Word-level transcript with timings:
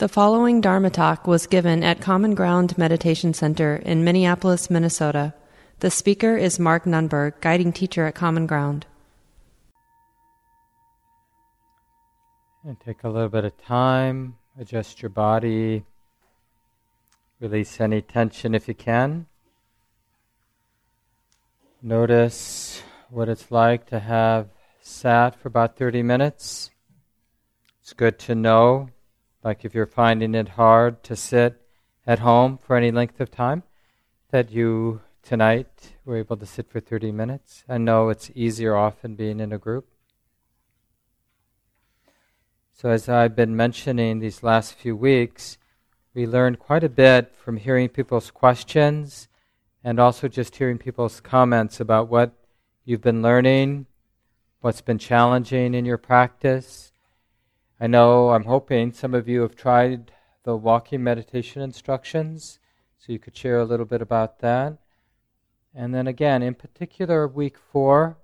The 0.00 0.08
following 0.08 0.62
Dharma 0.62 0.88
talk 0.88 1.26
was 1.26 1.46
given 1.46 1.84
at 1.84 2.00
Common 2.00 2.34
Ground 2.34 2.78
Meditation 2.78 3.34
Center 3.34 3.76
in 3.76 4.02
Minneapolis, 4.02 4.70
Minnesota. 4.70 5.34
The 5.80 5.90
speaker 5.90 6.38
is 6.38 6.58
Mark 6.58 6.84
Nunberg, 6.84 7.38
guiding 7.42 7.70
teacher 7.70 8.06
at 8.06 8.14
Common 8.14 8.46
Ground. 8.46 8.86
And 12.64 12.80
take 12.80 13.04
a 13.04 13.10
little 13.10 13.28
bit 13.28 13.44
of 13.44 13.58
time, 13.58 14.38
adjust 14.58 15.02
your 15.02 15.10
body, 15.10 15.84
release 17.38 17.78
any 17.78 18.00
tension 18.00 18.54
if 18.54 18.68
you 18.68 18.74
can. 18.74 19.26
Notice 21.82 22.82
what 23.10 23.28
it's 23.28 23.50
like 23.50 23.84
to 23.88 23.98
have 23.98 24.48
sat 24.80 25.38
for 25.38 25.48
about 25.48 25.76
30 25.76 26.02
minutes. 26.02 26.70
It's 27.82 27.92
good 27.92 28.18
to 28.20 28.34
know 28.34 28.88
like 29.42 29.64
if 29.64 29.74
you're 29.74 29.86
finding 29.86 30.34
it 30.34 30.50
hard 30.50 31.02
to 31.04 31.16
sit 31.16 31.60
at 32.06 32.18
home 32.20 32.58
for 32.58 32.76
any 32.76 32.90
length 32.90 33.20
of 33.20 33.30
time, 33.30 33.62
that 34.30 34.50
you 34.50 35.00
tonight 35.22 35.92
were 36.04 36.16
able 36.16 36.36
to 36.36 36.46
sit 36.46 36.70
for 36.70 36.80
30 36.80 37.12
minutes. 37.12 37.64
I 37.68 37.78
know 37.78 38.08
it's 38.08 38.30
easier 38.34 38.76
often 38.76 39.14
being 39.14 39.40
in 39.40 39.52
a 39.52 39.58
group. 39.58 39.86
So, 42.72 42.88
as 42.88 43.08
I've 43.08 43.36
been 43.36 43.54
mentioning 43.54 44.20
these 44.20 44.42
last 44.42 44.72
few 44.74 44.96
weeks, 44.96 45.58
we 46.14 46.26
learned 46.26 46.58
quite 46.58 46.82
a 46.82 46.88
bit 46.88 47.34
from 47.36 47.58
hearing 47.58 47.88
people's 47.88 48.30
questions 48.30 49.28
and 49.84 50.00
also 50.00 50.28
just 50.28 50.56
hearing 50.56 50.78
people's 50.78 51.20
comments 51.20 51.78
about 51.78 52.08
what 52.08 52.32
you've 52.84 53.02
been 53.02 53.22
learning, 53.22 53.86
what's 54.60 54.80
been 54.80 54.98
challenging 54.98 55.74
in 55.74 55.84
your 55.84 55.98
practice, 55.98 56.89
I 57.82 57.86
know, 57.86 58.28
I'm 58.28 58.44
hoping 58.44 58.92
some 58.92 59.14
of 59.14 59.26
you 59.26 59.40
have 59.40 59.56
tried 59.56 60.12
the 60.44 60.54
walking 60.54 61.02
meditation 61.02 61.62
instructions, 61.62 62.58
so 62.98 63.10
you 63.10 63.18
could 63.18 63.34
share 63.34 63.58
a 63.58 63.64
little 63.64 63.86
bit 63.86 64.02
about 64.02 64.40
that. 64.40 64.76
And 65.74 65.94
then 65.94 66.06
again, 66.06 66.42
in 66.42 66.54
particular, 66.54 67.26
week 67.26 67.56
four, 67.56 68.18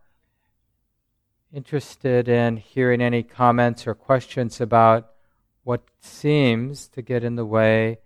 interested 1.55 2.29
in 2.29 2.59
hearing 2.59 3.01
any 3.01 3.23
comments 3.23 3.87
or 3.87 3.95
questions 3.95 4.61
about 4.61 5.13
what 5.65 5.85
seems 6.01 6.87
to 6.89 7.01
get 7.01 7.25
in 7.25 7.37
the 7.37 7.47
way 7.47 8.01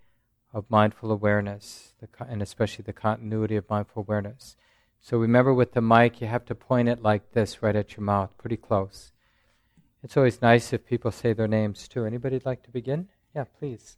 of 0.53 0.69
mindful 0.69 1.11
awareness, 1.11 1.93
and 2.29 2.41
especially 2.41 2.83
the 2.83 2.93
continuity 2.93 3.57
of 3.57 3.69
mindful 3.69 4.03
awareness. 4.03 4.55
So 5.01 5.17
remember 5.17 5.53
with 5.53 5.73
the 5.73 5.81
mic, 5.81 6.21
you 6.21 6.27
have 6.27 6.45
to 6.45 6.55
point 6.55 6.87
it 6.87 7.01
like 7.01 7.33
this 7.33 7.61
right 7.61 7.75
at 7.75 7.97
your 7.97 8.05
mouth, 8.05 8.37
pretty 8.37 8.55
close. 8.55 9.11
It's 10.03 10.17
always 10.17 10.41
nice 10.41 10.73
if 10.73 10.85
people 10.85 11.11
say 11.11 11.33
their 11.33 11.47
names 11.47 11.87
too. 11.87 12.05
Anybody 12.05 12.41
like 12.43 12.63
to 12.63 12.71
begin? 12.71 13.07
Yeah, 13.35 13.45
please. 13.59 13.97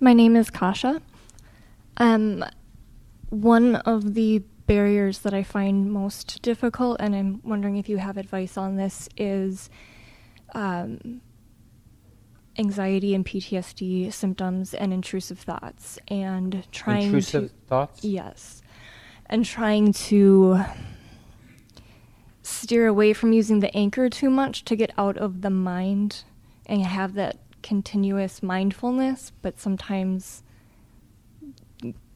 My 0.00 0.12
name 0.12 0.34
is 0.34 0.50
Kasha. 0.50 1.00
Um, 1.98 2.44
one 3.30 3.76
of 3.76 4.14
the 4.14 4.40
barriers 4.66 5.20
that 5.20 5.32
I 5.32 5.42
find 5.42 5.90
most 5.90 6.42
difficult, 6.42 6.98
and 7.00 7.14
I'm 7.14 7.40
wondering 7.44 7.76
if 7.76 7.88
you 7.88 7.98
have 7.98 8.16
advice 8.16 8.56
on 8.56 8.76
this, 8.76 9.08
is 9.16 9.70
um, 10.54 11.20
anxiety 12.58 13.14
and 13.14 13.24
PTSD 13.24 14.12
symptoms 14.12 14.74
and 14.74 14.92
intrusive 14.92 15.38
thoughts, 15.38 15.98
and 16.08 16.66
trying 16.72 17.04
intrusive 17.04 17.50
to, 17.50 17.66
thoughts. 17.66 18.04
Yes, 18.04 18.62
and 19.26 19.44
trying 19.44 19.92
to 19.92 20.62
steer 22.48 22.86
away 22.86 23.12
from 23.12 23.32
using 23.32 23.60
the 23.60 23.74
anchor 23.76 24.08
too 24.08 24.30
much 24.30 24.64
to 24.64 24.74
get 24.74 24.90
out 24.96 25.16
of 25.18 25.42
the 25.42 25.50
mind 25.50 26.24
and 26.66 26.82
have 26.82 27.14
that 27.14 27.38
continuous 27.62 28.42
mindfulness, 28.42 29.32
but 29.42 29.60
sometimes 29.60 30.42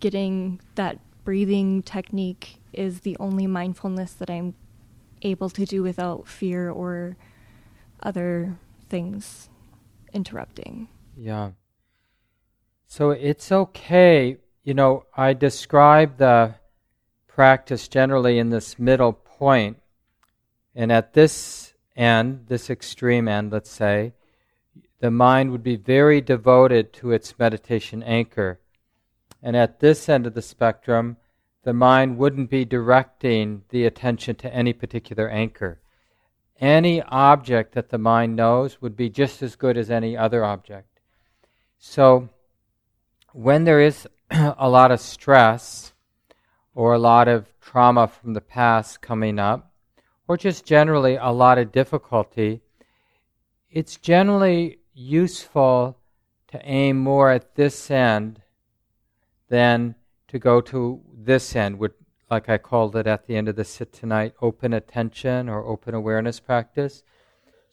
getting 0.01 0.61
that 0.75 0.99
breathing 1.25 1.83
technique 1.83 2.61
is 2.73 3.01
the 3.01 3.17
only 3.21 3.47
mindfulness 3.47 4.15
that 4.15 4.31
I'm 4.31 4.55
able 5.23 5.51
to 5.51 5.65
do 5.65 5.83
without 5.83 6.27
fear 6.27 6.71
or 6.71 7.17
other 8.03 8.57
things 8.89 9.48
interrupting. 10.13 10.89
Yeah. 11.17 11.53
So 12.87 13.11
it's 13.11 13.53
okay. 13.53 14.39
You 14.65 14.75
know, 14.75 15.05
I 15.17 15.35
describe 15.35 16.19
the 16.19 16.55
practice 17.27 17.89
generally 17.89 18.39
in 18.39 18.51
this 18.51 18.79
middle 18.79 19.13
point 19.13 19.82
and 20.75 20.91
at 20.91 21.13
this 21.13 21.75
end, 21.97 22.47
this 22.49 22.71
extreme 22.71 23.29
end, 23.29 23.53
let's 23.53 23.71
say, 23.71 24.13
the 25.01 25.11
mind 25.11 25.51
would 25.51 25.63
be 25.63 25.77
very 25.77 26.21
devoted 26.21 26.93
to 26.95 27.11
its 27.11 27.39
meditation 27.39 28.03
anchor. 28.03 28.61
And 29.43 29.57
at 29.57 29.81
this 29.81 30.09
end 30.09 30.27
of 30.27 30.35
the 30.35 30.43
spectrum, 30.43 31.17
the 31.65 31.73
mind 31.73 32.17
wouldn't 32.19 32.51
be 32.51 32.65
directing 32.65 33.63
the 33.71 33.85
attention 33.85 34.37
to 34.37 34.55
any 34.55 34.73
particular 34.73 35.29
anchor. 35.29 35.81
Any 36.61 37.03
object 37.03 37.75
that 37.75 37.91
the 37.91 37.99
mind 37.99 38.37
knows 38.37 38.81
would 38.81 38.97
be 38.97 39.11
just 39.11 39.43
as 39.43 39.57
good 39.57 39.77
as 39.77 39.91
any 39.91 40.17
other 40.17 40.45
object. 40.45 41.01
So, 41.79 42.29
when 43.33 43.65
there 43.65 43.81
is 43.81 44.07
a 44.31 44.69
lot 44.69 44.93
of 44.93 45.01
stress 45.01 45.93
or 46.75 46.93
a 46.93 46.99
lot 46.99 47.27
of 47.27 47.47
trauma 47.61 48.07
from 48.07 48.35
the 48.35 48.41
past 48.41 49.01
coming 49.01 49.41
up, 49.41 49.72
or 50.33 50.37
just 50.39 50.65
generally 50.65 51.17
a 51.17 51.29
lot 51.29 51.59
of 51.59 51.70
difficulty, 51.70 52.63
it's 53.70 53.98
generally 53.98 54.79
useful 54.95 55.98
to 56.48 56.59
aim 56.65 56.97
more 56.97 57.31
at 57.31 57.55
this 57.55 57.91
end 57.91 58.41
than 59.51 59.95
to 60.29 60.39
go 60.39 60.63
to 60.63 61.03
this 61.15 61.55
end, 61.55 61.79
which, 61.79 61.92
like 62.31 62.48
I 62.48 62.57
called 62.57 62.97
it 62.97 63.07
at 63.07 63.27
the 63.27 63.37
end 63.37 63.47
of 63.47 63.57
the 63.57 63.65
sit 63.65 63.92
tonight, 63.92 64.33
open 64.41 64.73
attention 64.73 65.51
or 65.51 65.67
open 65.67 65.92
awareness 65.92 66.41
practice. 66.41 67.03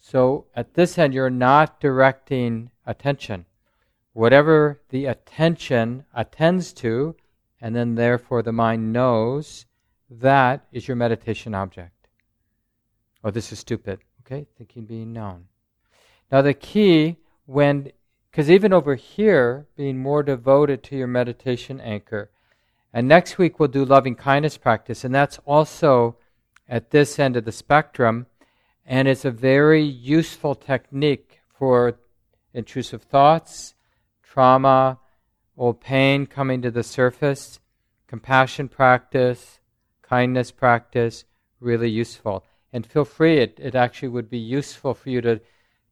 So 0.02 0.48
at 0.54 0.74
this 0.74 0.98
end, 0.98 1.14
you're 1.14 1.30
not 1.30 1.80
directing 1.80 2.72
attention. 2.86 3.46
Whatever 4.12 4.82
the 4.90 5.06
attention 5.06 6.04
attends 6.14 6.74
to, 6.74 7.16
and 7.62 7.74
then 7.74 7.96
therefore 7.96 8.42
the 8.42 8.52
mind 8.52 8.92
knows, 8.92 9.66
that 10.10 10.66
is 10.74 10.90
your 10.90 10.98
meditation 10.98 11.56
object. 11.56 11.99
Oh, 13.24 13.32
this 13.32 13.52
is 13.52 13.60
stupid. 13.60 14.00
Okay, 14.26 14.46
thinking 14.58 14.86
being 14.86 15.12
known. 15.14 15.46
Now, 16.32 16.42
the 16.42 16.54
key 16.54 17.18
when, 17.46 17.92
because 18.30 18.50
even 18.50 18.72
over 18.72 18.96
here, 18.96 19.66
being 19.76 19.98
more 19.98 20.22
devoted 20.22 20.84
to 20.84 20.96
your 20.96 21.08
meditation 21.08 21.82
anchor. 21.82 22.30
And 22.94 23.08
next 23.08 23.38
week 23.38 23.60
we'll 23.60 23.70
do 23.70 23.86
loving 23.86 24.16
kindness 24.16 24.58
practice, 24.58 25.04
and 25.04 25.14
that's 25.14 25.40
also 25.46 26.18
at 26.68 26.92
this 26.92 27.18
end 27.20 27.36
of 27.36 27.46
the 27.46 27.52
spectrum, 27.52 28.28
and 28.86 29.08
it's 29.08 29.26
a 29.26 29.32
very 29.32 29.84
useful 29.84 30.56
technique 30.56 31.40
for 31.58 31.98
intrusive 32.54 33.04
thoughts, 33.04 33.74
trauma, 34.24 35.00
old 35.58 35.82
pain 35.82 36.26
coming 36.26 36.62
to 36.62 36.72
the 36.72 36.84
surface, 36.84 37.60
compassion 38.08 38.70
practice, 38.70 39.60
kindness 40.02 40.52
practice, 40.52 41.26
really 41.60 41.90
useful. 41.90 42.44
And 42.72 42.86
feel 42.86 43.06
free, 43.06 43.40
it, 43.40 43.60
it 43.60 43.76
actually 43.76 44.10
would 44.10 44.30
be 44.30 44.38
useful 44.38 44.94
for 44.94 45.10
you 45.10 45.22
to 45.22 45.42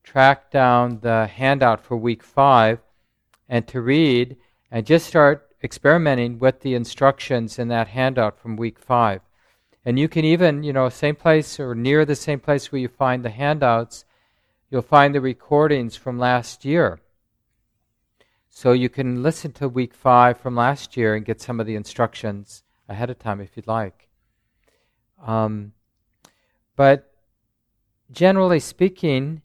track 0.03 0.51
down 0.51 0.99
the 1.01 1.27
handout 1.27 1.83
for 1.83 1.97
week 1.97 2.23
five 2.23 2.79
and 3.49 3.67
to 3.67 3.81
read 3.81 4.37
and 4.71 4.85
just 4.85 5.07
start 5.07 5.49
experimenting 5.63 6.39
with 6.39 6.61
the 6.61 6.75
instructions 6.75 7.57
in 7.57 7.67
that 7.69 7.89
handout 7.89 8.39
from 8.39 8.55
week 8.55 8.79
five. 8.79 9.21
And 9.83 9.97
you 9.97 10.07
can 10.07 10.25
even, 10.25 10.63
you 10.63 10.73
know, 10.73 10.89
same 10.89 11.15
place 11.15 11.59
or 11.59 11.73
near 11.73 12.05
the 12.05 12.15
same 12.15 12.39
place 12.39 12.71
where 12.71 12.81
you 12.81 12.89
find 12.89 13.23
the 13.23 13.29
handouts, 13.29 14.05
you'll 14.69 14.81
find 14.81 15.15
the 15.15 15.21
recordings 15.21 15.95
from 15.95 16.19
last 16.19 16.65
year. 16.65 16.99
So 18.49 18.71
you 18.71 18.89
can 18.89 19.23
listen 19.23 19.51
to 19.53 19.69
week 19.69 19.93
five 19.93 20.39
from 20.39 20.55
last 20.55 20.97
year 20.97 21.15
and 21.15 21.25
get 21.25 21.41
some 21.41 21.59
of 21.59 21.65
the 21.67 21.75
instructions 21.75 22.63
ahead 22.89 23.09
of 23.09 23.19
time 23.19 23.39
if 23.39 23.55
you'd 23.55 23.67
like. 23.67 24.09
Um, 25.25 25.73
but 26.77 27.11
generally 28.09 28.61
speaking, 28.61 29.41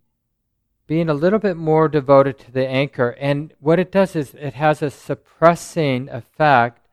being 0.87 1.09
a 1.09 1.15
little 1.15 1.39
bit 1.39 1.57
more 1.57 1.89
devoted 1.89 2.39
to 2.39 2.53
the 2.53 2.69
anchor. 2.69 3.17
And 3.19 3.55
what 3.59 3.79
it 3.79 3.91
does 3.91 4.15
is 4.15 4.35
it 4.35 4.55
has 4.55 4.83
a 4.83 4.91
suppressing 4.91 6.09
effect 6.11 6.87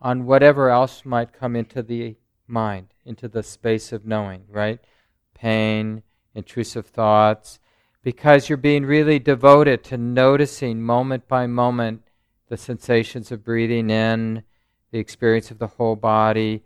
on 0.00 0.26
whatever 0.26 0.68
else 0.70 1.04
might 1.04 1.32
come 1.32 1.56
into 1.56 1.82
the 1.82 2.16
mind, 2.46 2.88
into 3.04 3.28
the 3.28 3.42
space 3.42 3.92
of 3.92 4.04
knowing, 4.04 4.44
right? 4.48 4.78
Pain, 5.34 6.02
intrusive 6.34 6.86
thoughts, 6.86 7.58
because 8.02 8.48
you're 8.48 8.58
being 8.58 8.84
really 8.84 9.18
devoted 9.18 9.82
to 9.84 9.96
noticing 9.96 10.82
moment 10.82 11.26
by 11.26 11.46
moment 11.46 12.02
the 12.48 12.56
sensations 12.56 13.32
of 13.32 13.42
breathing 13.42 13.90
in, 13.90 14.42
the 14.92 14.98
experience 14.98 15.50
of 15.50 15.58
the 15.58 15.66
whole 15.66 15.96
body, 15.96 16.62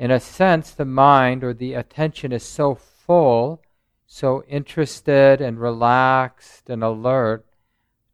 in 0.00 0.10
a 0.10 0.18
sense, 0.18 0.70
the 0.70 0.86
mind 0.86 1.44
or 1.44 1.52
the 1.52 1.74
attention 1.74 2.32
is 2.32 2.42
so 2.42 2.74
full, 2.74 3.60
so 4.06 4.42
interested 4.48 5.42
and 5.42 5.60
relaxed 5.60 6.70
and 6.70 6.82
alert 6.82 7.44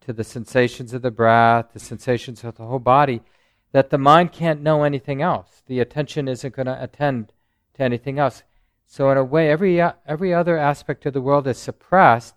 to 0.01 0.13
the 0.13 0.25
sensations 0.25 0.93
of 0.93 1.03
the 1.03 1.13
breath, 1.13 1.67
the 1.73 1.79
sensations 1.79 2.43
of 2.43 2.57
the 2.57 2.67
whole 2.67 2.81
body, 2.81 3.23
that 3.71 3.91
the 3.91 3.99
mind 3.99 4.33
can't 4.33 4.63
know 4.63 4.83
anything 4.83 5.23
else. 5.23 5.63
The 5.69 5.79
attention 5.79 6.27
isn't 6.27 6.57
going 6.57 6.67
to 6.67 6.83
attend 6.83 7.33
to 7.75 7.85
anything 7.85 8.19
else. 8.19 8.43
So, 8.85 9.09
in 9.13 9.17
a 9.17 9.23
way, 9.23 9.49
every, 9.49 9.81
every 9.81 10.35
other 10.35 10.59
aspect 10.59 11.07
of 11.07 11.13
the 11.13 11.21
world 11.21 11.47
is 11.47 11.57
suppressed, 11.57 12.35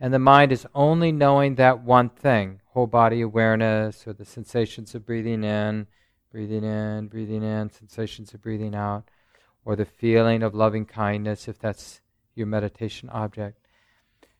and 0.00 0.14
the 0.14 0.18
mind 0.18 0.50
is 0.50 0.66
only 0.74 1.12
knowing 1.12 1.56
that 1.56 1.82
one 1.82 2.08
thing 2.08 2.62
whole 2.72 2.86
body 2.86 3.20
awareness, 3.20 4.06
or 4.06 4.14
the 4.14 4.24
sensations 4.24 4.94
of 4.94 5.04
breathing 5.04 5.44
in, 5.44 5.86
breathing 6.30 6.64
in, 6.64 7.08
breathing 7.08 7.42
in, 7.42 7.70
sensations 7.70 8.34
of 8.34 8.42
breathing 8.42 8.74
out, 8.74 9.08
or 9.64 9.76
the 9.76 9.84
feeling 9.84 10.42
of 10.42 10.54
loving 10.54 10.84
kindness, 10.84 11.48
if 11.48 11.58
that's 11.58 12.00
your 12.34 12.46
meditation 12.46 13.08
object. 13.10 13.58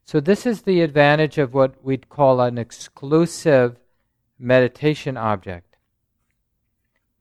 So, 0.04 0.20
this 0.20 0.46
is 0.46 0.62
the 0.62 0.80
advantage 0.80 1.36
of 1.36 1.52
what 1.52 1.84
we'd 1.84 2.08
call 2.08 2.40
an 2.40 2.56
exclusive 2.56 3.76
meditation 4.38 5.16
object. 5.16 5.76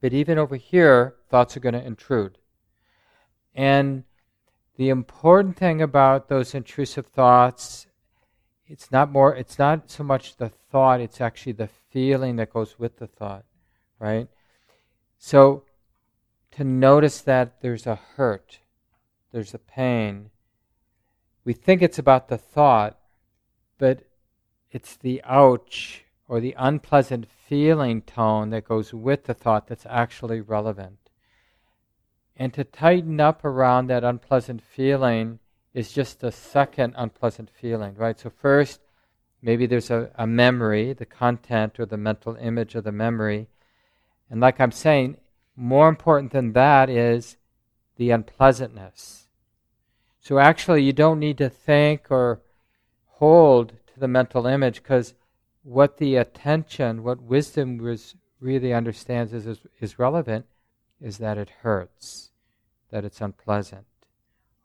But 0.00 0.12
even 0.12 0.38
over 0.38 0.56
here, 0.56 1.16
thoughts 1.28 1.56
are 1.56 1.60
going 1.60 1.74
to 1.74 1.84
intrude. 1.84 2.38
And 3.54 4.04
the 4.76 4.88
important 4.88 5.56
thing 5.56 5.82
about 5.82 6.28
those 6.28 6.54
intrusive 6.54 7.06
thoughts, 7.06 7.88
it's 8.66 8.92
not 8.92 9.10
more 9.10 9.34
it's 9.34 9.58
not 9.58 9.90
so 9.90 10.04
much 10.04 10.36
the 10.36 10.48
thought, 10.48 11.00
it's 11.00 11.20
actually 11.20 11.52
the 11.52 11.68
feeling 11.90 12.36
that 12.36 12.52
goes 12.52 12.78
with 12.78 12.98
the 12.98 13.08
thought, 13.08 13.44
right? 13.98 14.28
So 15.18 15.64
to 16.52 16.64
notice 16.64 17.20
that 17.22 17.60
there's 17.60 17.86
a 17.86 17.96
hurt, 18.16 18.60
there's 19.32 19.54
a 19.54 19.58
pain. 19.58 20.30
We 21.44 21.52
think 21.52 21.82
it's 21.82 21.98
about 21.98 22.28
the 22.28 22.38
thought, 22.38 22.98
but 23.78 24.04
it's 24.70 24.96
the 24.96 25.22
ouch 25.24 26.04
or 26.26 26.40
the 26.40 26.54
unpleasant 26.58 27.26
feeling 27.28 28.02
tone 28.02 28.50
that 28.50 28.64
goes 28.68 28.92
with 28.92 29.24
the 29.24 29.34
thought 29.34 29.66
that's 29.66 29.86
actually 29.88 30.40
relevant. 30.40 30.98
And 32.36 32.54
to 32.54 32.64
tighten 32.64 33.18
up 33.18 33.44
around 33.44 33.88
that 33.88 34.04
unpleasant 34.04 34.62
feeling 34.62 35.40
is 35.74 35.92
just 35.92 36.22
a 36.22 36.30
second 36.30 36.94
unpleasant 36.96 37.50
feeling, 37.50 37.94
right? 37.94 38.18
So, 38.18 38.30
first, 38.30 38.80
maybe 39.42 39.66
there's 39.66 39.90
a, 39.90 40.10
a 40.14 40.26
memory, 40.26 40.92
the 40.92 41.06
content 41.06 41.80
or 41.80 41.86
the 41.86 41.96
mental 41.96 42.36
image 42.36 42.74
of 42.74 42.84
the 42.84 42.92
memory. 42.92 43.48
And 44.30 44.40
like 44.40 44.60
I'm 44.60 44.72
saying, 44.72 45.16
more 45.56 45.88
important 45.88 46.32
than 46.32 46.52
that 46.52 46.88
is 46.88 47.36
the 47.96 48.10
unpleasantness. 48.10 49.26
So, 50.20 50.38
actually, 50.38 50.82
you 50.82 50.92
don't 50.92 51.18
need 51.18 51.38
to 51.38 51.48
think 51.48 52.10
or 52.10 52.42
hold 53.06 53.70
to 53.92 54.00
the 54.00 54.08
mental 54.08 54.46
image 54.46 54.82
because 54.82 55.14
what 55.62 55.96
the 55.96 56.16
attention, 56.16 57.02
what 57.02 57.22
wisdom 57.22 57.78
was 57.78 58.14
really 58.40 58.72
understands 58.72 59.32
is, 59.32 59.46
is, 59.46 59.60
is 59.80 59.98
relevant 59.98 60.46
is 61.00 61.18
that 61.18 61.38
it 61.38 61.50
hurts 61.62 62.30
that 62.90 63.04
it's 63.04 63.20
unpleasant. 63.20 63.86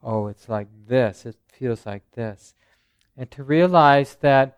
Oh, 0.02 0.28
it's 0.28 0.50
like 0.50 0.68
this, 0.88 1.26
it 1.26 1.36
feels 1.48 1.86
like 1.86 2.04
this. 2.12 2.54
And 3.18 3.30
to 3.32 3.44
realize 3.44 4.16
that 4.22 4.58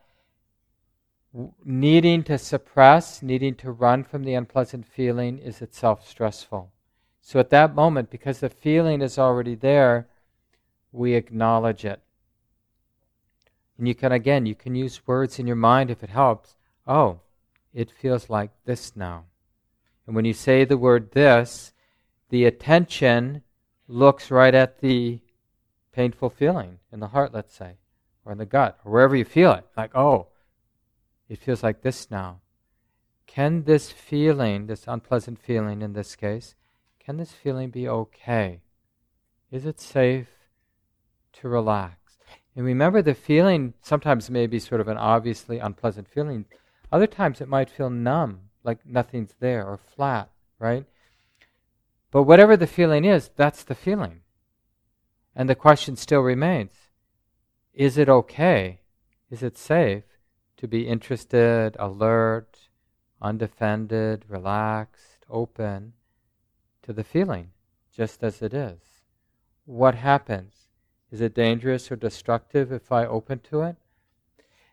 needing 1.64 2.24
to 2.24 2.38
suppress, 2.38 3.22
needing 3.22 3.56
to 3.56 3.72
run 3.72 4.04
from 4.04 4.24
the 4.24 4.34
unpleasant 4.34 4.86
feeling 4.86 5.38
is 5.38 5.62
itself 5.62 6.08
stressful. 6.08 6.72
So 7.22 7.40
at 7.40 7.50
that 7.50 7.76
moment, 7.76 8.10
because 8.10 8.40
the 8.40 8.50
feeling 8.50 9.02
is 9.02 9.18
already 9.18 9.56
there, 9.56 10.08
we 10.92 11.14
acknowledge 11.14 11.84
it. 11.84 12.02
And 13.78 13.88
you 13.88 13.96
can, 13.96 14.12
again, 14.12 14.46
you 14.46 14.56
can 14.56 14.76
use 14.76 15.06
words 15.06 15.40
in 15.40 15.48
your 15.48 15.56
mind 15.58 15.92
if 15.92 16.04
it 16.04 16.10
helps. 16.10 16.56
Oh, 16.88 17.20
it 17.74 17.92
feels 17.92 18.30
like 18.30 18.52
this 18.66 18.96
now. 18.96 19.26
And 20.08 20.16
when 20.16 20.24
you 20.24 20.34
say 20.34 20.64
the 20.64 20.78
word 20.78 21.12
this, 21.12 21.74
the 22.30 22.46
attention 22.46 23.42
looks 23.88 24.32
right 24.32 24.56
at 24.56 24.80
the 24.80 25.20
painful 25.92 26.30
feeling 26.30 26.80
in 26.92 27.00
the 27.00 27.08
heart, 27.08 27.34
let's 27.34 27.56
say, 27.56 27.74
or 28.24 28.32
in 28.32 28.38
the 28.38 28.46
gut, 28.46 28.80
or 28.86 28.92
wherever 28.92 29.16
you 29.16 29.26
feel 29.26 29.52
it. 29.54 29.66
Like, 29.76 29.96
oh, 29.96 30.28
it 31.28 31.40
feels 31.40 31.64
like 31.64 31.82
this 31.82 32.10
now. 32.12 32.42
Can 33.28 33.64
this 33.64 33.92
feeling, 33.92 34.68
this 34.68 34.86
unpleasant 34.88 35.40
feeling 35.40 35.82
in 35.82 35.94
this 35.94 36.16
case, 36.16 36.56
can 37.00 37.18
this 37.18 37.32
feeling 37.32 37.70
be 37.70 37.88
okay? 37.88 38.62
Is 39.52 39.66
it 39.66 39.80
safe 39.80 40.28
to 41.34 41.50
relax? 41.50 42.18
And 42.56 42.66
remember, 42.66 43.02
the 43.02 43.14
feeling 43.14 43.74
sometimes 43.82 44.30
may 44.30 44.48
be 44.48 44.60
sort 44.60 44.82
of 44.82 44.88
an 44.88 44.98
obviously 44.98 45.60
unpleasant 45.60 46.08
feeling. 46.08 46.46
Other 46.92 47.08
times 47.08 47.42
it 47.42 47.50
might 47.50 47.70
feel 47.70 47.90
numb, 47.90 48.50
like 48.64 48.86
nothing's 48.86 49.36
there, 49.40 49.68
or 49.68 49.78
flat, 49.78 50.30
right? 50.60 50.86
But 52.12 52.24
whatever 52.24 52.56
the 52.56 52.68
feeling 52.68 53.04
is, 53.04 53.30
that's 53.36 53.64
the 53.64 53.76
feeling. 53.76 54.22
And 55.36 55.50
the 55.50 55.56
question 55.56 55.96
still 55.96 56.22
remains 56.22 56.72
is 57.74 57.98
it 57.98 58.08
okay? 58.08 58.80
Is 59.30 59.44
it 59.44 59.58
safe 59.58 60.04
to 60.58 60.68
be 60.68 60.88
interested, 60.88 61.76
alert, 61.80 62.70
undefended, 63.22 64.26
relaxed, 64.28 65.26
open 65.30 65.94
to 66.84 66.94
the 66.94 67.04
feeling, 67.04 67.52
just 67.92 68.24
as 68.24 68.42
it 68.42 68.54
is? 68.54 68.80
What 69.66 69.96
happens? 69.96 70.54
Is 71.12 71.22
it 71.22 71.34
dangerous 71.34 71.92
or 71.92 71.96
destructive 71.96 72.72
if 72.72 72.92
I 72.92 73.06
open 73.06 73.40
to 73.50 73.62
it? 73.62 73.78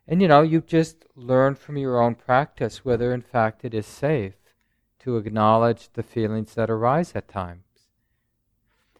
And 0.06 0.20
you 0.20 0.28
know, 0.28 0.42
you 0.42 0.60
just 0.60 1.06
learn 1.14 1.54
from 1.54 1.76
your 1.76 2.02
own 2.02 2.14
practice 2.14 2.84
whether 2.84 3.14
in 3.14 3.22
fact 3.22 3.64
it 3.64 3.74
is 3.74 3.86
safe 3.86 4.34
to 5.00 5.16
acknowledge 5.16 5.90
the 5.92 6.02
feelings 6.02 6.54
that 6.54 6.70
arise 6.70 7.12
at 7.14 7.28
times. 7.28 7.64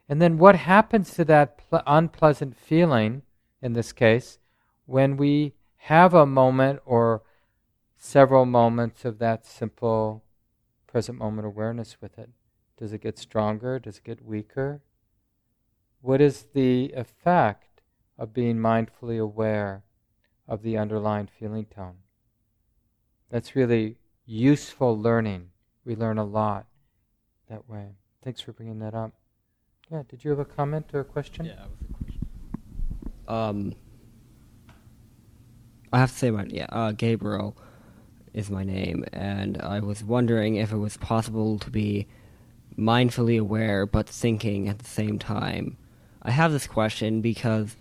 And 0.09 0.21
then 0.21 0.39
what 0.39 0.57
happens 0.57 1.15
to 1.15 1.25
that 1.27 1.59
ple- 1.59 1.83
unpleasant 1.87 2.57
feeling, 2.57 3.23
in 3.61 3.73
this 3.73 3.93
case, 3.93 4.39
when 4.87 5.17
we 5.17 5.55
have 5.87 6.15
a 6.15 6.27
moment 6.27 6.81
or 6.85 7.23
several 7.97 8.47
moments 8.47 9.05
of 9.05 9.19
that 9.19 9.45
simple 9.45 10.23
present 10.87 11.19
moment 11.19 11.47
awareness 11.47 11.97
with 12.01 12.19
it? 12.19 12.31
Does 12.77 12.93
it 12.93 13.03
get 13.03 13.19
stronger? 13.19 13.79
Does 13.81 13.99
it 13.99 14.05
get 14.05 14.25
weaker? 14.25 14.81
What 16.01 16.21
is 16.21 16.47
the 16.55 16.93
effect 16.97 17.83
of 18.17 18.33
being 18.33 18.59
mindfully 18.59 19.21
aware 19.21 19.83
of 20.47 20.63
the 20.63 20.79
underlying 20.79 21.27
feeling 21.27 21.67
tone? 21.67 21.97
That's 23.29 23.57
really 23.57 23.97
useful 24.25 24.97
learning 24.99 25.51
we 25.85 25.97
learn 25.97 26.19
a 26.19 26.25
lot 26.25 26.67
that 27.49 27.69
way. 27.69 27.97
Thanks 28.23 28.41
for 28.41 28.53
bringing 28.53 28.79
that 28.79 28.95
up. 28.95 29.13
Yeah, 29.91 30.03
did 30.09 30.23
you 30.23 30.31
have 30.31 30.39
a 30.39 30.45
comment 30.45 30.87
or 30.93 31.01
a 31.01 31.05
question? 31.05 31.47
Yeah, 31.47 31.67
Um, 33.27 33.75
I 35.93 35.99
have 35.99 36.13
to 36.13 36.19
say 36.19 36.31
my 36.31 36.45
yeah, 36.49 36.67
uh, 36.71 36.93
Gabriel 36.93 37.57
is 38.33 38.51
my 38.51 38.65
name, 38.65 39.05
and 39.13 39.61
I 39.61 39.81
was 39.81 40.03
wondering 40.03 40.57
if 40.57 40.73
it 40.73 40.79
was 40.79 40.97
possible 40.97 41.59
to 41.59 41.71
be 41.71 42.07
mindfully 42.79 43.39
aware 43.39 43.85
but 43.85 44.09
thinking 44.09 44.69
at 44.69 44.79
the 44.79 44.87
same 44.87 45.19
time. 45.19 45.77
I 46.23 46.31
have 46.31 46.53
this 46.53 46.67
question 46.67 47.21
because 47.21 47.77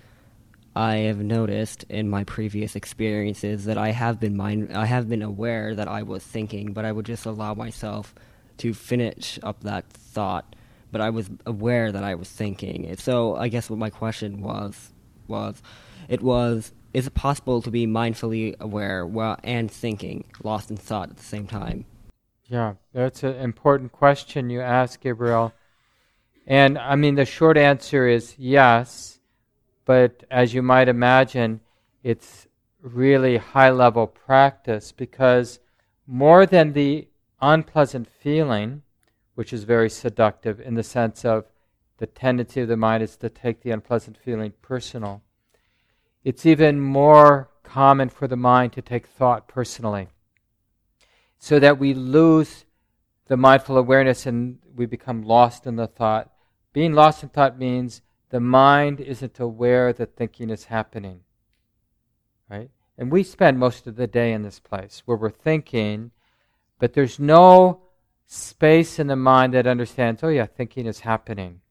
I 0.75 0.95
have 0.97 1.19
noticed 1.19 1.83
in 1.89 2.09
my 2.09 2.23
previous 2.23 2.75
experiences 2.75 3.65
that 3.65 3.77
I 3.77 3.91
have 3.91 4.19
been 4.19 4.35
mind 4.35 4.75
I 4.75 4.85
have 4.85 5.07
been 5.07 5.21
aware 5.21 5.75
that 5.75 5.87
I 5.87 6.03
was 6.03 6.23
thinking, 6.23 6.73
but 6.73 6.85
I 6.85 6.91
would 6.91 7.05
just 7.05 7.25
allow 7.25 7.53
myself 7.53 8.13
to 8.57 8.73
finish 8.73 9.39
up 9.43 9.61
that 9.63 9.89
thought. 9.89 10.55
But 10.91 10.99
I 11.01 11.09
was 11.09 11.29
aware 11.45 11.91
that 11.91 12.03
I 12.03 12.15
was 12.15 12.29
thinking. 12.29 12.93
So 12.97 13.35
I 13.37 13.47
guess 13.47 13.69
what 13.69 13.79
my 13.79 13.89
question 13.89 14.41
was 14.41 14.91
was 15.27 15.61
it 16.09 16.21
was 16.21 16.73
is 16.93 17.07
it 17.07 17.13
possible 17.13 17.61
to 17.61 17.71
be 17.71 17.87
mindfully 17.87 18.57
aware 18.59 19.05
while 19.05 19.39
and 19.43 19.71
thinking, 19.71 20.25
lost 20.43 20.69
in 20.69 20.77
thought 20.77 21.09
at 21.09 21.17
the 21.17 21.23
same 21.23 21.47
time? 21.47 21.85
Yeah, 22.47 22.73
that's 22.93 23.23
an 23.23 23.35
important 23.35 23.91
question 23.91 24.49
you 24.49 24.61
ask, 24.61 24.99
Gabriel. 24.99 25.53
And 26.45 26.77
I 26.77 26.95
mean, 26.95 27.15
the 27.15 27.25
short 27.25 27.57
answer 27.57 28.07
is 28.07 28.35
yes 28.37 29.19
but 29.85 30.23
as 30.29 30.53
you 30.53 30.61
might 30.61 30.87
imagine, 30.87 31.59
it's 32.03 32.47
really 32.81 33.37
high 33.37 33.69
level 33.69 34.07
practice 34.07 34.91
because 34.91 35.59
more 36.07 36.45
than 36.45 36.73
the 36.73 37.07
unpleasant 37.41 38.07
feeling, 38.07 38.83
which 39.35 39.51
is 39.51 39.63
very 39.63 39.89
seductive 39.89 40.59
in 40.59 40.75
the 40.75 40.83
sense 40.83 41.25
of 41.25 41.45
the 41.97 42.07
tendency 42.07 42.61
of 42.61 42.67
the 42.67 42.77
mind 42.77 43.03
is 43.03 43.15
to 43.17 43.29
take 43.29 43.61
the 43.61 43.71
unpleasant 43.71 44.17
feeling 44.17 44.53
personal, 44.61 45.21
it's 46.23 46.45
even 46.45 46.79
more 46.79 47.49
common 47.63 48.09
for 48.09 48.27
the 48.27 48.35
mind 48.35 48.73
to 48.73 48.81
take 48.81 49.07
thought 49.07 49.47
personally. 49.47 50.09
So 51.39 51.59
that 51.59 51.79
we 51.79 51.93
lose 51.93 52.65
the 53.27 53.37
mindful 53.37 53.77
awareness 53.77 54.25
and 54.25 54.59
we 54.75 54.85
become 54.85 55.23
lost 55.23 55.65
in 55.65 55.75
the 55.75 55.87
thought. 55.87 56.31
Being 56.73 56.93
lost 56.93 57.23
in 57.23 57.29
thought 57.29 57.57
means 57.57 58.01
the 58.29 58.39
mind 58.39 58.99
isn't 58.99 59.39
aware 59.39 59.93
that 59.93 60.15
thinking 60.15 60.49
is 60.49 60.65
happening. 60.65 61.21
Right? 62.49 62.69
And 62.97 63.11
we 63.11 63.23
spend 63.23 63.57
most 63.57 63.87
of 63.87 63.95
the 63.95 64.07
day 64.07 64.33
in 64.33 64.43
this 64.43 64.59
place 64.59 65.01
where 65.05 65.17
we're 65.17 65.29
thinking, 65.29 66.11
but 66.77 66.93
there's 66.93 67.19
no 67.19 67.81
space 68.27 68.99
in 68.99 69.07
the 69.07 69.15
mind 69.15 69.53
that 69.53 69.67
understands, 69.67 70.23
oh, 70.23 70.29
yeah, 70.29 70.45
thinking 70.45 70.85
is 70.85 70.99
happening. 70.99 71.61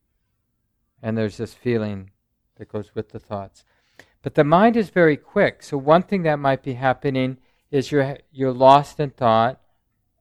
And 1.03 1.17
there's 1.17 1.37
this 1.37 1.55
feeling 1.55 2.11
that 2.57 2.69
goes 2.69 2.95
with 2.95 3.11
the 3.11 3.19
thoughts. 3.19 3.65
But 4.23 4.35
the 4.35 4.45
mind 4.45 4.77
is 4.77 4.91
very 4.91 5.17
quick. 5.17 5.63
So, 5.63 5.79
one 5.79 6.03
thing 6.03 6.23
that 6.23 6.39
might 6.39 6.63
be 6.63 6.75
happening 6.75 7.39
is 7.71 7.91
you're, 7.91 8.19
you're 8.33 8.53
lost 8.53 9.01
in 9.01 9.11
thought, 9.11 9.61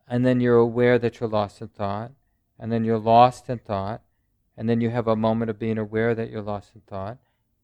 and 0.07 0.25
then 0.25 0.39
you're 0.39 0.57
aware 0.57 0.97
that 0.97 1.19
you're 1.19 1.29
lost 1.29 1.61
in 1.61 1.67
thought, 1.67 2.11
and 2.57 2.71
then 2.71 2.83
you're 2.83 2.99
lost 2.99 3.49
in 3.49 3.59
thought, 3.59 4.01
and 4.55 4.69
then 4.69 4.81
you 4.81 4.89
have 4.89 5.07
a 5.07 5.15
moment 5.15 5.49
of 5.49 5.59
being 5.59 5.77
aware 5.77 6.15
that 6.15 6.29
you're 6.29 6.41
lost 6.41 6.71
in 6.75 6.81
thought, 6.81 7.17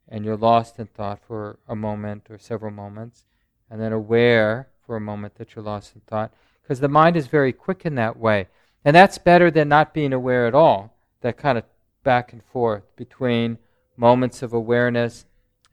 and 0.08 0.25
you're 0.25 0.38
lost 0.38 0.77
in 0.80 0.88
thought 0.88 1.20
for 1.25 1.60
a 1.68 1.75
moment 1.75 2.27
or 2.30 2.38
several 2.38 2.72
moments, 2.72 3.25
and 3.70 3.82
then 3.82 3.94
aware 3.94 4.68
for 4.86 4.96
a 4.96 5.01
moment 5.01 5.36
that 5.36 5.56
you're 5.56 5.65
lost 5.65 5.96
in 5.96 6.01
thought. 6.01 6.32
Because 6.62 6.80
the 6.80 6.88
mind 6.88 7.15
is 7.15 7.27
very 7.27 7.54
quick 7.54 7.86
in 7.86 7.96
that 7.96 8.18
way. 8.18 8.48
And 8.84 8.96
that's 8.96 9.18
better 9.18 9.50
than 9.50 9.68
not 9.70 9.94
being 9.94 10.13
aware 10.13 10.48
at 10.48 10.54
all. 10.54 10.96
That 11.22 11.38
kind 11.38 11.58
of 11.58 11.63
back 12.04 12.34
and 12.34 12.44
forth 12.44 12.84
between 12.96 13.58
moments 13.98 14.44
of 14.44 14.54
awareness 14.54 15.25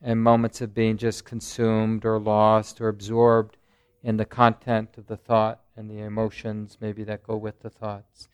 and 0.03 0.21
moments 0.21 0.59
of 0.59 0.75
being 0.75 0.97
just 0.97 1.23
consumed 1.23 2.05
or 2.05 2.19
lost 2.19 2.81
or 2.81 2.89
absorbed 2.89 3.57
in 4.03 4.17
the 4.17 4.25
content 4.25 4.89
of 4.97 5.07
the 5.07 5.15
thought 5.15 5.61
and 5.77 5.89
the 5.89 5.99
emotions 5.99 6.77
maybe 6.81 7.05
that 7.05 7.23
go 7.23 7.37
with 7.37 7.61
the 7.61 7.69
thoughts. 7.69 8.27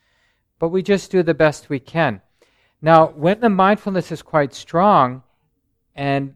But 0.58 0.70
we 0.70 0.82
just 0.82 1.12
do 1.12 1.22
the 1.22 1.36
best 1.36 1.70
we 1.70 1.80
can. 1.80 2.22
Now, 2.82 3.08
when 3.08 3.40
the 3.40 3.50
mindfulness 3.50 4.12
is 4.12 4.22
quite 4.22 4.54
strong 4.54 5.22
and 5.96 6.36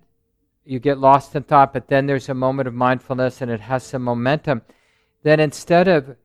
you 0.66 0.80
get 0.80 1.00
lost 1.00 1.36
in 1.36 1.44
thought, 1.44 1.74
but 1.74 1.88
then 1.88 2.06
there's 2.06 2.30
a 2.30 2.34
moment 2.34 2.68
of 2.68 2.74
mindfulness 2.74 3.42
and 3.42 3.50
it 3.50 3.62
has 3.62 3.84
some 3.84 4.04
momentum, 4.04 4.62
then 5.24 5.40
instead 5.40 5.88
of 5.88 6.16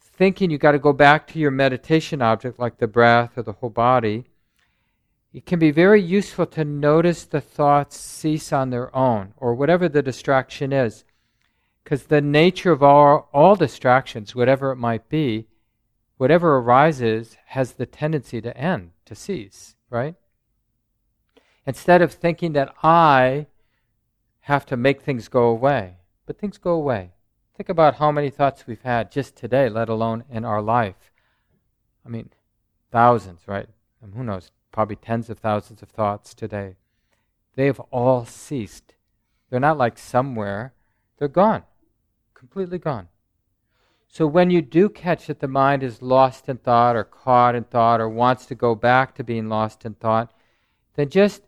thinking 0.00 0.50
you 0.50 0.58
got 0.58 0.72
to 0.72 0.78
go 0.78 0.92
back 0.92 1.26
to 1.28 1.38
your 1.38 1.50
meditation 1.50 2.20
object 2.20 2.58
like 2.58 2.78
the 2.78 2.86
breath 2.86 3.38
or 3.38 3.42
the 3.42 3.52
whole 3.52 3.70
body, 3.70 4.24
it 5.38 5.46
can 5.46 5.60
be 5.60 5.70
very 5.70 6.02
useful 6.02 6.46
to 6.46 6.64
notice 6.64 7.24
the 7.24 7.40
thoughts 7.40 7.96
cease 7.96 8.52
on 8.52 8.70
their 8.70 8.94
own 8.94 9.34
or 9.36 9.54
whatever 9.54 9.88
the 9.88 10.02
distraction 10.02 10.72
is. 10.72 11.04
Because 11.84 12.02
the 12.02 12.20
nature 12.20 12.72
of 12.72 12.82
all, 12.82 13.28
all 13.32 13.54
distractions, 13.54 14.34
whatever 14.34 14.72
it 14.72 14.76
might 14.76 15.08
be, 15.08 15.46
whatever 16.16 16.56
arises 16.56 17.36
has 17.46 17.74
the 17.74 17.86
tendency 17.86 18.40
to 18.40 18.56
end, 18.56 18.90
to 19.04 19.14
cease, 19.14 19.76
right? 19.90 20.16
Instead 21.64 22.02
of 22.02 22.12
thinking 22.12 22.52
that 22.54 22.74
I 22.82 23.46
have 24.40 24.66
to 24.66 24.76
make 24.76 25.02
things 25.02 25.28
go 25.28 25.44
away, 25.44 25.98
but 26.26 26.40
things 26.40 26.58
go 26.58 26.72
away. 26.72 27.12
Think 27.56 27.68
about 27.68 27.94
how 27.94 28.10
many 28.10 28.30
thoughts 28.30 28.66
we've 28.66 28.82
had 28.82 29.12
just 29.12 29.36
today, 29.36 29.68
let 29.68 29.88
alone 29.88 30.24
in 30.28 30.44
our 30.44 30.60
life. 30.60 31.12
I 32.04 32.08
mean, 32.08 32.30
thousands, 32.90 33.42
right? 33.46 33.68
And 34.02 34.14
who 34.14 34.24
knows, 34.24 34.50
probably 34.72 34.96
tens 34.96 35.30
of 35.30 35.38
thousands 35.38 35.82
of 35.82 35.88
thoughts 35.88 36.34
today. 36.34 36.76
They 37.54 37.66
have 37.66 37.80
all 37.90 38.24
ceased. 38.24 38.94
They're 39.50 39.60
not 39.60 39.78
like 39.78 39.98
somewhere, 39.98 40.74
they're 41.18 41.28
gone, 41.28 41.62
completely 42.34 42.78
gone. 42.78 43.08
So 44.08 44.26
when 44.26 44.50
you 44.50 44.62
do 44.62 44.88
catch 44.88 45.26
that 45.26 45.40
the 45.40 45.48
mind 45.48 45.82
is 45.82 46.00
lost 46.00 46.48
in 46.48 46.58
thought 46.58 46.96
or 46.96 47.04
caught 47.04 47.54
in 47.54 47.64
thought 47.64 48.00
or 48.00 48.08
wants 48.08 48.46
to 48.46 48.54
go 48.54 48.74
back 48.74 49.14
to 49.14 49.24
being 49.24 49.48
lost 49.48 49.84
in 49.84 49.94
thought, 49.94 50.32
then 50.94 51.10
just 51.10 51.42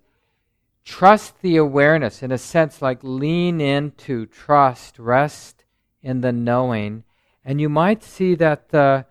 trust 0.85 1.41
the 1.41 1.57
awareness 1.57 2.23
in 2.23 2.33
a 2.33 2.39
sense 2.39 2.83
like 2.83 2.99
lean 3.03 3.61
into 3.61 4.27
trust, 4.27 4.99
rest 4.99 5.65
in 6.03 6.21
the 6.21 6.33
knowing, 6.33 7.05
and 7.45 7.61
you 7.61 7.69
might 7.69 8.03
see 8.03 8.35
that 8.35 8.69
the 8.71 9.07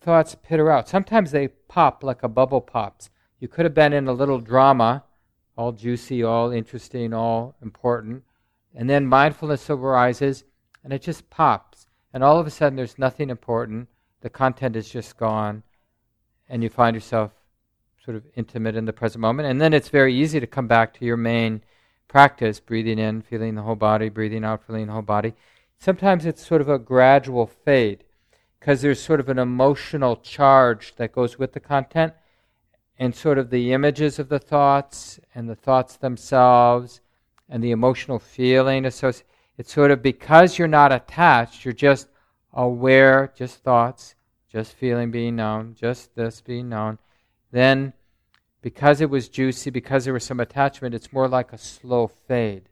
thoughts 0.00 0.36
pitter 0.42 0.70
out. 0.70 0.88
Sometimes 0.88 1.30
they 1.30 1.48
pop 1.48 2.02
like 2.02 2.22
a 2.22 2.28
bubble 2.28 2.60
pops. 2.60 3.10
You 3.40 3.48
could 3.48 3.64
have 3.64 3.74
been 3.74 3.94
in 3.94 4.06
a 4.06 4.12
little 4.12 4.38
drama, 4.38 5.04
all 5.56 5.72
juicy, 5.72 6.22
all 6.22 6.50
interesting, 6.50 7.14
all 7.14 7.56
important, 7.62 8.22
and 8.74 8.88
then 8.88 9.06
mindfulness 9.06 9.68
arises 9.70 10.44
and 10.84 10.92
it 10.92 11.02
just 11.02 11.28
pops. 11.30 11.86
And 12.12 12.22
all 12.22 12.38
of 12.38 12.46
a 12.46 12.50
sudden, 12.50 12.76
there's 12.76 12.98
nothing 12.98 13.30
important. 13.30 13.88
The 14.20 14.30
content 14.30 14.76
is 14.76 14.90
just 14.90 15.16
gone, 15.16 15.62
and 16.48 16.62
you 16.62 16.68
find 16.68 16.94
yourself 16.94 17.32
sort 18.04 18.16
of 18.16 18.24
intimate 18.34 18.76
in 18.76 18.84
the 18.84 18.92
present 18.92 19.20
moment. 19.20 19.48
And 19.48 19.60
then 19.60 19.72
it's 19.72 19.88
very 19.88 20.14
easy 20.14 20.40
to 20.40 20.46
come 20.46 20.66
back 20.66 20.92
to 20.94 21.04
your 21.04 21.16
main 21.16 21.62
practice 22.08 22.58
breathing 22.58 22.98
in, 22.98 23.22
feeling 23.22 23.54
the 23.54 23.62
whole 23.62 23.76
body, 23.76 24.08
breathing 24.08 24.44
out, 24.44 24.66
feeling 24.66 24.86
the 24.86 24.92
whole 24.92 25.02
body. 25.02 25.34
Sometimes 25.78 26.26
it's 26.26 26.44
sort 26.44 26.60
of 26.60 26.68
a 26.68 26.78
gradual 26.78 27.46
fade 27.46 28.04
because 28.58 28.82
there's 28.82 29.00
sort 29.00 29.20
of 29.20 29.28
an 29.28 29.38
emotional 29.38 30.16
charge 30.16 30.96
that 30.96 31.12
goes 31.12 31.38
with 31.38 31.52
the 31.52 31.60
content 31.60 32.12
and 33.00 33.12
sort 33.12 33.38
of 33.38 33.50
the 33.50 33.72
images 33.72 34.20
of 34.20 34.28
the 34.28 34.38
thoughts 34.38 35.18
and 35.34 35.50
the 35.50 35.56
thoughts 35.56 35.96
themselves 35.96 37.00
and 37.48 37.64
the 37.64 37.72
emotional 37.72 38.20
feeling 38.20 38.84
associated. 38.84 39.26
It's 39.58 39.72
sort 39.72 39.90
of 39.90 40.02
because 40.02 40.56
you're 40.56 40.68
not 40.68 40.92
attached, 40.92 41.64
you're 41.64 41.74
just 41.74 42.06
aware, 42.52 43.32
just 43.36 43.64
thoughts, 43.64 44.14
just 44.48 44.74
feeling 44.74 45.10
being 45.10 45.34
known, 45.34 45.74
just 45.74 46.14
this 46.14 46.40
being 46.40 46.68
known. 46.68 46.98
Then, 47.50 47.92
because 48.62 49.00
it 49.00 49.10
was 49.10 49.28
juicy, 49.28 49.70
because 49.70 50.04
there 50.04 50.14
was 50.14 50.24
some 50.24 50.38
attachment, 50.38 50.94
it's 50.94 51.12
more 51.12 51.26
like 51.26 51.52
a 51.52 51.58
slow 51.58 52.06
fade 52.06 52.68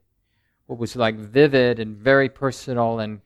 what 0.68 0.78
was 0.78 0.94
like 0.94 1.16
vivid 1.16 1.80
and 1.80 1.96
very 1.96 2.28
personal 2.28 3.00
and 3.00 3.20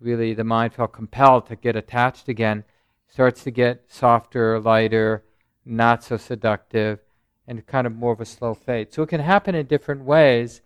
really 0.00 0.34
the 0.34 0.44
mind 0.44 0.74
felt 0.74 0.92
compelled 0.92 1.46
to 1.46 1.54
get 1.54 1.76
attached 1.76 2.28
again 2.28 2.64
starts 3.06 3.42
to 3.44 3.50
get 3.50 3.84
softer, 3.88 4.60
lighter, 4.60 5.24
not 5.68 6.02
so 6.02 6.16
seductive, 6.16 7.00
and 7.46 7.66
kind 7.66 7.86
of 7.86 7.94
more 7.94 8.12
of 8.12 8.20
a 8.20 8.24
slow 8.24 8.54
fade. 8.54 8.92
So 8.92 9.02
it 9.02 9.08
can 9.08 9.20
happen 9.20 9.54
in 9.54 9.66
different 9.66 10.04
ways 10.04 10.60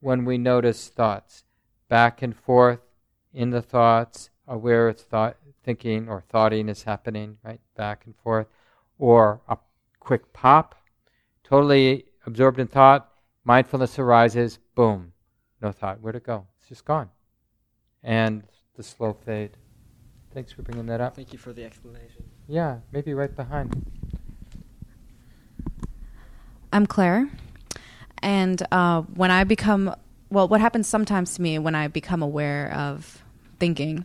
when 0.00 0.24
we 0.24 0.38
notice 0.38 0.88
thoughts. 0.88 1.44
Back 1.88 2.22
and 2.22 2.36
forth 2.36 2.80
in 3.32 3.50
the 3.50 3.62
thoughts, 3.62 4.30
aware 4.46 4.88
it's 4.88 5.02
thought, 5.02 5.36
thinking 5.64 6.08
or 6.08 6.22
thoughting 6.28 6.68
is 6.68 6.82
happening, 6.82 7.38
right? 7.42 7.60
Back 7.76 8.04
and 8.04 8.14
forth. 8.16 8.46
Or 8.98 9.40
a 9.48 9.56
quick 10.00 10.32
pop, 10.32 10.74
totally 11.44 12.06
absorbed 12.26 12.58
in 12.58 12.66
thought, 12.66 13.10
mindfulness 13.44 13.98
arises, 13.98 14.58
boom, 14.74 15.12
no 15.62 15.72
thought. 15.72 16.00
Where'd 16.00 16.16
it 16.16 16.24
go? 16.24 16.46
It's 16.58 16.68
just 16.68 16.84
gone. 16.84 17.08
And 18.02 18.42
the 18.76 18.82
slow 18.82 19.12
fade. 19.12 19.56
Thanks 20.34 20.52
for 20.52 20.62
bringing 20.62 20.86
that 20.86 21.00
up. 21.00 21.16
Thank 21.16 21.32
you 21.32 21.38
for 21.38 21.52
the 21.52 21.64
explanation. 21.64 22.24
Yeah, 22.46 22.78
maybe 22.92 23.14
right 23.14 23.34
behind. 23.34 24.07
I'm 26.72 26.86
Claire. 26.86 27.28
And 28.22 28.62
uh, 28.72 29.02
when 29.02 29.30
I 29.30 29.44
become, 29.44 29.94
well, 30.30 30.48
what 30.48 30.60
happens 30.60 30.86
sometimes 30.86 31.34
to 31.34 31.42
me 31.42 31.58
when 31.58 31.74
I 31.74 31.88
become 31.88 32.22
aware 32.22 32.72
of 32.72 33.22
thinking 33.58 34.04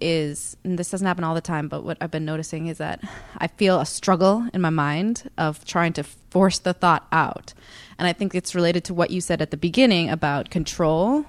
is, 0.00 0.56
and 0.64 0.78
this 0.78 0.90
doesn't 0.90 1.06
happen 1.06 1.22
all 1.22 1.34
the 1.34 1.40
time, 1.40 1.68
but 1.68 1.84
what 1.84 1.96
I've 2.00 2.10
been 2.10 2.24
noticing 2.24 2.66
is 2.66 2.78
that 2.78 3.00
I 3.38 3.46
feel 3.46 3.78
a 3.78 3.86
struggle 3.86 4.48
in 4.52 4.60
my 4.60 4.70
mind 4.70 5.30
of 5.38 5.64
trying 5.64 5.92
to 5.94 6.02
force 6.02 6.58
the 6.58 6.72
thought 6.72 7.06
out. 7.12 7.54
And 7.98 8.08
I 8.08 8.12
think 8.12 8.34
it's 8.34 8.54
related 8.54 8.84
to 8.84 8.94
what 8.94 9.10
you 9.10 9.20
said 9.20 9.40
at 9.40 9.52
the 9.52 9.56
beginning 9.56 10.10
about 10.10 10.50
control. 10.50 11.24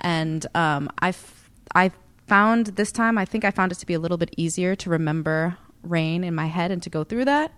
And 0.00 0.46
um, 0.54 0.90
I, 1.00 1.14
I 1.74 1.90
found 2.26 2.66
this 2.66 2.92
time, 2.92 3.16
I 3.16 3.24
think 3.24 3.46
I 3.46 3.50
found 3.50 3.72
it 3.72 3.76
to 3.76 3.86
be 3.86 3.94
a 3.94 3.98
little 3.98 4.18
bit 4.18 4.34
easier 4.36 4.76
to 4.76 4.90
remember 4.90 5.56
rain 5.82 6.22
in 6.22 6.34
my 6.34 6.46
head 6.46 6.70
and 6.70 6.82
to 6.82 6.90
go 6.90 7.02
through 7.02 7.24
that. 7.24 7.52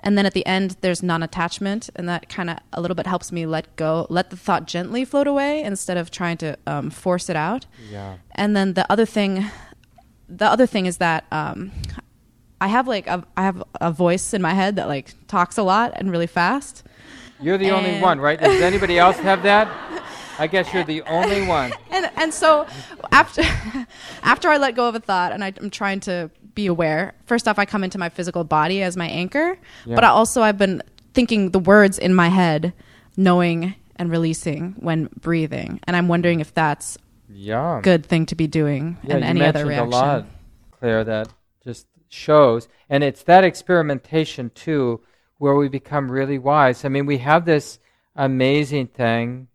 And 0.00 0.16
then 0.16 0.26
at 0.26 0.32
the 0.32 0.46
end, 0.46 0.76
there's 0.80 1.02
non 1.02 1.22
attachment, 1.22 1.90
and 1.96 2.08
that 2.08 2.28
kind 2.28 2.50
of 2.50 2.58
a 2.72 2.80
little 2.80 2.94
bit 2.94 3.06
helps 3.06 3.32
me 3.32 3.46
let 3.46 3.74
go, 3.76 4.06
let 4.08 4.30
the 4.30 4.36
thought 4.36 4.66
gently 4.66 5.04
float 5.04 5.26
away 5.26 5.62
instead 5.62 5.96
of 5.96 6.10
trying 6.10 6.36
to 6.38 6.56
um, 6.66 6.90
force 6.90 7.28
it 7.28 7.36
out. 7.36 7.66
Yeah. 7.90 8.18
And 8.32 8.54
then 8.54 8.74
the 8.74 8.90
other 8.90 9.04
thing, 9.04 9.46
the 10.28 10.46
other 10.46 10.66
thing 10.66 10.86
is 10.86 10.98
that 10.98 11.24
um, 11.32 11.72
I 12.60 12.68
have 12.68 12.86
like 12.86 13.06
a, 13.06 13.24
I 13.36 13.42
have 13.42 13.62
a 13.80 13.90
voice 13.90 14.34
in 14.34 14.42
my 14.42 14.54
head 14.54 14.76
that 14.76 14.88
like 14.88 15.14
talks 15.26 15.58
a 15.58 15.62
lot 15.62 15.92
and 15.96 16.10
really 16.10 16.26
fast. 16.26 16.84
You're 17.40 17.58
the 17.58 17.70
only 17.70 18.00
one, 18.00 18.20
right? 18.20 18.38
Does 18.38 18.60
anybody 18.62 18.98
else 18.98 19.16
have 19.18 19.42
that? 19.44 19.68
I 20.38 20.46
guess 20.46 20.72
you're 20.72 20.84
the 20.84 21.02
only 21.02 21.46
one. 21.46 21.72
and 21.90 22.10
and 22.16 22.32
so 22.32 22.66
after 23.10 23.42
after 24.22 24.48
I 24.48 24.56
let 24.56 24.74
go 24.74 24.88
of 24.88 24.94
a 24.94 25.00
thought 25.00 25.32
and 25.32 25.42
I, 25.42 25.52
am 25.60 25.70
trying 25.70 26.00
to 26.00 26.30
be 26.58 26.66
aware. 26.66 27.14
First 27.24 27.46
off, 27.46 27.56
I 27.56 27.64
come 27.66 27.84
into 27.84 27.98
my 27.98 28.08
physical 28.08 28.42
body 28.42 28.82
as 28.82 28.96
my 28.96 29.06
anchor, 29.06 29.56
yeah. 29.86 29.94
but 29.94 30.02
I 30.02 30.08
also 30.08 30.42
I've 30.42 30.58
been 30.58 30.82
thinking 31.14 31.52
the 31.52 31.60
words 31.60 32.00
in 32.00 32.12
my 32.12 32.28
head, 32.28 32.72
knowing 33.16 33.76
and 33.94 34.10
releasing 34.10 34.72
when 34.80 35.08
breathing, 35.20 35.78
and 35.84 35.94
I'm 35.94 36.08
wondering 36.08 36.40
if 36.40 36.52
that's 36.52 36.98
yeah 37.30 37.80
good 37.80 38.04
thing 38.04 38.26
to 38.26 38.34
be 38.34 38.48
doing 38.48 38.96
yeah, 39.04 39.18
in 39.18 39.22
any 39.22 39.42
other 39.42 39.66
reaction. 39.66 39.86
a 39.86 39.96
lot, 39.96 40.26
Claire. 40.72 41.04
That 41.04 41.28
just 41.62 41.86
shows, 42.08 42.66
and 42.90 43.04
it's 43.04 43.22
that 43.22 43.44
experimentation 43.44 44.50
too, 44.50 45.00
where 45.36 45.54
we 45.54 45.68
become 45.68 46.10
really 46.10 46.40
wise. 46.40 46.84
I 46.84 46.88
mean, 46.88 47.06
we 47.06 47.18
have 47.18 47.44
this 47.44 47.78
amazing 48.16 48.88
thing, 48.88 49.46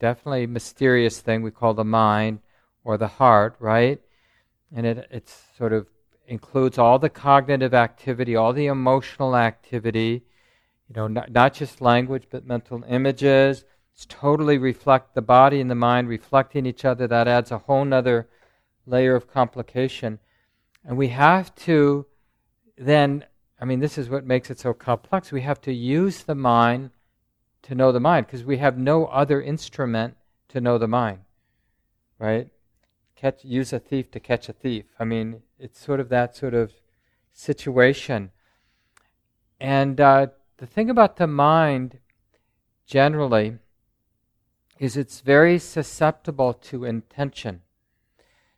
definitely 0.00 0.48
mysterious 0.48 1.20
thing 1.20 1.42
we 1.42 1.52
call 1.52 1.74
the 1.74 1.84
mind 1.84 2.40
or 2.82 2.98
the 2.98 3.06
heart, 3.06 3.54
right? 3.60 4.00
And 4.74 4.84
it 4.86 5.06
it's 5.12 5.44
sort 5.56 5.72
of 5.72 5.86
includes 6.26 6.78
all 6.78 6.98
the 6.98 7.10
cognitive 7.10 7.74
activity, 7.74 8.36
all 8.36 8.52
the 8.52 8.66
emotional 8.66 9.36
activity, 9.36 10.24
you 10.88 10.94
know, 10.94 11.08
not, 11.08 11.30
not 11.30 11.54
just 11.54 11.80
language, 11.80 12.24
but 12.30 12.46
mental 12.46 12.82
images. 12.88 13.64
It's 13.94 14.06
totally 14.06 14.58
reflect 14.58 15.14
the 15.14 15.22
body 15.22 15.60
and 15.60 15.70
the 15.70 15.74
mind 15.74 16.08
reflecting 16.08 16.66
each 16.66 16.84
other. 16.84 17.06
That 17.06 17.28
adds 17.28 17.50
a 17.50 17.58
whole 17.58 17.84
nother 17.84 18.28
layer 18.86 19.14
of 19.14 19.30
complication. 19.30 20.18
And 20.84 20.96
we 20.96 21.08
have 21.08 21.54
to 21.56 22.06
then, 22.76 23.24
I 23.60 23.64
mean, 23.64 23.80
this 23.80 23.98
is 23.98 24.08
what 24.08 24.24
makes 24.24 24.50
it 24.50 24.58
so 24.58 24.72
complex. 24.72 25.30
We 25.30 25.42
have 25.42 25.60
to 25.62 25.72
use 25.72 26.22
the 26.22 26.34
mind 26.34 26.90
to 27.62 27.74
know 27.74 27.92
the 27.92 28.00
mind 28.00 28.26
because 28.26 28.44
we 28.44 28.58
have 28.58 28.76
no 28.76 29.06
other 29.06 29.40
instrument 29.40 30.16
to 30.48 30.60
know 30.60 30.78
the 30.78 30.88
mind, 30.88 31.20
right? 32.18 32.48
Catch, 33.22 33.44
use 33.44 33.72
a 33.72 33.78
thief 33.78 34.10
to 34.10 34.18
catch 34.18 34.48
a 34.48 34.52
thief. 34.52 34.84
I 34.98 35.04
mean, 35.04 35.42
it's 35.56 35.78
sort 35.78 36.00
of 36.00 36.08
that 36.08 36.34
sort 36.34 36.54
of 36.54 36.72
situation. 37.32 38.32
And 39.60 40.00
uh, 40.00 40.26
the 40.56 40.66
thing 40.66 40.90
about 40.90 41.18
the 41.18 41.28
mind 41.28 41.98
generally 42.84 43.58
is 44.80 44.96
it's 44.96 45.20
very 45.20 45.60
susceptible 45.60 46.52
to 46.52 46.84
intention. 46.84 47.60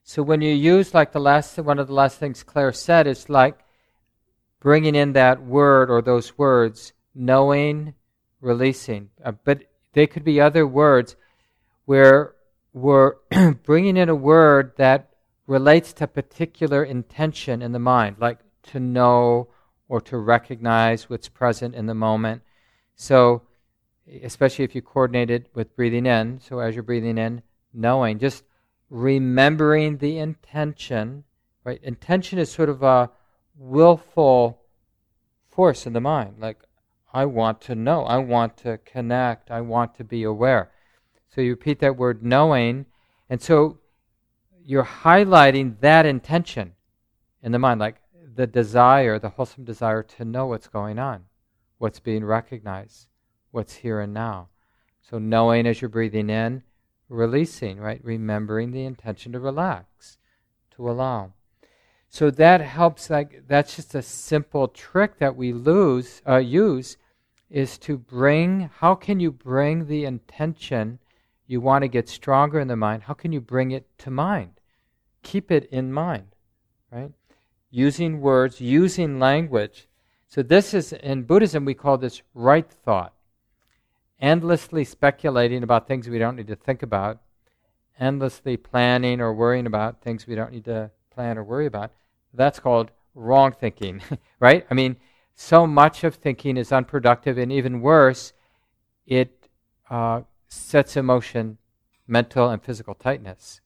So 0.02 0.22
when 0.22 0.40
you 0.40 0.54
use 0.54 0.94
like 0.94 1.12
the 1.12 1.20
last 1.20 1.58
one 1.58 1.78
of 1.78 1.86
the 1.86 1.92
last 1.92 2.16
things 2.18 2.42
Claire 2.42 2.72
said 2.72 3.06
is 3.06 3.28
like 3.28 3.58
bringing 4.60 4.94
in 4.94 5.12
that 5.12 5.42
word 5.42 5.90
or 5.90 6.00
those 6.00 6.38
words, 6.38 6.94
knowing, 7.14 7.92
releasing. 8.40 9.10
Uh, 9.22 9.32
but 9.44 9.64
they 9.92 10.06
could 10.06 10.24
be 10.24 10.40
other 10.40 10.66
words 10.66 11.16
where 11.84 12.34
we're 12.74 13.14
bringing 13.62 13.96
in 13.96 14.10
a 14.10 14.14
word 14.14 14.72
that 14.76 15.08
relates 15.46 15.92
to 15.94 16.06
particular 16.06 16.84
intention 16.84 17.62
in 17.62 17.72
the 17.72 17.78
mind, 17.78 18.16
like 18.18 18.40
to 18.64 18.80
know 18.80 19.48
or 19.88 20.00
to 20.00 20.18
recognize 20.18 21.08
what's 21.08 21.28
present 21.28 21.74
in 21.74 21.86
the 21.86 21.94
moment. 21.94 22.42
So, 22.96 23.42
especially 24.22 24.64
if 24.64 24.74
you 24.74 24.82
coordinate 24.82 25.30
it 25.30 25.50
with 25.54 25.76
breathing 25.76 26.04
in, 26.04 26.40
so 26.40 26.58
as 26.58 26.74
you're 26.74 26.82
breathing 26.82 27.16
in, 27.16 27.42
knowing, 27.72 28.18
just 28.18 28.42
remembering 28.90 29.98
the 29.98 30.18
intention, 30.18 31.24
right? 31.62 31.80
Intention 31.82 32.38
is 32.38 32.50
sort 32.50 32.68
of 32.68 32.82
a 32.82 33.10
willful 33.56 34.60
force 35.48 35.86
in 35.86 35.92
the 35.92 36.00
mind, 36.00 36.36
like, 36.38 36.58
I 37.12 37.26
want 37.26 37.60
to 37.62 37.76
know, 37.76 38.02
I 38.02 38.18
want 38.18 38.56
to 38.58 38.78
connect, 38.78 39.48
I 39.48 39.60
want 39.60 39.94
to 39.96 40.04
be 40.04 40.24
aware. 40.24 40.72
So 41.34 41.40
you 41.40 41.50
repeat 41.50 41.80
that 41.80 41.96
word 41.96 42.22
knowing, 42.22 42.86
and 43.28 43.42
so 43.42 43.78
you're 44.64 44.84
highlighting 44.84 45.80
that 45.80 46.06
intention 46.06 46.74
in 47.42 47.50
the 47.50 47.58
mind, 47.58 47.80
like 47.80 47.96
the 48.36 48.46
desire, 48.46 49.18
the 49.18 49.30
wholesome 49.30 49.64
desire 49.64 50.02
to 50.02 50.24
know 50.24 50.46
what's 50.46 50.68
going 50.68 50.98
on, 50.98 51.24
what's 51.78 51.98
being 51.98 52.24
recognized, 52.24 53.08
what's 53.50 53.74
here 53.74 54.00
and 54.00 54.14
now. 54.14 54.48
So 55.02 55.18
knowing 55.18 55.66
as 55.66 55.80
you're 55.82 55.88
breathing 55.88 56.30
in, 56.30 56.62
releasing, 57.08 57.78
right? 57.78 58.00
Remembering 58.04 58.70
the 58.70 58.84
intention 58.84 59.32
to 59.32 59.40
relax, 59.40 60.18
to 60.76 60.88
allow. 60.88 61.32
So 62.08 62.30
that 62.30 62.60
helps. 62.60 63.10
Like 63.10 63.44
that's 63.48 63.74
just 63.74 63.94
a 63.94 64.02
simple 64.02 64.68
trick 64.68 65.18
that 65.18 65.36
we 65.36 65.52
lose 65.52 66.22
uh, 66.28 66.36
use 66.36 66.96
is 67.50 67.76
to 67.78 67.98
bring. 67.98 68.70
How 68.78 68.94
can 68.94 69.18
you 69.18 69.32
bring 69.32 69.88
the 69.88 70.04
intention 70.04 71.00
you 71.46 71.60
want 71.60 71.82
to 71.82 71.88
get 71.88 72.08
stronger 72.08 72.60
in 72.60 72.68
the 72.68 72.76
mind? 72.76 73.04
How 73.04 73.14
can 73.14 73.32
you 73.32 73.40
bring 73.40 73.70
it 73.70 73.86
to 73.98 74.10
mind? 74.10 74.60
keep 75.24 75.50
it 75.50 75.68
in 75.72 75.92
mind, 75.92 76.28
right? 76.92 77.10
Using 77.70 78.20
words, 78.20 78.60
using 78.60 79.18
language. 79.18 79.88
So, 80.28 80.42
this 80.42 80.72
is 80.72 80.92
in 80.92 81.24
Buddhism, 81.24 81.64
we 81.64 81.74
call 81.74 81.98
this 81.98 82.22
right 82.34 82.70
thought. 82.70 83.12
Endlessly 84.20 84.84
speculating 84.84 85.64
about 85.64 85.88
things 85.88 86.08
we 86.08 86.20
don't 86.20 86.36
need 86.36 86.46
to 86.46 86.56
think 86.56 86.82
about, 86.82 87.20
endlessly 87.98 88.56
planning 88.56 89.20
or 89.20 89.34
worrying 89.34 89.66
about 89.66 90.02
things 90.02 90.26
we 90.26 90.36
don't 90.36 90.52
need 90.52 90.64
to 90.66 90.92
plan 91.10 91.36
or 91.36 91.42
worry 91.42 91.66
about. 91.66 91.92
That's 92.32 92.60
called 92.60 92.92
wrong 93.14 93.52
thinking, 93.52 94.02
right? 94.40 94.64
I 94.70 94.74
mean, 94.74 94.96
so 95.34 95.66
much 95.66 96.04
of 96.04 96.14
thinking 96.14 96.56
is 96.56 96.70
unproductive, 96.70 97.38
and 97.38 97.50
even 97.50 97.80
worse, 97.80 98.32
it 99.06 99.48
uh, 99.90 100.22
sets 100.54 100.96
in 100.96 101.04
motion 101.06 101.58
mental 102.06 102.50
and 102.50 102.62
physical 102.62 102.94
tightness 102.94 103.60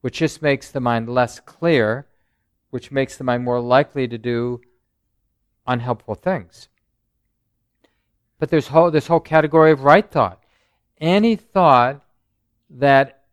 which 0.00 0.18
just 0.18 0.42
makes 0.42 0.70
the 0.70 0.80
mind 0.80 1.08
less 1.08 1.40
clear, 1.40 2.06
which 2.70 2.90
makes 2.90 3.16
the 3.16 3.24
mind 3.24 3.44
more 3.44 3.60
likely 3.60 4.06
to 4.06 4.18
do 4.18 4.60
unhelpful 5.66 6.14
things. 6.14 6.68
But 8.38 8.50
there's 8.50 8.68
whole, 8.68 8.90
this 8.90 9.08
whole 9.08 9.20
category 9.20 9.72
of 9.72 9.82
right 9.82 10.08
thought. 10.08 10.42
Any 11.00 11.34
thought 11.34 12.04
that 12.70 13.24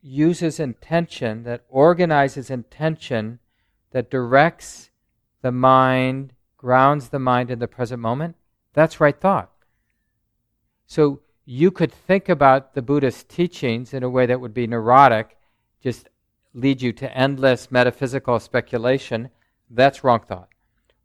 uses 0.00 0.58
intention, 0.58 1.42
that 1.44 1.64
organizes 1.68 2.50
intention, 2.50 3.38
that 3.90 4.10
directs 4.10 4.90
the 5.42 5.52
mind, 5.52 6.32
grounds 6.56 7.10
the 7.10 7.18
mind 7.18 7.50
in 7.50 7.58
the 7.58 7.68
present 7.68 8.00
moment, 8.00 8.36
that's 8.72 9.00
right 9.00 9.18
thought. 9.18 9.50
So 10.86 11.20
you 11.50 11.70
could 11.70 11.90
think 11.90 12.28
about 12.28 12.74
the 12.74 12.82
Buddhist 12.82 13.30
teachings 13.30 13.94
in 13.94 14.02
a 14.02 14.10
way 14.10 14.26
that 14.26 14.38
would 14.38 14.52
be 14.52 14.66
neurotic 14.66 15.38
just 15.82 16.10
lead 16.52 16.82
you 16.82 16.92
to 16.92 17.16
endless 17.16 17.70
metaphysical 17.70 18.38
speculation, 18.38 19.30
that's 19.70 20.04
wrong 20.04 20.20
thought. 20.20 20.50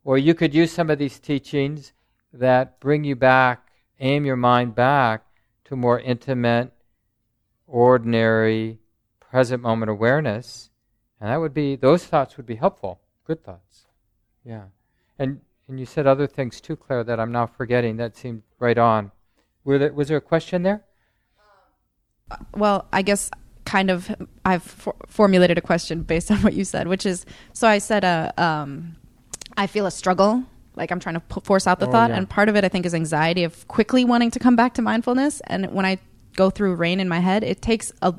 Or 0.04 0.18
you 0.18 0.34
could 0.34 0.54
use 0.54 0.70
some 0.70 0.90
of 0.90 0.98
these 0.98 1.18
teachings 1.18 1.94
that 2.30 2.78
bring 2.78 3.04
you 3.04 3.16
back, 3.16 3.68
aim 4.00 4.26
your 4.26 4.36
mind 4.36 4.74
back 4.74 5.24
to 5.64 5.76
more 5.76 5.98
intimate, 5.98 6.72
ordinary, 7.66 8.80
present 9.20 9.62
moment 9.62 9.90
awareness. 9.90 10.68
And 11.22 11.30
that 11.30 11.40
would 11.40 11.54
be, 11.54 11.74
those 11.74 12.04
thoughts 12.04 12.36
would 12.36 12.44
be 12.44 12.56
helpful. 12.56 13.00
Good 13.26 13.42
thoughts. 13.42 13.86
Yeah. 14.44 14.64
And, 15.18 15.40
and 15.68 15.80
you 15.80 15.86
said 15.86 16.06
other 16.06 16.26
things 16.26 16.60
too, 16.60 16.76
Claire, 16.76 17.04
that 17.04 17.18
I'm 17.18 17.32
now 17.32 17.46
forgetting 17.46 17.96
that 17.96 18.14
seemed 18.14 18.42
right 18.58 18.76
on. 18.76 19.10
There, 19.64 19.92
was 19.92 20.08
there 20.08 20.16
a 20.16 20.22
question 20.22 20.62
there? 20.62 20.84
Well, 22.54 22.86
I 22.92 23.02
guess 23.02 23.30
kind 23.64 23.90
of 23.90 24.14
I've 24.44 24.62
for- 24.62 24.96
formulated 25.06 25.58
a 25.58 25.60
question 25.60 26.02
based 26.02 26.30
on 26.34 26.38
what 26.38 26.54
you 26.54 26.64
said, 26.64 26.88
which 26.88 27.06
is 27.06 27.24
so 27.52 27.66
I 27.66 27.78
said 27.78 28.04
uh, 28.04 28.32
um, 28.36 28.96
I 29.56 29.66
feel 29.66 29.86
a 29.86 29.90
struggle, 29.90 30.44
like 30.76 30.90
I'm 30.90 31.00
trying 31.00 31.14
to 31.14 31.20
p- 31.20 31.40
force 31.42 31.66
out 31.66 31.80
the 31.80 31.88
oh, 31.88 31.92
thought, 31.92 32.10
yeah. 32.10 32.16
and 32.16 32.28
part 32.28 32.48
of 32.48 32.56
it 32.56 32.64
I 32.64 32.68
think 32.68 32.86
is 32.86 32.94
anxiety 32.94 33.44
of 33.44 33.66
quickly 33.68 34.04
wanting 34.04 34.30
to 34.32 34.38
come 34.38 34.56
back 34.56 34.74
to 34.74 34.82
mindfulness, 34.82 35.40
and 35.46 35.72
when 35.72 35.86
I 35.86 35.98
go 36.36 36.50
through 36.50 36.74
rain 36.74 37.00
in 37.00 37.08
my 37.08 37.20
head, 37.20 37.44
it 37.44 37.62
takes 37.62 37.92
a 38.02 38.14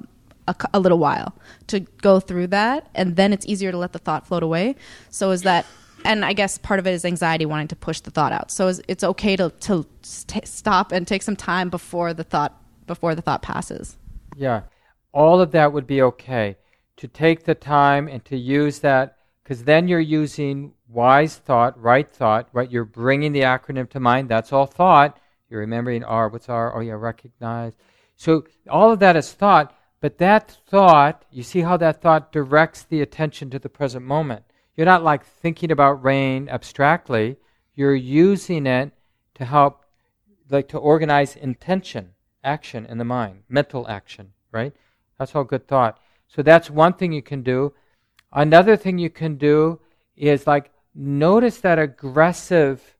a, 0.47 0.55
a 0.73 0.79
little 0.79 0.99
while 0.99 1.36
to 1.67 1.79
go 1.79 2.19
through 2.19 2.47
that, 2.47 2.88
and 2.93 3.15
then 3.15 3.34
it's 3.34 3.45
easier 3.45 3.71
to 3.71 3.77
let 3.77 3.93
the 3.93 3.99
thought 3.99 4.27
float 4.27 4.43
away. 4.43 4.75
So 5.10 5.31
is 5.31 5.41
that 5.41 5.65
and 6.05 6.23
I 6.23 6.33
guess 6.33 6.57
part 6.57 6.79
of 6.79 6.87
it 6.87 6.93
is 6.93 7.03
anxiety 7.03 7.45
wanting 7.45 7.67
to 7.69 7.75
push 7.75 7.99
the 7.99 8.11
thought 8.11 8.31
out. 8.31 8.51
So 8.51 8.71
it's 8.87 9.03
okay 9.03 9.35
to 9.35 9.49
to 9.61 9.85
st- 10.01 10.47
stop 10.47 10.91
and 10.91 11.07
take 11.07 11.23
some 11.23 11.35
time 11.35 11.69
before 11.69 12.13
the 12.13 12.23
thought 12.23 12.61
before 12.87 13.15
the 13.15 13.21
thought 13.21 13.41
passes. 13.41 13.97
Yeah, 14.37 14.61
all 15.11 15.41
of 15.41 15.51
that 15.51 15.73
would 15.73 15.87
be 15.87 16.01
okay. 16.01 16.57
To 16.97 17.07
take 17.07 17.43
the 17.43 17.55
time 17.55 18.07
and 18.07 18.23
to 18.25 18.37
use 18.37 18.79
that, 18.79 19.17
because 19.43 19.65
then 19.65 19.87
you're 19.87 19.99
using 19.99 20.73
wise 20.87 21.35
thought, 21.35 21.79
right 21.81 22.09
thought, 22.09 22.47
right? 22.53 22.71
You're 22.71 22.85
bringing 22.85 23.33
the 23.33 23.41
acronym 23.41 23.89
to 23.89 23.99
mind. 23.99 24.29
That's 24.29 24.53
all 24.53 24.65
thought. 24.65 25.19
You're 25.49 25.59
remembering 25.59 26.03
R. 26.03 26.29
What's 26.29 26.49
R? 26.49 26.75
Oh, 26.75 26.79
yeah, 26.79 26.93
recognize. 26.93 27.73
So 28.15 28.45
all 28.69 28.91
of 28.91 28.99
that 28.99 29.15
is 29.15 29.31
thought, 29.33 29.75
but 29.99 30.17
that 30.19 30.57
thought, 30.67 31.25
you 31.31 31.43
see 31.43 31.61
how 31.61 31.77
that 31.77 32.01
thought 32.01 32.31
directs 32.31 32.83
the 32.83 33.01
attention 33.01 33.49
to 33.49 33.59
the 33.59 33.69
present 33.69 34.05
moment. 34.05 34.45
You're 34.75 34.85
not 34.85 35.03
like 35.03 35.25
thinking 35.25 35.71
about 35.71 36.03
rain 36.03 36.49
abstractly. 36.49 37.38
You're 37.75 37.95
using 37.95 38.67
it 38.67 38.91
to 39.35 39.45
help, 39.45 39.85
like 40.49 40.67
to 40.69 40.77
organize 40.77 41.35
intention, 41.35 42.11
action 42.43 42.85
in 42.85 42.97
the 42.97 43.05
mind, 43.05 43.43
mental 43.49 43.88
action, 43.88 44.33
right? 44.51 44.73
That's 45.17 45.35
all 45.35 45.43
good 45.43 45.67
thought. 45.67 45.99
So 46.27 46.41
that's 46.41 46.69
one 46.69 46.93
thing 46.93 47.13
you 47.13 47.21
can 47.21 47.41
do. 47.41 47.73
Another 48.33 48.75
thing 48.75 48.97
you 48.97 49.09
can 49.09 49.38
do 49.38 49.79
is 50.17 50.45
like 50.47 50.71
notice 50.93 51.61
that 51.61 51.79
aggressive 51.79 52.95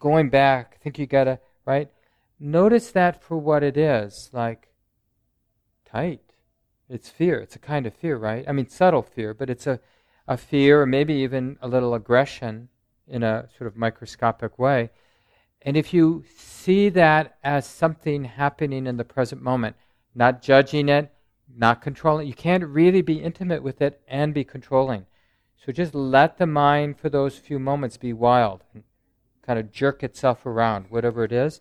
going 0.00 0.28
back. 0.28 0.76
I 0.80 0.82
think 0.82 0.98
you 0.98 1.06
gotta, 1.06 1.38
right? 1.64 1.88
Notice 2.40 2.90
that 2.92 3.22
for 3.22 3.36
what 3.36 3.62
it 3.62 3.76
is. 3.76 4.30
Like 4.32 4.68
tight. 5.84 6.20
It's 6.88 7.08
fear. 7.08 7.38
It's 7.38 7.56
a 7.56 7.60
kind 7.60 7.86
of 7.86 7.94
fear, 7.94 8.16
right? 8.16 8.44
I 8.48 8.52
mean, 8.52 8.68
subtle 8.68 9.02
fear, 9.02 9.32
but 9.32 9.48
it's 9.48 9.66
a, 9.66 9.80
a 10.32 10.36
fear 10.36 10.82
or 10.82 10.86
maybe 10.86 11.14
even 11.14 11.56
a 11.60 11.68
little 11.68 11.94
aggression 11.94 12.68
in 13.06 13.22
a 13.22 13.48
sort 13.56 13.68
of 13.68 13.76
microscopic 13.76 14.58
way. 14.58 14.90
And 15.62 15.76
if 15.76 15.94
you 15.94 16.24
see 16.36 16.88
that 16.90 17.36
as 17.44 17.66
something 17.66 18.24
happening 18.24 18.86
in 18.86 18.96
the 18.96 19.04
present 19.04 19.42
moment, 19.42 19.76
not 20.14 20.42
judging 20.42 20.88
it, 20.88 21.12
not 21.54 21.82
controlling, 21.82 22.26
you 22.26 22.34
can't 22.34 22.64
really 22.64 23.02
be 23.02 23.22
intimate 23.22 23.62
with 23.62 23.80
it 23.80 24.00
and 24.08 24.34
be 24.34 24.44
controlling. 24.44 25.06
So 25.64 25.70
just 25.70 25.94
let 25.94 26.38
the 26.38 26.46
mind 26.46 26.98
for 26.98 27.08
those 27.08 27.38
few 27.38 27.58
moments 27.58 27.96
be 27.96 28.12
wild 28.12 28.64
and 28.74 28.82
kind 29.42 29.58
of 29.58 29.70
jerk 29.70 30.02
itself 30.02 30.44
around, 30.46 30.86
whatever 30.88 31.22
it 31.24 31.32
is. 31.32 31.60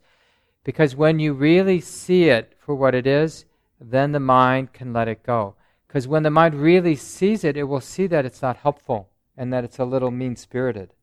Because 0.63 0.95
when 0.95 1.19
you 1.19 1.33
really 1.33 1.81
see 1.81 2.29
it 2.29 2.53
for 2.59 2.73
what 2.73 2.95
it 2.95 3.05
is, 3.05 3.45
then 3.79 4.11
the 4.11 4.19
mind 4.19 4.73
can 4.73 4.93
let 4.93 5.07
it 5.07 5.23
go. 5.23 5.55
Because 5.91 6.07
when 6.07 6.23
the 6.23 6.29
mind 6.29 6.55
really 6.55 6.95
sees 6.95 7.43
it, 7.43 7.57
it 7.57 7.63
will 7.63 7.81
see 7.81 8.07
that 8.07 8.25
it's 8.25 8.41
not 8.41 8.55
helpful 8.55 9.09
and 9.35 9.51
that 9.51 9.65
it's 9.65 9.77
a 9.77 9.83
little 9.83 10.09
mean 10.09 10.37
spirited. 10.37 10.93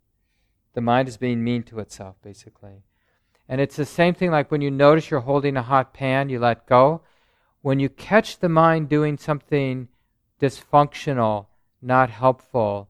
The 0.72 0.80
mind 0.80 1.08
is 1.08 1.18
being 1.18 1.44
mean 1.44 1.62
to 1.64 1.78
itself, 1.80 2.16
basically. 2.22 2.84
And 3.46 3.60
it's 3.60 3.76
the 3.76 3.84
same 3.84 4.14
thing 4.14 4.30
like 4.30 4.50
when 4.50 4.62
you 4.62 4.70
notice 4.70 5.10
you're 5.10 5.20
holding 5.20 5.58
a 5.58 5.62
hot 5.62 5.92
pan, 5.92 6.30
you 6.30 6.38
let 6.38 6.64
go. 6.64 7.02
When 7.60 7.78
you 7.78 7.90
catch 7.90 8.38
the 8.38 8.48
mind 8.48 8.88
doing 8.88 9.18
something 9.18 9.88
dysfunctional, 10.40 11.48
not 11.82 12.08
helpful, 12.08 12.88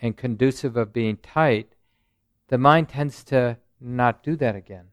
and 0.00 0.16
conducive 0.16 0.76
of 0.76 0.92
being 0.92 1.18
tight, 1.18 1.76
the 2.48 2.58
mind 2.58 2.88
tends 2.88 3.22
to 3.26 3.58
not 3.80 4.24
do 4.24 4.34
that 4.34 4.56
again 4.56 4.86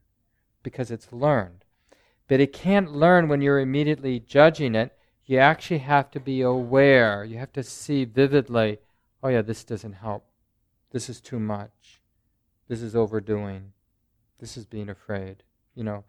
because 0.62 0.92
it's 0.92 1.12
learned. 1.12 1.64
But 2.28 2.38
it 2.38 2.52
can't 2.52 2.92
learn 2.92 3.26
when 3.26 3.42
you're 3.42 3.58
immediately 3.58 4.20
judging 4.20 4.76
it. 4.76 4.96
You 5.30 5.38
actually 5.38 5.78
have 5.78 6.10
to 6.10 6.18
be 6.18 6.40
aware. 6.40 7.22
You 7.22 7.38
have 7.38 7.52
to 7.52 7.62
see 7.62 8.04
vividly 8.04 8.78
oh, 9.22 9.28
yeah, 9.28 9.42
this 9.42 9.62
doesn't 9.62 9.92
help. 9.92 10.24
This 10.90 11.08
is 11.08 11.20
too 11.20 11.38
much. 11.38 12.00
This 12.66 12.82
is 12.82 12.96
overdoing. 12.96 13.72
This 14.40 14.56
is 14.56 14.64
being 14.64 14.88
afraid. 14.88 15.44
You 15.76 15.84
know, 15.84 16.04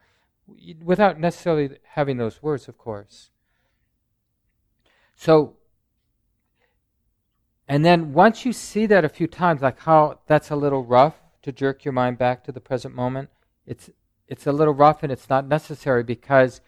without 0.84 1.20
necessarily 1.20 1.78
having 1.92 2.18
those 2.18 2.42
words, 2.42 2.68
of 2.68 2.80
course. 2.80 3.30
So, 5.16 5.58
and 7.68 7.86
then 7.86 8.14
once 8.14 8.44
you 8.44 8.52
see 8.52 8.88
that 8.88 9.06
a 9.06 9.10
few 9.10 9.28
times, 9.28 9.62
like 9.62 9.82
how 9.82 10.22
that's 10.26 10.50
a 10.50 10.56
little 10.56 10.84
rough 10.84 11.18
to 11.44 11.52
jerk 11.52 11.86
your 11.86 11.92
mind 11.92 12.18
back 12.18 12.44
to 12.46 12.52
the 12.52 12.60
present 12.60 12.96
moment, 12.96 13.30
it's 13.68 13.92
it's 14.28 14.48
a 14.48 14.52
little 14.52 14.74
rough 14.74 15.04
and 15.04 15.12
it's 15.12 15.30
not 15.30 15.48
necessary 15.48 16.02
because 16.02 16.60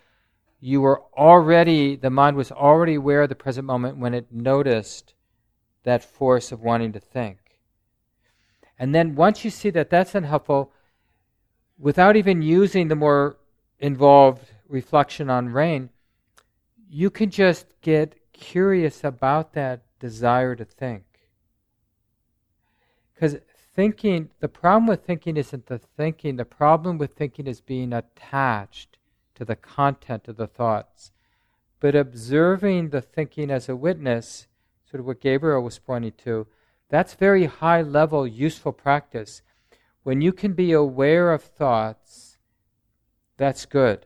you 0.63 0.79
were 0.79 1.01
already 1.17 1.97
the 1.97 2.09
mind 2.09 2.37
was 2.37 2.49
already 2.49 2.93
aware 2.93 3.23
of 3.23 3.27
the 3.27 3.35
present 3.35 3.67
moment 3.67 3.97
when 3.97 4.13
it 4.13 4.31
noticed 4.31 5.13
that 5.83 6.01
force 6.01 6.53
of 6.53 6.61
wanting 6.61 6.93
to 6.93 7.01
think. 7.01 7.37
And 8.79 8.95
then 8.95 9.15
once 9.15 9.43
you 9.43 9.51
see 9.51 9.69
that 9.71 9.89
that's 9.89 10.15
unhelpful, 10.15 10.71
without 11.77 12.15
even 12.15 12.41
using 12.41 12.87
the 12.87 12.95
more 12.95 13.35
involved 13.79 14.53
reflection 14.69 15.29
on 15.29 15.49
rain, 15.49 15.89
you 16.89 17.09
can 17.09 17.29
just 17.29 17.65
get 17.81 18.15
curious 18.31 19.03
about 19.03 19.51
that 19.55 19.81
desire 19.99 20.55
to 20.55 20.63
think. 20.63 21.03
Because 23.13 23.35
thinking, 23.75 24.29
the 24.39 24.47
problem 24.47 24.87
with 24.87 25.03
thinking 25.03 25.35
isn't 25.35 25.65
the 25.65 25.77
thinking, 25.77 26.37
the 26.37 26.45
problem 26.45 26.97
with 26.97 27.15
thinking 27.15 27.47
is 27.47 27.59
being 27.59 27.91
attached 27.91 28.97
to 29.35 29.45
the 29.45 29.55
content 29.55 30.27
of 30.27 30.37
the 30.37 30.47
thoughts. 30.47 31.11
But 31.79 31.95
observing 31.95 32.89
the 32.89 33.01
thinking 33.01 33.51
as 33.51 33.67
a 33.67 33.75
witness 33.75 34.47
sort 34.89 34.99
of 34.99 35.07
what 35.07 35.21
Gabriel 35.21 35.63
was 35.63 35.79
pointing 35.79 36.13
to, 36.19 36.47
that's 36.89 37.15
very 37.15 37.45
high 37.45 37.81
level, 37.81 38.27
useful 38.27 38.71
practice. 38.71 39.41
When 40.03 40.21
you 40.21 40.31
can 40.31 40.53
be 40.53 40.71
aware 40.71 41.31
of 41.31 41.41
thoughts, 41.41 42.37
that's 43.37 43.65
good. 43.65 44.05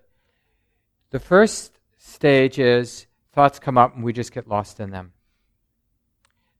The 1.09 1.19
first 1.19 1.79
stage 1.97 2.57
is 2.57 3.07
thoughts 3.33 3.59
come 3.59 3.77
up 3.77 3.95
and 3.95 4.03
we 4.03 4.13
just 4.13 4.31
get 4.31 4.47
lost 4.47 4.79
in 4.79 4.91
them. 4.91 5.11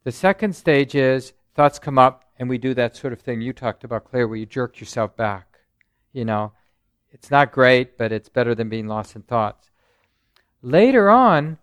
The 0.03 0.11
second 0.11 0.55
stage 0.55 0.93
is 0.93 1.33
thoughts 1.55 1.79
come 1.79 1.97
up 1.97 2.25
and 2.37 2.49
we 2.49 2.57
do 2.57 2.73
that 2.73 2.95
sort 2.95 3.13
of 3.13 3.21
thing 3.21 3.41
you 3.41 3.53
talked 3.53 3.83
about, 3.83 4.05
Claire, 4.05 4.27
where 4.27 4.37
you 4.37 4.45
jerk 4.45 4.79
yourself 4.79 5.15
back. 5.15 5.59
You 6.13 6.25
know, 6.25 6.51
it's 7.17 7.31
not 7.31 7.51
great, 7.51 7.97
but 7.97 8.11
it's 8.11 8.29
better 8.29 8.53
than 8.53 8.69
being 8.69 8.87
lost 8.87 9.15
in 9.15 9.23
thoughts. 9.23 9.71
Later 10.61 11.09
on, 11.09 11.57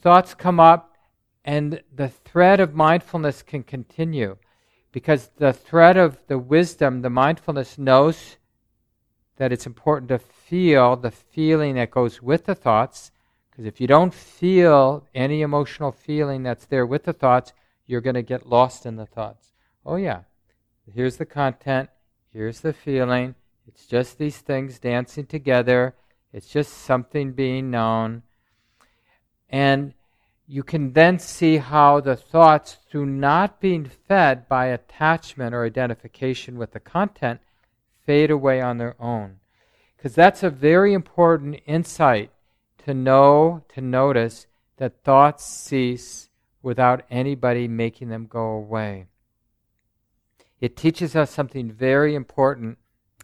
thoughts 0.00 0.34
come 0.34 0.60
up 0.60 0.96
and 1.44 1.82
the 1.94 2.08
thread 2.08 2.60
of 2.60 2.74
mindfulness 2.74 3.42
can 3.42 3.62
continue 3.62 4.36
because 4.92 5.30
the 5.36 5.52
thread 5.52 5.96
of 5.96 6.18
the 6.26 6.38
wisdom, 6.38 7.02
the 7.02 7.10
mindfulness 7.10 7.78
knows 7.78 8.36
that 9.36 9.52
it's 9.52 9.66
important 9.66 10.08
to 10.10 10.18
feel 10.18 10.96
the 10.96 11.10
feeling 11.10 11.74
that 11.76 11.90
goes 11.90 12.20
with 12.20 12.44
the 12.44 12.54
thoughts. 12.54 13.10
Because 13.50 13.64
if 13.64 13.80
you 13.80 13.86
don't 13.86 14.12
feel 14.12 15.06
any 15.14 15.42
emotional 15.42 15.92
feeling 15.92 16.42
that's 16.42 16.66
there 16.66 16.84
with 16.84 17.04
the 17.04 17.12
thoughts, 17.12 17.52
you're 17.86 18.00
going 18.00 18.14
to 18.14 18.22
get 18.22 18.46
lost 18.46 18.84
in 18.84 18.96
the 18.96 19.06
thoughts. 19.06 19.52
Oh, 19.86 19.96
yeah, 19.96 20.22
here's 20.92 21.16
the 21.16 21.26
content, 21.26 21.88
here's 22.32 22.60
the 22.60 22.72
feeling. 22.72 23.34
It's 23.70 23.86
just 23.86 24.18
these 24.18 24.38
things 24.38 24.80
dancing 24.80 25.26
together, 25.26 25.94
it's 26.32 26.48
just 26.48 26.72
something 26.72 27.34
being 27.34 27.70
known. 27.70 28.24
And 29.48 29.94
you 30.48 30.64
can 30.64 30.92
then 30.92 31.20
see 31.20 31.58
how 31.58 32.00
the 32.00 32.16
thoughts, 32.16 32.78
through 32.90 33.06
not 33.06 33.60
being 33.60 33.84
fed 33.84 34.48
by 34.48 34.66
attachment 34.66 35.54
or 35.54 35.64
identification 35.64 36.58
with 36.58 36.72
the 36.72 36.80
content, 36.80 37.38
fade 38.04 38.32
away 38.32 38.60
on 38.60 38.78
their 38.78 38.96
own. 39.00 39.36
Because 39.96 40.16
that's 40.16 40.42
a 40.42 40.50
very 40.50 40.92
important 40.92 41.60
insight 41.64 42.32
to 42.84 42.92
know, 42.92 43.62
to 43.74 43.80
notice 43.80 44.48
that 44.78 45.04
thoughts 45.04 45.46
cease 45.46 46.28
without 46.60 47.04
anybody 47.08 47.68
making 47.68 48.08
them 48.08 48.26
go 48.26 48.48
away. 48.48 49.06
It 50.60 50.76
teaches 50.76 51.14
us 51.14 51.30
something 51.30 51.70
very 51.70 52.16
important 52.16 52.78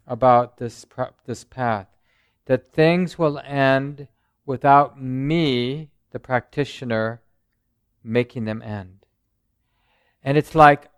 about 0.07 0.59
this, 0.59 0.87
this 1.25 1.45
path 1.45 1.88
that 2.47 2.73
things 2.73 3.19
will 3.19 3.38
end 3.40 4.09
without 4.45 5.01
me 5.01 5.90
the 6.12 6.19
practitioner 6.19 7.21
making 8.03 8.45
them 8.45 8.62
end. 8.62 9.05
And 10.23 10.38
it's 10.38 10.55
like 10.55 10.88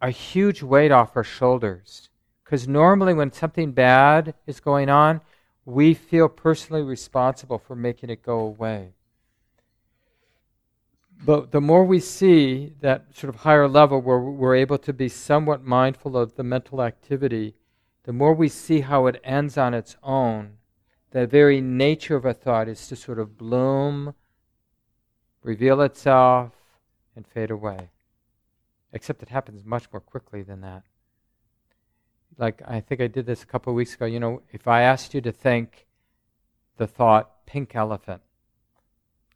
a 0.00 0.10
huge 0.10 0.62
weight 0.62 0.90
off 0.90 1.16
our 1.16 1.24
shoulders. 1.24 2.08
Because 2.42 2.68
normally, 2.68 3.14
when 3.14 3.32
something 3.32 3.72
bad 3.72 4.34
is 4.46 4.60
going 4.60 4.90
on, 4.90 5.20
we 5.64 5.94
feel 5.94 6.28
personally 6.28 6.82
responsible 6.82 7.58
for 7.58 7.74
making 7.74 8.10
it 8.10 8.22
go 8.22 8.38
away. 8.40 8.90
But 11.24 11.52
the 11.52 11.60
more 11.60 11.84
we 11.84 12.00
see 12.00 12.74
that 12.80 13.06
sort 13.14 13.34
of 13.34 13.40
higher 13.40 13.66
level 13.66 14.00
where 14.02 14.18
we're 14.18 14.56
able 14.56 14.76
to 14.78 14.92
be 14.92 15.08
somewhat 15.08 15.64
mindful 15.64 16.18
of 16.18 16.36
the 16.36 16.42
mental 16.42 16.82
activity, 16.82 17.54
the 18.04 18.12
more 18.12 18.34
we 18.34 18.48
see 18.48 18.80
how 18.80 19.06
it 19.06 19.20
ends 19.24 19.58
on 19.58 19.74
its 19.74 19.96
own, 20.02 20.58
the 21.10 21.26
very 21.26 21.60
nature 21.60 22.16
of 22.16 22.24
a 22.24 22.34
thought 22.34 22.68
is 22.68 22.86
to 22.88 22.96
sort 22.96 23.18
of 23.18 23.36
bloom 23.36 24.14
reveal 25.44 25.82
itself, 25.82 26.52
and 27.14 27.24
fade 27.26 27.50
away. 27.50 27.90
Except 28.92 29.22
it 29.22 29.28
happens 29.28 29.64
much 29.64 29.84
more 29.92 30.00
quickly 30.00 30.42
than 30.42 30.62
that. 30.62 30.82
Like, 32.36 32.62
I 32.66 32.80
think 32.80 33.00
I 33.00 33.06
did 33.06 33.26
this 33.26 33.44
a 33.44 33.46
couple 33.46 33.72
of 33.72 33.76
weeks 33.76 33.94
ago. 33.94 34.06
You 34.06 34.18
know, 34.18 34.42
if 34.52 34.66
I 34.66 34.82
asked 34.82 35.14
you 35.14 35.20
to 35.20 35.30
think 35.30 35.86
the 36.78 36.86
thought 36.88 37.46
pink 37.46 37.76
elephant 37.76 38.22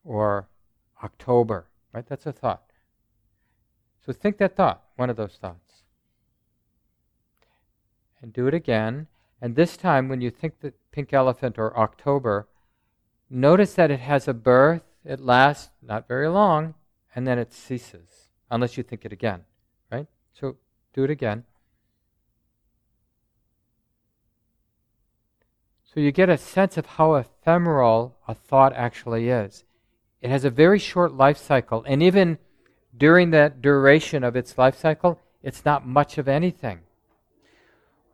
or 0.05 0.49
October, 1.05 1.67
right? 1.93 2.07
That's 2.09 2.27
a 2.27 2.33
thought. 2.33 2.65
So 4.05 4.13
think 4.13 4.39
that 4.39 4.57
thought, 4.57 4.83
one 4.97 5.11
of 5.11 5.17
those 5.17 5.37
thoughts. 5.37 5.68
And 8.21 8.33
do 8.33 8.47
it 8.47 8.55
again. 8.55 9.07
And 9.41 9.55
this 9.55 9.77
time, 9.77 10.09
when 10.09 10.21
you 10.21 10.31
think 10.31 10.61
the 10.61 10.73
pink 10.91 11.13
elephant 11.13 11.59
or 11.59 11.77
October, 11.79 12.49
notice 13.31 13.75
that 13.75 13.91
it 13.91 14.01
has 14.01 14.27
a 14.27 14.35
birth 14.35 14.83
it 15.09 15.21
lasts 15.21 15.71
not 15.81 16.07
very 16.07 16.29
long, 16.29 16.75
and 17.15 17.27
then 17.27 17.39
it 17.39 17.53
ceases, 17.53 18.29
unless 18.51 18.77
you 18.77 18.83
think 18.83 19.07
it 19.07 19.13
again, 19.13 19.45
right? 19.91 20.07
So 20.39 20.57
do 20.93 21.05
it 21.05 21.11
again. 21.11 21.45
So 25.83 26.01
you 26.01 26.13
get 26.13 26.29
a 26.29 26.37
sense 26.37 26.77
of 26.77 26.85
how 26.85 27.15
ephemeral 27.15 28.19
a 28.29 28.35
thought 28.35 28.75
actually 28.75 29.31
is. 29.31 29.65
It 30.21 30.29
has 30.29 30.45
a 30.45 30.51
very 30.51 30.79
short 30.79 31.15
life 31.15 31.39
cycle, 31.39 31.83
and 31.87 32.03
even 32.03 32.37
during 32.95 33.31
that 33.31 33.63
duration 33.63 34.23
of 34.23 34.37
its 34.37 34.59
life 34.59 34.77
cycle, 34.79 35.19
it's 35.43 35.65
not 35.65 35.87
much 35.87 36.19
of 36.19 36.29
anything. 36.29 36.81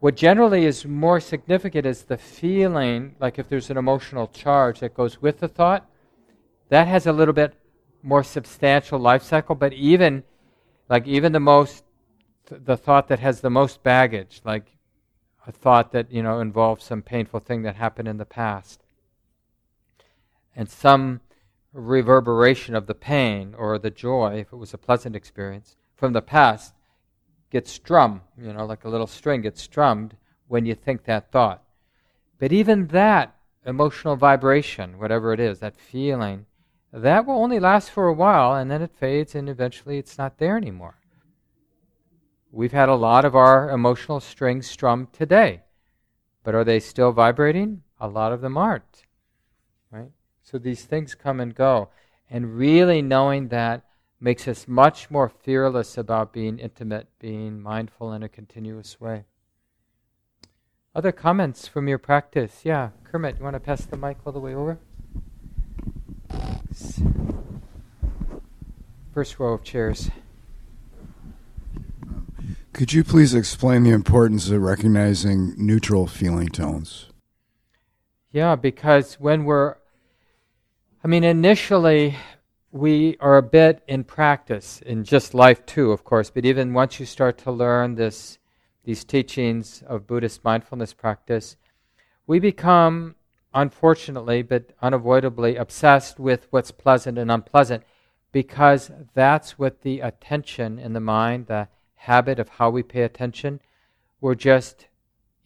What 0.04 0.16
generally 0.16 0.66
is 0.66 0.84
more 0.84 1.18
significant 1.18 1.86
is 1.86 2.02
the 2.02 2.18
feeling, 2.18 3.16
like 3.20 3.38
if 3.38 3.48
there's 3.48 3.70
an 3.70 3.78
emotional 3.78 4.26
charge 4.26 4.80
that 4.80 4.92
goes 4.92 5.22
with 5.22 5.40
the 5.40 5.48
thought, 5.48 5.88
that 6.68 6.86
has 6.86 7.06
a 7.06 7.12
little 7.12 7.32
bit 7.32 7.54
more 8.02 8.22
substantial 8.22 8.98
life 8.98 9.22
cycle, 9.22 9.54
but 9.54 9.72
even 9.72 10.22
like 10.90 11.06
even 11.06 11.32
the 11.32 11.40
most 11.40 11.84
the 12.50 12.76
thought 12.76 13.08
that 13.08 13.20
has 13.20 13.40
the 13.40 13.48
most 13.48 13.82
baggage, 13.82 14.42
like 14.44 14.76
a 15.46 15.52
thought 15.52 15.92
that 15.92 16.12
you 16.12 16.22
know 16.22 16.38
involves 16.38 16.84
some 16.84 17.00
painful 17.00 17.40
thing 17.40 17.62
that 17.62 17.76
happened 17.76 18.06
in 18.06 18.18
the 18.18 18.26
past, 18.26 18.82
and 20.54 20.68
some 20.68 21.22
reverberation 21.72 22.74
of 22.74 22.86
the 22.86 22.94
pain 22.94 23.54
or 23.56 23.78
the 23.78 23.88
joy, 23.88 24.40
if 24.40 24.52
it 24.52 24.56
was 24.56 24.74
a 24.74 24.76
pleasant 24.86 25.16
experience 25.16 25.76
from 25.96 26.12
the 26.12 26.20
past, 26.20 26.73
gets 27.54 27.70
strummed. 27.70 28.20
You 28.36 28.52
know, 28.52 28.66
like 28.66 28.82
a 28.82 28.88
little 28.88 29.06
string 29.06 29.42
gets 29.42 29.62
strummed 29.62 30.16
when 30.48 30.66
you 30.66 30.74
think 30.74 31.04
that 31.04 31.30
thought. 31.30 31.62
But 32.40 32.50
even 32.52 32.88
that 32.88 33.36
emotional 33.64 34.16
vibration, 34.16 34.98
whatever 34.98 35.32
it 35.32 35.38
is, 35.38 35.60
that 35.60 35.76
feeling, 35.76 36.46
that 36.92 37.24
will 37.24 37.36
only 37.36 37.60
last 37.60 37.92
for 37.92 38.08
a 38.08 38.12
while 38.12 38.56
and 38.56 38.68
then 38.68 38.82
it 38.82 38.90
fades 38.98 39.36
and 39.36 39.48
eventually 39.48 39.98
it's 39.98 40.18
not 40.18 40.38
there 40.38 40.56
anymore. 40.56 40.96
We've 42.50 42.72
had 42.72 42.88
a 42.88 42.96
lot 42.96 43.24
of 43.24 43.36
our 43.36 43.70
emotional 43.70 44.18
strings 44.18 44.66
strummed 44.68 45.12
today, 45.12 45.62
but 46.42 46.56
are 46.56 46.64
they 46.64 46.80
still 46.80 47.12
vibrating? 47.12 47.82
A 48.00 48.08
lot 48.08 48.32
of 48.32 48.40
them 48.40 48.58
aren't. 48.58 49.04
Right? 49.92 50.10
So 50.42 50.58
these 50.58 50.82
things 50.82 51.14
come 51.14 51.38
and 51.38 51.54
go. 51.54 51.90
And 52.28 52.56
really 52.56 53.00
knowing 53.00 53.46
that 53.48 53.84
makes 54.24 54.48
us 54.48 54.66
much 54.66 55.10
more 55.10 55.28
fearless 55.28 55.98
about 55.98 56.32
being 56.32 56.58
intimate, 56.58 57.06
being 57.18 57.60
mindful 57.60 58.10
in 58.10 58.22
a 58.22 58.28
continuous 58.28 58.98
way. 58.98 59.24
Other 60.94 61.12
comments 61.12 61.68
from 61.68 61.88
your 61.88 61.98
practice? 61.98 62.62
Yeah, 62.64 62.90
Kermit, 63.04 63.36
you 63.36 63.44
want 63.44 63.52
to 63.52 63.60
pass 63.60 63.84
the 63.84 63.98
mic 63.98 64.16
all 64.24 64.32
the 64.32 64.40
way 64.40 64.54
over? 64.54 64.78
First 69.12 69.38
row 69.38 69.52
of 69.52 69.62
chairs. 69.62 70.08
Could 72.72 72.94
you 72.94 73.04
please 73.04 73.34
explain 73.34 73.82
the 73.82 73.90
importance 73.90 74.48
of 74.48 74.62
recognizing 74.62 75.52
neutral 75.58 76.06
feeling 76.06 76.48
tones? 76.48 77.10
Yeah, 78.32 78.56
because 78.56 79.20
when 79.20 79.44
we're, 79.44 79.76
I 81.04 81.08
mean, 81.08 81.24
initially 81.24 82.16
we 82.74 83.16
are 83.20 83.36
a 83.36 83.42
bit 83.42 83.84
in 83.86 84.02
practice, 84.02 84.82
in 84.84 85.04
just 85.04 85.32
life 85.32 85.64
too, 85.64 85.92
of 85.92 86.02
course, 86.02 86.28
but 86.28 86.44
even 86.44 86.74
once 86.74 86.98
you 86.98 87.06
start 87.06 87.38
to 87.38 87.52
learn 87.52 87.94
this, 87.94 88.38
these 88.82 89.04
teachings 89.04 89.84
of 89.86 90.08
Buddhist 90.08 90.42
mindfulness 90.42 90.92
practice, 90.92 91.56
we 92.26 92.40
become, 92.40 93.14
unfortunately, 93.54 94.42
but 94.42 94.72
unavoidably, 94.82 95.54
obsessed 95.54 96.18
with 96.18 96.48
what's 96.50 96.72
pleasant 96.72 97.16
and 97.16 97.30
unpleasant 97.30 97.84
because 98.32 98.90
that's 99.14 99.56
what 99.56 99.82
the 99.82 100.00
attention 100.00 100.80
in 100.80 100.94
the 100.94 101.00
mind, 101.00 101.46
the 101.46 101.68
habit 101.94 102.40
of 102.40 102.48
how 102.48 102.70
we 102.70 102.82
pay 102.82 103.02
attention. 103.02 103.60
We're 104.20 104.34
just 104.34 104.88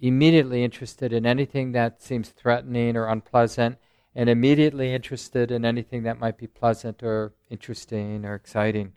immediately 0.00 0.64
interested 0.64 1.12
in 1.12 1.26
anything 1.26 1.72
that 1.72 2.00
seems 2.00 2.30
threatening 2.30 2.96
or 2.96 3.06
unpleasant, 3.06 3.76
and 4.18 4.28
immediately 4.28 4.92
interested 4.92 5.52
in 5.52 5.64
anything 5.64 6.02
that 6.02 6.18
might 6.18 6.36
be 6.36 6.48
pleasant 6.48 7.04
or 7.04 7.32
interesting 7.50 8.24
or 8.24 8.34
exciting, 8.34 8.92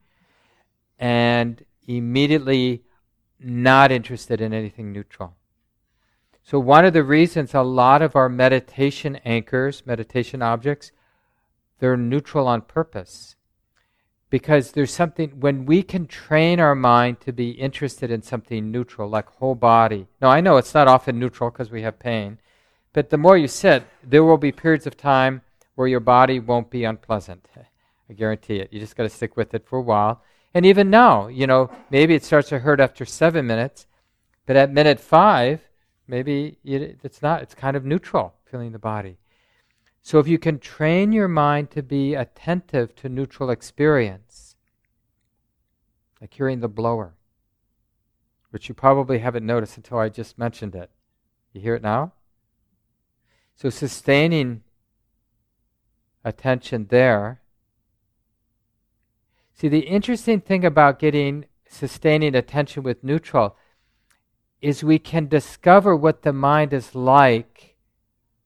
and 0.98 1.64
immediately 1.88 2.82
not 3.40 3.92
interested 3.92 4.42
in 4.42 4.52
anything 4.52 4.92
neutral. 4.92 5.36
So, 6.42 6.58
one 6.58 6.86
of 6.86 6.94
the 6.94 7.04
reasons 7.04 7.54
a 7.54 7.62
lot 7.62 8.02
of 8.02 8.16
our 8.16 8.30
meditation 8.30 9.18
anchors, 9.18 9.86
meditation 9.86 10.42
objects, 10.42 10.92
they're 11.78 11.96
neutral 11.96 12.48
on 12.48 12.64
purpose. 12.64 13.36
Because 14.32 14.72
there's 14.72 14.92
something 14.92 15.40
when 15.40 15.68
we 15.68 15.84
can 15.84 16.08
train 16.08 16.60
our 16.60 16.74
mind 16.74 17.20
to 17.22 17.32
be 17.32 17.52
interested 17.52 18.10
in 18.10 18.24
something 18.24 18.72
neutral 18.72 19.08
like 19.08 19.28
whole 19.28 19.56
body. 19.56 20.08
Now 20.20 20.30
i 20.30 20.42
know 20.42 20.58
it's 20.58 20.74
not 20.74 20.88
often 20.88 21.20
neutral 21.20 21.52
because 21.52 21.70
we 21.70 21.84
have 21.84 22.00
pain 22.00 22.40
but 22.94 23.10
the 23.10 23.18
more 23.18 23.38
you 23.38 23.48
sit 23.48 23.84
there 24.04 24.24
will 24.24 24.38
be 24.38 24.52
periods 24.52 24.88
of 24.88 24.98
time 24.98 25.42
where 25.76 25.88
your 25.88 26.00
body 26.00 26.40
won't 26.40 26.70
be 26.70 26.84
unpleasant 26.84 27.48
i 28.10 28.14
guarantee 28.14 28.58
it 28.58 28.72
you 28.72 28.80
just 28.80 28.96
got 28.96 29.04
to 29.04 29.10
stick 29.10 29.36
with 29.38 29.54
it 29.54 29.68
for 29.68 29.80
a 29.80 29.84
while 29.84 30.24
and 30.54 30.66
even 30.66 30.90
now 30.90 31.28
you 31.28 31.48
know 31.48 31.70
maybe 31.90 32.14
it 32.14 32.24
starts 32.24 32.50
to 32.50 32.60
hurt 32.60 32.80
after 32.80 33.06
seven 33.06 33.46
minutes 33.48 33.88
but 34.46 34.56
at 34.56 34.72
minute 34.72 35.00
five 35.00 35.62
maybe 36.08 36.58
it's 36.64 37.22
not 37.22 37.42
it's 37.42 37.56
kind 37.56 37.78
of 37.78 37.86
neutral 37.86 38.34
feeling 38.46 38.72
the 38.72 38.80
body 38.80 39.18
so 40.02 40.20
if 40.20 40.28
you 40.28 40.40
can 40.40 40.60
train 40.60 41.12
your 41.12 41.28
mind 41.28 41.70
to 41.72 41.84
be 41.84 42.16
attentive 42.16 42.96
to 42.96 43.10
neutral 43.10 43.50
experience, 43.52 44.56
like 46.20 46.34
hearing 46.34 46.60
the 46.60 46.68
blower, 46.68 47.14
which 48.50 48.68
you 48.68 48.76
probably 48.76 49.20
haven't 49.20 49.46
noticed 49.46 49.78
until 49.78 50.00
I 50.00 50.10
just 50.10 50.40
mentioned 50.40 50.76
it. 50.76 50.90
You 51.54 51.62
hear 51.62 51.76
it 51.76 51.84
now? 51.84 52.14
So 53.62 53.70
sustaining 53.70 54.64
attention 56.26 56.88
there. 56.90 57.42
See, 59.54 59.68
the 59.68 59.82
interesting 59.82 60.42
thing 60.42 60.66
about 60.66 60.98
getting 60.98 61.46
sustaining 61.70 62.34
attention 62.34 62.82
with 62.82 63.04
neutral 63.04 63.56
is 64.64 64.84
we 64.84 64.98
can 64.98 65.28
discover 65.28 65.96
what 65.96 66.24
the 66.24 66.34
mind 66.34 66.74
is 66.74 66.96
like 66.96 67.76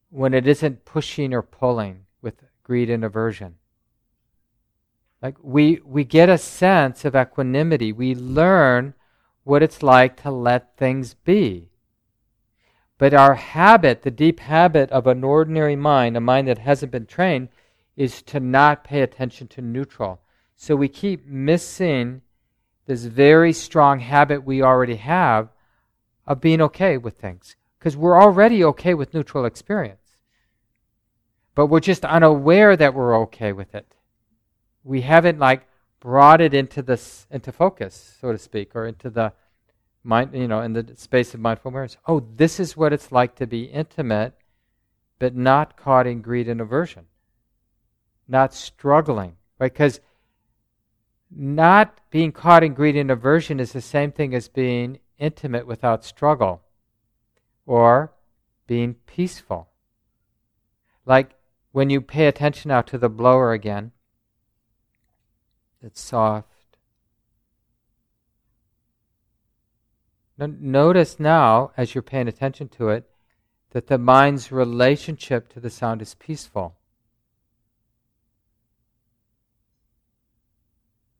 when 0.09 0.33
it 0.33 0.45
isn't 0.49 0.83
pushing 0.83 1.33
or 1.33 1.41
pulling 1.41 2.07
with 2.21 2.43
greed 2.63 2.89
and 2.89 3.05
aversion. 3.05 3.55
Like 5.21 5.37
we, 5.41 5.79
we 5.85 6.03
get 6.03 6.27
a 6.27 6.37
sense 6.37 7.05
of 7.05 7.15
equanimity. 7.15 7.93
We 7.93 8.15
learn 8.15 8.95
what 9.45 9.63
it's 9.63 9.81
like 9.81 10.21
to 10.23 10.31
let 10.31 10.75
things 10.75 11.13
be. 11.13 11.69
But 12.97 13.13
our 13.13 13.35
habit, 13.35 14.03
the 14.03 14.11
deep 14.11 14.39
habit 14.39 14.89
of 14.91 15.07
an 15.07 15.23
ordinary 15.23 15.75
mind, 15.75 16.15
a 16.15 16.21
mind 16.21 16.47
that 16.47 16.59
hasn't 16.59 16.91
been 16.91 17.05
trained, 17.05 17.49
is 17.95 18.21
to 18.23 18.39
not 18.39 18.83
pay 18.83 19.01
attention 19.01 19.47
to 19.49 19.61
neutral. 19.61 20.21
So 20.55 20.75
we 20.75 20.87
keep 20.87 21.25
missing 21.25 22.21
this 22.85 23.05
very 23.05 23.51
strong 23.51 23.99
habit 23.99 24.45
we 24.45 24.61
already 24.61 24.95
have 24.95 25.49
of 26.25 26.41
being 26.41 26.61
okay 26.61 26.97
with 26.97 27.17
things. 27.17 27.55
Because 27.79 27.97
we're 27.97 28.21
already 28.21 28.63
okay 28.63 28.93
with 28.93 29.13
neutral 29.13 29.45
experience 29.45 30.05
but 31.55 31.67
we're 31.67 31.79
just 31.79 32.05
unaware 32.05 32.75
that 32.75 32.93
we're 32.93 33.17
okay 33.21 33.53
with 33.53 33.73
it. 33.73 33.87
We 34.83 35.01
haven't 35.01 35.39
like 35.39 35.65
brought 36.01 36.41
it 36.41 36.53
into 36.53 36.81
this 36.81 37.25
into 37.31 37.51
focus, 37.51 38.17
so 38.19 38.33
to 38.33 38.37
speak, 38.37 38.75
or 38.75 38.85
into 38.85 39.09
the 39.09 39.33
mind, 40.05 40.33
you 40.33 40.47
know, 40.47 40.61
in 40.61 40.73
the 40.73 40.93
space 40.95 41.33
of 41.33 41.39
mindful 41.39 41.71
awareness. 41.71 41.97
Oh, 42.05 42.25
this 42.35 42.59
is 42.59 42.77
what 42.77 42.93
it's 42.93 43.11
like 43.11 43.35
to 43.35 43.47
be 43.47 43.63
intimate, 43.63 44.33
but 45.19 45.35
not 45.35 45.75
caught 45.75 46.07
in 46.07 46.21
greed 46.21 46.47
and 46.47 46.61
aversion, 46.61 47.05
not 48.27 48.53
struggling, 48.53 49.35
right? 49.59 49.73
Because 49.73 49.99
not 51.31 51.99
being 52.11 52.31
caught 52.31 52.63
in 52.63 52.73
greed 52.73 52.95
and 52.95 53.09
aversion 53.09 53.59
is 53.59 53.73
the 53.73 53.81
same 53.81 54.11
thing 54.11 54.35
as 54.35 54.47
being 54.47 54.99
intimate 55.17 55.65
without 55.65 56.05
struggle, 56.05 56.61
or 57.65 58.13
being 58.67 58.93
peaceful. 59.07 59.69
Like 61.05 61.31
when 61.71 61.89
you 61.89 61.99
pay 62.01 62.27
attention 62.27 62.69
now 62.69 62.81
to 62.83 62.97
the 62.97 63.09
blower 63.09 63.53
again, 63.53 63.91
it's 65.81 66.01
soft. 66.01 66.47
Notice 70.37 71.19
now, 71.19 71.71
as 71.77 71.95
you're 71.95 72.01
paying 72.01 72.27
attention 72.27 72.67
to 72.69 72.89
it, 72.89 73.09
that 73.71 73.87
the 73.87 73.97
mind's 73.97 74.51
relationship 74.51 75.51
to 75.53 75.59
the 75.59 75.69
sound 75.69 76.01
is 76.01 76.15
peaceful. 76.15 76.75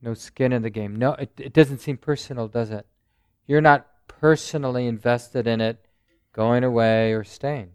No 0.02 0.14
skin 0.14 0.54
in 0.54 0.62
the 0.62 0.70
game. 0.70 0.96
No, 0.96 1.14
it, 1.14 1.32
it 1.38 1.54
doesn't 1.54 1.80
seem 1.80 1.98
personal, 1.98 2.48
does 2.48 2.72
it? 2.72 2.86
You're 3.48 3.62
not 3.62 3.88
personally 4.08 4.86
invested 4.86 5.48
in 5.48 5.62
it 5.62 5.86
going 6.34 6.64
away 6.64 7.14
or 7.14 7.24
staying. 7.24 7.72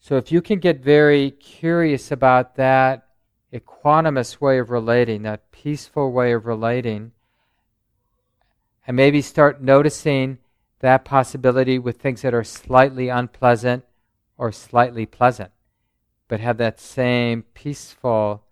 So 0.00 0.16
if 0.16 0.30
you 0.30 0.42
can 0.42 0.58
get 0.58 0.80
very 0.80 1.30
curious 1.30 2.12
about 2.12 2.56
that 2.56 3.08
equanimous 3.52 4.40
way 4.40 4.58
of 4.58 4.70
relating, 4.70 5.22
that 5.22 5.50
peaceful 5.50 6.12
way 6.12 6.32
of 6.32 6.46
relating, 6.46 7.12
and 8.86 8.96
maybe 8.96 9.20
start 9.20 9.62
noticing 9.62 10.38
that 10.80 11.04
possibility 11.04 11.78
with 11.78 12.00
things 12.00 12.22
that 12.22 12.34
are 12.34 12.44
slightly 12.44 13.08
unpleasant 13.08 13.84
or 14.38 14.52
slightly 14.52 15.06
pleasant, 15.06 15.50
but 16.28 16.40
have 16.40 16.58
that 16.58 16.78
same 16.78 17.42
peaceful, 17.54 18.44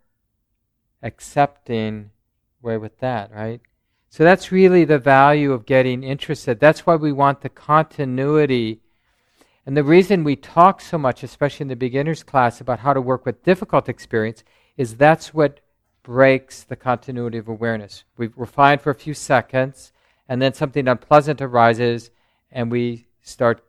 accepting 1.02 2.10
way 2.62 2.76
with 2.76 2.98
that, 2.98 3.30
right? 3.32 3.60
So 4.08 4.24
that's 4.24 4.52
really 4.52 4.84
the 4.84 4.98
value 4.98 5.52
of 5.52 5.66
getting 5.66 6.02
interested. 6.02 6.60
That's 6.60 6.86
why 6.86 6.96
we 6.96 7.12
want 7.12 7.42
the 7.42 7.48
continuity 7.48 8.80
and 9.66 9.76
the 9.76 9.84
reason 9.84 10.24
we 10.24 10.36
talk 10.36 10.80
so 10.80 10.98
much, 10.98 11.22
especially 11.22 11.64
in 11.64 11.68
the 11.68 11.76
beginner's 11.76 12.22
class, 12.22 12.60
about 12.60 12.80
how 12.80 12.92
to 12.92 13.00
work 13.00 13.24
with 13.24 13.42
difficult 13.42 13.88
experience 13.88 14.44
is 14.76 14.96
that's 14.96 15.32
what 15.32 15.60
breaks 16.02 16.62
the 16.64 16.76
continuity 16.76 17.38
of 17.38 17.48
awareness. 17.48 18.04
We, 18.18 18.28
are 18.38 18.46
fine 18.46 18.78
for 18.78 18.90
a 18.90 18.94
few 18.94 19.14
seconds, 19.14 19.92
and 20.28 20.40
then 20.40 20.54
something 20.54 20.88
unpleasant 20.88 21.40
arises, 21.42 22.10
and 22.50 22.70
we 22.70 23.06
start 23.22 23.64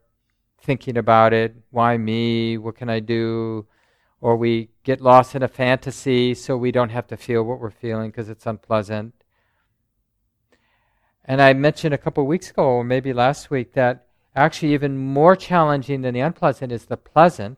thinking 0.60 0.98
about 0.98 1.34
it. 1.34 1.56
Why 1.72 1.98
me? 1.98 2.58
What 2.58 2.76
can 2.76 2.90
I 2.90 3.00
do? 3.00 3.68
Or 4.22 4.36
we 4.36 4.70
get 4.84 5.02
lost 5.02 5.36
in 5.36 5.44
a 5.44 5.48
fantasy 5.48 6.34
so 6.34 6.58
we 6.58 6.72
don't 6.72 6.90
have 6.90 7.08
to 7.08 7.18
feel 7.18 7.44
what 7.44 7.60
we're 7.60 7.70
feeling 7.70 8.10
because 8.10 8.30
it's 8.30 8.46
unpleasant. 8.46 9.14
And 11.24 11.42
I 11.42 11.54
mentioned 11.54 11.94
a 11.94 12.00
couple 12.00 12.26
weeks 12.26 12.50
ago, 12.50 12.64
or 12.64 12.84
maybe 12.84 13.12
last 13.14 13.50
week, 13.50 13.74
that 13.74 14.08
actually 14.36 14.74
even 14.74 14.98
more 14.98 15.36
challenging 15.36 16.02
than 16.02 16.14
the 16.14 16.20
unpleasant 16.20 16.72
is 16.72 16.86
the 16.86 16.98
pleasant, 16.98 17.58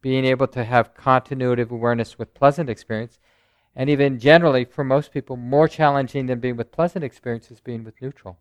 being 0.00 0.24
able 0.24 0.46
to 0.48 0.64
have 0.64 0.94
continuity 0.94 1.62
of 1.62 1.72
awareness 1.72 2.18
with 2.18 2.34
pleasant 2.34 2.68
experience. 2.68 3.18
And 3.76 3.90
even 3.90 4.18
generally, 4.18 4.64
for 4.64 4.84
most 4.84 5.12
people, 5.12 5.36
more 5.36 5.66
challenging 5.66 6.26
than 6.26 6.40
being 6.40 6.56
with 6.56 6.70
pleasant 6.70 7.04
experiences 7.04 7.60
being 7.60 7.82
with 7.82 8.00
neutral. 8.00 8.38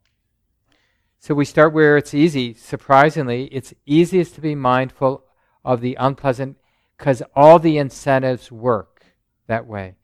So 1.19 1.33
we 1.33 1.45
start 1.45 1.73
where 1.73 1.97
it's 1.97 2.13
easy. 2.13 2.53
Surprisingly, 2.53 3.45
it's 3.45 3.73
easiest 3.85 4.35
to 4.35 4.41
be 4.41 4.55
mindful 4.55 5.23
of 5.63 5.81
the 5.81 5.95
unpleasant 5.95 6.57
because 6.97 7.23
all 7.35 7.59
the 7.59 7.77
incentives 7.77 8.51
work 8.51 9.05
that 9.47 9.65
way. 9.65 9.95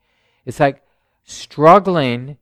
It's 0.45 0.59
like 0.59 0.81
struggling, 1.23 2.37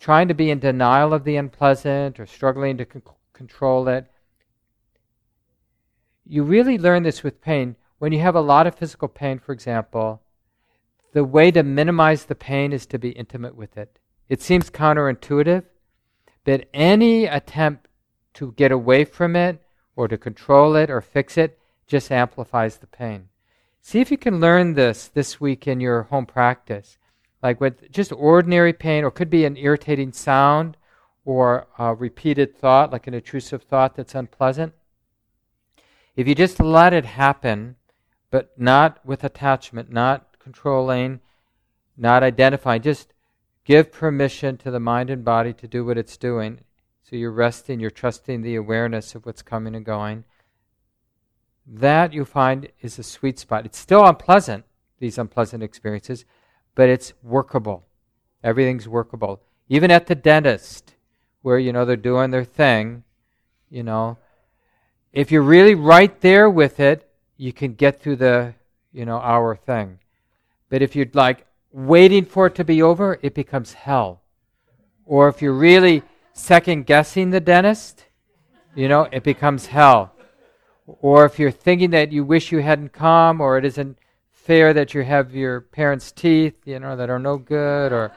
trying 0.00 0.28
to 0.28 0.34
be 0.34 0.50
in 0.50 0.58
denial 0.58 1.12
of 1.14 1.24
the 1.24 1.36
unpleasant 1.36 2.18
or 2.18 2.26
struggling 2.26 2.78
to 2.78 2.86
c- 2.92 3.00
control 3.32 3.86
it. 3.88 4.10
You 6.26 6.42
really 6.42 6.78
learn 6.78 7.02
this 7.02 7.22
with 7.22 7.40
pain. 7.40 7.76
When 7.98 8.12
you 8.12 8.20
have 8.20 8.34
a 8.34 8.40
lot 8.40 8.66
of 8.66 8.74
physical 8.74 9.08
pain, 9.08 9.38
for 9.38 9.52
example, 9.52 10.22
the 11.12 11.24
way 11.24 11.50
to 11.50 11.62
minimize 11.62 12.24
the 12.24 12.34
pain 12.34 12.72
is 12.72 12.86
to 12.86 12.98
be 12.98 13.10
intimate 13.10 13.54
with 13.54 13.76
it. 13.76 13.98
It 14.28 14.40
seems 14.40 14.70
counterintuitive, 14.70 15.64
but 16.44 16.68
any 16.72 17.26
attempt 17.26 17.88
to 18.34 18.52
get 18.52 18.72
away 18.72 19.04
from 19.04 19.36
it 19.36 19.62
or 19.94 20.08
to 20.08 20.16
control 20.16 20.74
it 20.74 20.90
or 20.90 21.00
fix 21.00 21.36
it 21.36 21.58
just 21.86 22.10
amplifies 22.10 22.78
the 22.78 22.86
pain. 22.86 23.28
See 23.82 24.00
if 24.00 24.10
you 24.10 24.16
can 24.16 24.40
learn 24.40 24.74
this 24.74 25.08
this 25.08 25.40
week 25.40 25.66
in 25.66 25.80
your 25.80 26.04
home 26.04 26.24
practice. 26.24 26.98
Like 27.42 27.60
with 27.60 27.90
just 27.90 28.12
ordinary 28.12 28.72
pain, 28.72 29.02
or 29.02 29.10
could 29.10 29.28
be 29.28 29.44
an 29.44 29.56
irritating 29.56 30.12
sound 30.12 30.76
or 31.24 31.66
a 31.78 31.94
repeated 31.94 32.56
thought, 32.56 32.92
like 32.92 33.06
an 33.06 33.14
intrusive 33.14 33.64
thought 33.64 33.96
that's 33.96 34.14
unpleasant. 34.14 34.72
If 36.14 36.28
you 36.28 36.34
just 36.34 36.60
let 36.60 36.92
it 36.92 37.04
happen, 37.04 37.76
but 38.30 38.52
not 38.56 39.04
with 39.04 39.24
attachment, 39.24 39.90
not 39.90 40.31
controlling, 40.42 41.20
not 41.96 42.22
identifying, 42.22 42.82
just 42.82 43.12
Give 43.64 43.92
permission 43.92 44.56
to 44.58 44.70
the 44.70 44.80
mind 44.80 45.08
and 45.08 45.24
body 45.24 45.52
to 45.52 45.68
do 45.68 45.84
what 45.84 45.98
it's 45.98 46.16
doing. 46.16 46.60
So 47.02 47.16
you're 47.16 47.30
resting, 47.30 47.78
you're 47.78 47.90
trusting 47.90 48.42
the 48.42 48.56
awareness 48.56 49.14
of 49.14 49.24
what's 49.24 49.42
coming 49.42 49.76
and 49.76 49.84
going. 49.84 50.24
That 51.66 52.12
you 52.12 52.24
find 52.24 52.68
is 52.80 52.98
a 52.98 53.04
sweet 53.04 53.38
spot. 53.38 53.64
It's 53.64 53.78
still 53.78 54.04
unpleasant, 54.04 54.64
these 54.98 55.16
unpleasant 55.16 55.62
experiences, 55.62 56.24
but 56.74 56.88
it's 56.88 57.12
workable. 57.22 57.86
Everything's 58.42 58.88
workable. 58.88 59.40
Even 59.68 59.92
at 59.92 60.06
the 60.06 60.16
dentist, 60.16 60.96
where, 61.42 61.58
you 61.58 61.72
know, 61.72 61.84
they're 61.84 61.96
doing 61.96 62.30
their 62.30 62.44
thing, 62.44 63.04
you 63.70 63.84
know, 63.84 64.18
if 65.12 65.30
you're 65.30 65.42
really 65.42 65.74
right 65.74 66.20
there 66.20 66.50
with 66.50 66.80
it, 66.80 67.08
you 67.36 67.52
can 67.52 67.74
get 67.74 68.00
through 68.00 68.16
the, 68.16 68.54
you 68.92 69.04
know, 69.04 69.18
hour 69.18 69.54
thing. 69.54 69.98
But 70.72 70.80
if 70.80 70.96
you're 70.96 71.06
like, 71.12 71.44
waiting 71.70 72.24
for 72.24 72.46
it 72.46 72.54
to 72.54 72.64
be 72.64 72.80
over, 72.80 73.18
it 73.20 73.34
becomes 73.34 73.74
hell. 73.74 74.22
Or 75.04 75.28
if 75.28 75.42
you're 75.42 75.52
really 75.52 76.02
second 76.32 76.86
guessing 76.86 77.28
the 77.28 77.40
dentist, 77.40 78.06
you 78.74 78.88
know, 78.88 79.06
it 79.12 79.22
becomes 79.22 79.66
hell. 79.66 80.14
Or 80.86 81.26
if 81.26 81.38
you're 81.38 81.50
thinking 81.50 81.90
that 81.90 82.10
you 82.10 82.24
wish 82.24 82.52
you 82.52 82.60
hadn't 82.62 82.94
come, 82.94 83.38
or 83.38 83.58
it 83.58 83.66
isn't 83.66 83.98
fair 84.30 84.72
that 84.72 84.94
you 84.94 85.02
have 85.02 85.34
your 85.34 85.60
parents' 85.60 86.10
teeth, 86.10 86.54
you 86.64 86.80
know, 86.80 86.96
that 86.96 87.10
are 87.10 87.18
no 87.18 87.36
good, 87.36 87.92
or, 87.92 88.10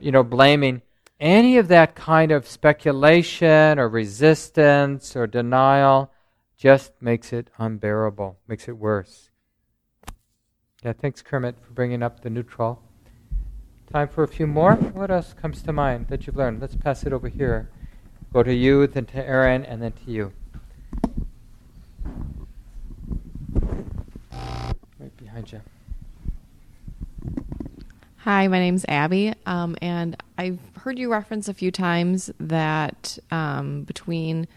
you 0.00 0.12
know, 0.12 0.22
blaming. 0.22 0.80
Any 1.20 1.58
of 1.58 1.68
that 1.68 1.94
kind 1.94 2.32
of 2.32 2.48
speculation 2.48 3.78
or 3.78 3.86
resistance 3.90 5.14
or 5.14 5.26
denial 5.26 6.10
just 6.56 6.92
makes 7.02 7.34
it 7.34 7.50
unbearable, 7.58 8.38
makes 8.48 8.66
it 8.66 8.78
worse. 8.78 9.29
Yeah, 10.82 10.94
thanks, 10.94 11.20
Kermit, 11.20 11.56
for 11.60 11.72
bringing 11.72 12.02
up 12.02 12.20
the 12.20 12.30
neutral. 12.30 12.80
Time 13.92 14.08
for 14.08 14.24
a 14.24 14.28
few 14.28 14.46
more. 14.46 14.76
What 14.76 15.10
else 15.10 15.34
comes 15.34 15.60
to 15.62 15.74
mind 15.74 16.08
that 16.08 16.26
you've 16.26 16.36
learned? 16.36 16.62
Let's 16.62 16.74
pass 16.74 17.04
it 17.04 17.12
over 17.12 17.28
here. 17.28 17.68
Go 18.32 18.42
to 18.42 18.54
you, 18.54 18.86
then 18.86 19.04
to 19.06 19.18
Aaron, 19.18 19.62
and 19.66 19.82
then 19.82 19.92
to 19.92 20.10
you. 20.10 20.32
Right 24.32 25.16
behind 25.18 25.52
you. 25.52 25.60
Hi, 28.16 28.48
my 28.48 28.58
name's 28.58 28.86
Abby, 28.88 29.34
um, 29.44 29.76
and 29.82 30.16
I've 30.38 30.60
heard 30.78 30.98
you 30.98 31.12
reference 31.12 31.48
a 31.48 31.54
few 31.54 31.70
times 31.70 32.30
that 32.40 33.18
um, 33.30 33.82
between 33.82 34.48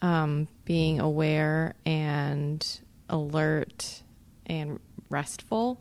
um, 0.00 0.48
being 0.64 0.98
aware 0.98 1.74
and 1.84 2.66
alert 3.10 4.02
and 4.46 4.78
restful 5.12 5.80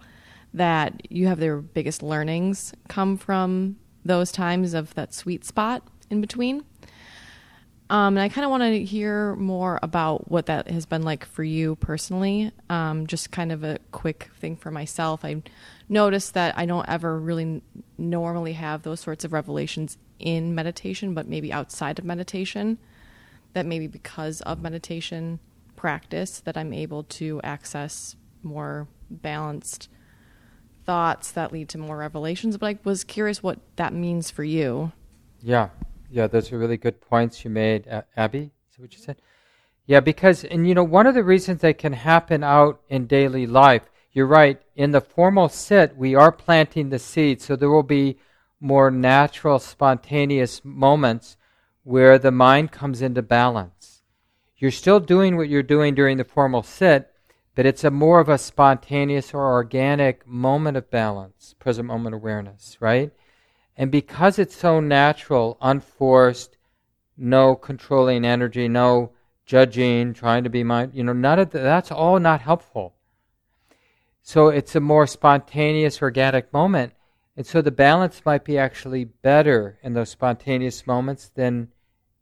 that 0.53 1.09
you 1.09 1.27
have 1.27 1.39
their 1.39 1.57
biggest 1.57 2.03
learnings 2.03 2.73
come 2.87 3.17
from 3.17 3.77
those 4.03 4.31
times 4.31 4.73
of 4.73 4.93
that 4.95 5.13
sweet 5.13 5.45
spot 5.45 5.83
in 6.09 6.21
between. 6.21 6.63
Um, 7.89 8.15
and 8.15 8.19
I 8.19 8.29
kind 8.29 8.45
of 8.45 8.51
want 8.51 8.63
to 8.63 8.85
hear 8.85 9.35
more 9.35 9.77
about 9.83 10.31
what 10.31 10.45
that 10.45 10.69
has 10.69 10.85
been 10.85 11.03
like 11.03 11.25
for 11.25 11.43
you 11.43 11.75
personally. 11.75 12.51
Um, 12.69 13.05
just 13.05 13.31
kind 13.31 13.51
of 13.51 13.65
a 13.65 13.79
quick 13.91 14.29
thing 14.39 14.55
for 14.55 14.71
myself. 14.71 15.25
I 15.25 15.43
noticed 15.89 16.33
that 16.35 16.57
I 16.57 16.65
don't 16.65 16.87
ever 16.87 17.19
really 17.19 17.61
normally 17.97 18.53
have 18.53 18.83
those 18.83 19.01
sorts 19.01 19.25
of 19.25 19.33
revelations 19.33 19.97
in 20.19 20.55
meditation, 20.55 21.13
but 21.13 21.27
maybe 21.27 21.51
outside 21.51 21.99
of 21.99 22.05
meditation. 22.05 22.77
That 23.53 23.65
maybe 23.65 23.87
because 23.87 24.39
of 24.41 24.61
meditation 24.61 25.39
practice 25.75 26.39
that 26.39 26.55
I'm 26.55 26.71
able 26.71 27.03
to 27.03 27.41
access 27.43 28.15
more 28.41 28.87
balanced 29.11 29.89
thoughts 30.85 31.31
that 31.31 31.51
lead 31.51 31.69
to 31.69 31.77
more 31.77 31.97
revelations. 31.97 32.57
But 32.57 32.65
I 32.67 32.79
was 32.83 33.03
curious 33.03 33.43
what 33.43 33.59
that 33.75 33.93
means 33.93 34.31
for 34.31 34.43
you. 34.43 34.91
Yeah, 35.41 35.69
yeah, 36.09 36.27
those 36.27 36.51
are 36.51 36.57
really 36.57 36.77
good 36.77 37.01
points 37.01 37.43
you 37.43 37.51
made, 37.51 37.87
Abby. 38.15 38.51
Is 38.69 38.75
that 38.75 38.81
what 38.81 38.93
you 38.93 38.99
said? 38.99 39.21
Yeah, 39.85 39.99
because, 39.99 40.43
and 40.43 40.67
you 40.67 40.73
know, 40.73 40.83
one 40.83 41.07
of 41.07 41.15
the 41.15 41.23
reasons 41.23 41.61
they 41.61 41.73
can 41.73 41.93
happen 41.93 42.43
out 42.43 42.81
in 42.89 43.07
daily 43.07 43.47
life, 43.47 43.83
you're 44.13 44.27
right, 44.27 44.61
in 44.75 44.91
the 44.91 45.01
formal 45.01 45.49
sit, 45.49 45.97
we 45.97 46.15
are 46.15 46.31
planting 46.31 46.89
the 46.89 46.99
seed, 46.99 47.41
so 47.41 47.55
there 47.55 47.69
will 47.69 47.83
be 47.83 48.17
more 48.59 48.91
natural, 48.91 49.57
spontaneous 49.57 50.63
moments 50.63 51.37
where 51.83 52.19
the 52.19 52.31
mind 52.31 52.71
comes 52.71 53.01
into 53.01 53.21
balance. 53.21 54.03
You're 54.57 54.71
still 54.71 54.99
doing 54.99 55.35
what 55.35 55.49
you're 55.49 55.63
doing 55.63 55.95
during 55.95 56.17
the 56.17 56.23
formal 56.23 56.61
sit, 56.61 57.10
but 57.55 57.65
it's 57.65 57.83
a 57.83 57.91
more 57.91 58.19
of 58.19 58.29
a 58.29 58.37
spontaneous 58.37 59.33
or 59.33 59.51
organic 59.51 60.25
moment 60.25 60.77
of 60.77 60.89
balance, 60.89 61.55
present 61.59 61.87
moment 61.87 62.15
awareness, 62.15 62.77
right? 62.79 63.11
And 63.75 63.91
because 63.91 64.39
it's 64.39 64.55
so 64.55 64.79
natural, 64.79 65.57
unforced, 65.61 66.57
no 67.17 67.55
controlling 67.55 68.25
energy, 68.25 68.67
no 68.67 69.11
judging, 69.45 70.13
trying 70.13 70.43
to 70.43 70.49
be 70.49 70.63
mind, 70.63 70.93
you 70.93 71.03
know, 71.03 71.13
none 71.13 71.39
of 71.39 71.51
the, 71.51 71.59
that's 71.59 71.91
all 71.91 72.19
not 72.19 72.41
helpful. 72.41 72.95
So 74.21 74.47
it's 74.47 74.75
a 74.75 74.79
more 74.79 75.07
spontaneous, 75.07 76.01
organic 76.01 76.53
moment. 76.53 76.93
And 77.35 77.45
so 77.45 77.61
the 77.61 77.71
balance 77.71 78.21
might 78.25 78.45
be 78.45 78.57
actually 78.57 79.05
better 79.05 79.79
in 79.81 79.93
those 79.93 80.09
spontaneous 80.09 80.85
moments 80.85 81.31
than 81.33 81.69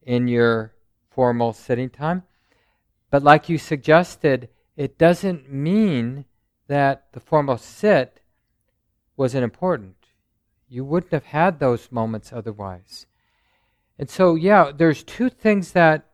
in 0.02 0.28
your 0.28 0.74
formal 1.10 1.54
sitting 1.54 1.90
time. 1.90 2.24
But 3.12 3.24
like 3.24 3.50
you 3.50 3.58
suggested, 3.58 4.50
it 4.80 4.98
doesn't 4.98 5.52
mean 5.52 6.24
that 6.68 7.12
the 7.12 7.20
formal 7.20 7.58
sit 7.58 8.22
wasn't 9.18 9.44
important. 9.44 9.98
You 10.70 10.86
wouldn't 10.86 11.12
have 11.12 11.26
had 11.26 11.60
those 11.60 11.92
moments 11.92 12.32
otherwise. 12.32 13.06
And 13.98 14.10
so, 14.10 14.36
yeah, 14.36 14.72
there's 14.74 15.04
two 15.04 15.30
things 15.30 15.74
that 15.74 16.06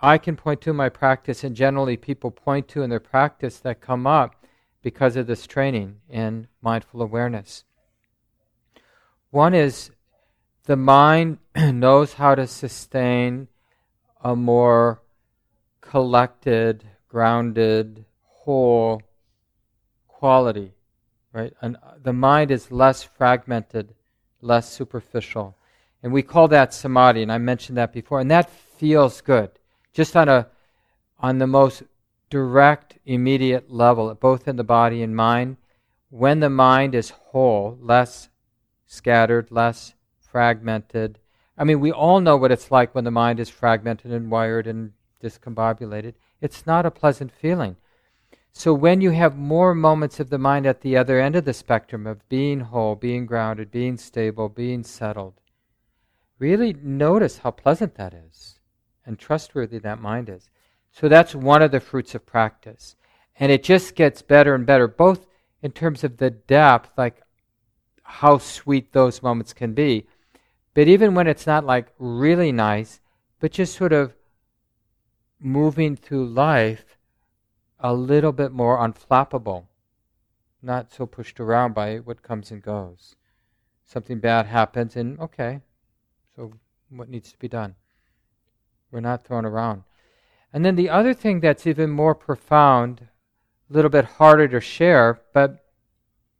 I 0.00 0.16
can 0.16 0.36
point 0.36 0.62
to 0.62 0.70
in 0.70 0.76
my 0.76 0.88
practice, 0.88 1.44
and 1.44 1.54
generally 1.54 1.98
people 1.98 2.30
point 2.30 2.66
to 2.68 2.80
in 2.82 2.88
their 2.88 2.98
practice 2.98 3.58
that 3.58 3.82
come 3.82 4.06
up 4.06 4.42
because 4.80 5.14
of 5.14 5.26
this 5.26 5.46
training 5.46 5.96
in 6.08 6.48
mindful 6.62 7.02
awareness. 7.02 7.64
One 9.28 9.52
is 9.52 9.90
the 10.64 10.76
mind 10.76 11.40
knows 11.54 12.14
how 12.14 12.34
to 12.36 12.46
sustain 12.46 13.48
a 14.22 14.34
more 14.34 15.02
collected, 15.82 16.88
grounded, 17.08 18.04
whole 18.24 19.02
quality, 20.06 20.72
right? 21.32 21.52
And 21.60 21.76
uh, 21.76 21.94
the 22.02 22.12
mind 22.12 22.50
is 22.50 22.70
less 22.70 23.02
fragmented, 23.02 23.94
less 24.40 24.70
superficial. 24.70 25.56
And 26.02 26.12
we 26.12 26.22
call 26.22 26.48
that 26.48 26.74
samadhi, 26.74 27.22
and 27.22 27.32
I 27.32 27.38
mentioned 27.38 27.78
that 27.78 27.92
before. 27.92 28.20
And 28.20 28.30
that 28.30 28.50
feels 28.50 29.20
good. 29.20 29.50
Just 29.92 30.16
on 30.16 30.28
a 30.28 30.46
on 31.18 31.38
the 31.38 31.46
most 31.46 31.82
direct, 32.30 32.98
immediate 33.04 33.70
level, 33.70 34.14
both 34.14 34.46
in 34.46 34.56
the 34.56 34.64
body 34.64 35.02
and 35.02 35.16
mind, 35.16 35.56
when 36.10 36.40
the 36.40 36.50
mind 36.50 36.94
is 36.94 37.10
whole, 37.10 37.76
less 37.80 38.28
scattered, 38.86 39.50
less 39.50 39.94
fragmented. 40.20 41.18
I 41.56 41.64
mean, 41.64 41.80
we 41.80 41.90
all 41.90 42.20
know 42.20 42.36
what 42.36 42.52
it's 42.52 42.70
like 42.70 42.94
when 42.94 43.04
the 43.04 43.10
mind 43.10 43.40
is 43.40 43.48
fragmented 43.48 44.12
and 44.12 44.30
wired 44.30 44.66
and 44.66 44.92
discombobulated. 45.22 46.14
It's 46.40 46.66
not 46.66 46.86
a 46.86 46.90
pleasant 46.90 47.32
feeling. 47.32 47.76
So 48.52 48.74
when 48.74 49.00
you 49.00 49.10
have 49.10 49.36
more 49.36 49.74
moments 49.74 50.18
of 50.20 50.30
the 50.30 50.38
mind 50.38 50.66
at 50.66 50.80
the 50.80 50.96
other 50.96 51.20
end 51.20 51.36
of 51.36 51.44
the 51.44 51.52
spectrum 51.52 52.06
of 52.06 52.28
being 52.28 52.60
whole, 52.60 52.94
being 52.94 53.26
grounded, 53.26 53.70
being 53.70 53.96
stable, 53.96 54.48
being 54.48 54.82
settled, 54.82 55.34
really 56.38 56.72
notice 56.72 57.38
how 57.38 57.50
pleasant 57.50 57.94
that 57.96 58.14
is 58.14 58.58
and 59.04 59.18
trustworthy 59.18 59.78
that 59.78 60.00
mind 60.00 60.28
is. 60.28 60.48
So 60.90 61.08
that's 61.08 61.34
one 61.34 61.62
of 61.62 61.70
the 61.70 61.80
fruits 61.80 62.14
of 62.14 62.26
practice. 62.26 62.96
And 63.38 63.52
it 63.52 63.62
just 63.62 63.94
gets 63.94 64.22
better 64.22 64.54
and 64.54 64.66
better, 64.66 64.88
both 64.88 65.26
in 65.62 65.72
terms 65.72 66.02
of 66.02 66.16
the 66.16 66.30
depth, 66.30 66.90
like 66.96 67.22
how 68.02 68.38
sweet 68.38 68.92
those 68.92 69.22
moments 69.22 69.52
can 69.52 69.74
be, 69.74 70.06
but 70.74 70.88
even 70.88 71.14
when 71.14 71.26
it's 71.26 71.46
not 71.46 71.64
like 71.64 71.88
really 71.98 72.52
nice, 72.52 73.00
but 73.40 73.52
just 73.52 73.76
sort 73.76 73.92
of 73.92 74.14
moving 75.40 75.96
through 75.96 76.26
life 76.26 76.96
a 77.78 77.94
little 77.94 78.32
bit 78.32 78.52
more 78.52 78.78
unflappable, 78.78 79.64
not 80.62 80.92
so 80.92 81.06
pushed 81.06 81.38
around 81.38 81.74
by 81.74 81.98
what 81.98 82.22
comes 82.22 82.50
and 82.50 82.62
goes. 82.62 83.14
Something 83.84 84.18
bad 84.18 84.46
happens, 84.46 84.96
and 84.96 85.18
okay, 85.20 85.60
so 86.34 86.52
what 86.90 87.08
needs 87.08 87.30
to 87.32 87.38
be 87.38 87.48
done? 87.48 87.76
We're 88.90 89.00
not 89.00 89.24
thrown 89.24 89.44
around. 89.44 89.84
And 90.52 90.64
then 90.64 90.76
the 90.76 90.90
other 90.90 91.14
thing 91.14 91.40
that's 91.40 91.66
even 91.66 91.90
more 91.90 92.14
profound, 92.14 93.08
a 93.70 93.72
little 93.72 93.90
bit 93.90 94.04
harder 94.04 94.48
to 94.48 94.60
share, 94.60 95.20
but 95.32 95.64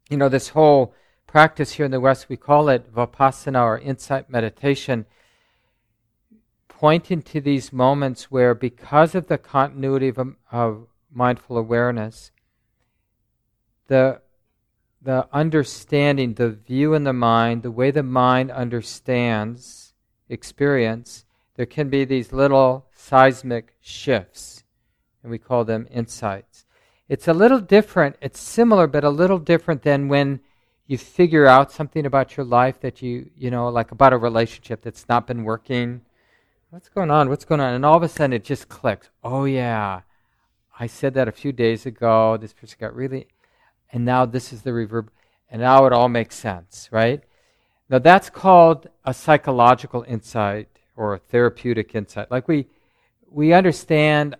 you 0.08 0.16
know, 0.16 0.28
this 0.28 0.48
whole 0.48 0.94
practice 1.26 1.72
here 1.72 1.84
in 1.84 1.90
the 1.90 2.00
West, 2.00 2.28
we 2.28 2.36
call 2.36 2.68
it 2.68 2.92
vipassana 2.92 3.62
or 3.62 3.78
insight 3.78 4.30
meditation 4.30 5.06
pointing 6.78 7.20
to 7.20 7.40
these 7.40 7.72
moments 7.72 8.30
where, 8.30 8.54
because 8.54 9.16
of 9.16 9.26
the 9.26 9.36
continuity 9.36 10.06
of, 10.06 10.18
um, 10.18 10.36
of 10.52 10.86
mindful 11.12 11.58
awareness, 11.58 12.30
the 13.88 14.20
the 15.02 15.28
understanding, 15.32 16.34
the 16.34 16.50
view 16.50 16.94
in 16.94 17.04
the 17.04 17.12
mind, 17.12 17.62
the 17.62 17.70
way 17.70 17.90
the 17.90 18.02
mind 18.02 18.50
understands 18.50 19.92
experience, 20.28 21.24
there 21.56 21.66
can 21.66 21.88
be 21.88 22.04
these 22.04 22.32
little 22.32 22.86
seismic 22.92 23.74
shifts, 23.80 24.64
and 25.22 25.30
we 25.30 25.38
call 25.38 25.64
them 25.64 25.86
insights. 25.90 26.64
It's 27.08 27.28
a 27.28 27.32
little 27.32 27.60
different, 27.60 28.16
it's 28.20 28.40
similar, 28.40 28.86
but 28.86 29.04
a 29.04 29.10
little 29.10 29.38
different 29.38 29.82
than 29.82 30.08
when 30.08 30.40
you 30.86 30.98
figure 30.98 31.46
out 31.46 31.72
something 31.72 32.04
about 32.04 32.36
your 32.36 32.44
life 32.44 32.80
that 32.80 33.00
you, 33.02 33.30
you 33.36 33.50
know, 33.50 33.68
like 33.68 33.92
about 33.92 34.12
a 34.12 34.18
relationship 34.18 34.82
that's 34.82 35.08
not 35.08 35.26
been 35.26 35.44
working, 35.44 36.02
what's 36.70 36.88
going 36.88 37.10
on? 37.10 37.28
What's 37.28 37.44
going 37.44 37.60
on? 37.60 37.74
And 37.74 37.84
all 37.84 37.96
of 37.96 38.02
a 38.02 38.08
sudden 38.08 38.32
it 38.32 38.44
just 38.44 38.68
clicks. 38.68 39.08
Oh, 39.24 39.44
yeah. 39.44 40.02
I 40.78 40.86
said 40.86 41.14
that 41.14 41.28
a 41.28 41.32
few 41.32 41.52
days 41.52 41.86
ago. 41.86 42.36
This 42.36 42.52
person 42.52 42.76
got 42.80 42.94
really, 42.94 43.26
and 43.92 44.04
now 44.04 44.26
this 44.26 44.52
is 44.52 44.62
the 44.62 44.70
reverb, 44.70 45.08
and 45.50 45.62
now 45.62 45.86
it 45.86 45.92
all 45.92 46.08
makes 46.08 46.36
sense, 46.36 46.88
right? 46.92 47.22
Now 47.88 47.98
that's 47.98 48.30
called 48.30 48.88
a 49.04 49.14
psychological 49.14 50.04
insight 50.06 50.68
or 50.94 51.14
a 51.14 51.18
therapeutic 51.18 51.94
insight. 51.94 52.30
Like 52.30 52.46
we, 52.46 52.66
we 53.30 53.52
understand 53.52 54.36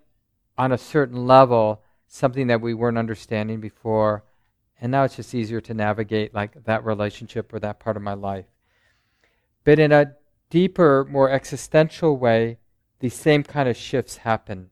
on 0.56 0.72
a 0.72 0.78
certain 0.78 1.26
level 1.26 1.82
something 2.06 2.46
that 2.48 2.60
we 2.60 2.74
weren't 2.74 2.98
understanding 2.98 3.60
before, 3.60 4.22
and 4.80 4.92
now 4.92 5.04
it's 5.04 5.16
just 5.16 5.34
easier 5.34 5.60
to 5.62 5.74
navigate 5.74 6.34
like 6.34 6.64
that 6.64 6.84
relationship 6.84 7.52
or 7.52 7.58
that 7.60 7.80
part 7.80 7.96
of 7.96 8.02
my 8.02 8.14
life. 8.14 8.46
But 9.64 9.78
in 9.78 9.92
a 9.92 10.12
deeper, 10.50 11.06
more 11.10 11.30
existential 11.30 12.16
way, 12.16 12.58
these 13.00 13.14
same 13.14 13.42
kind 13.42 13.68
of 13.68 13.76
shifts 13.76 14.18
happen. 14.18 14.70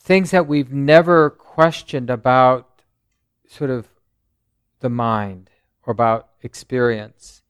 Things 0.00 0.30
that 0.30 0.46
we've 0.46 0.72
never 0.72 1.30
questioned 1.30 2.10
about 2.10 2.82
sort 3.46 3.70
of 3.70 3.88
the 4.80 4.88
mind 4.88 5.50
or 5.84 5.92
about 5.92 6.28
experience. 6.42 7.42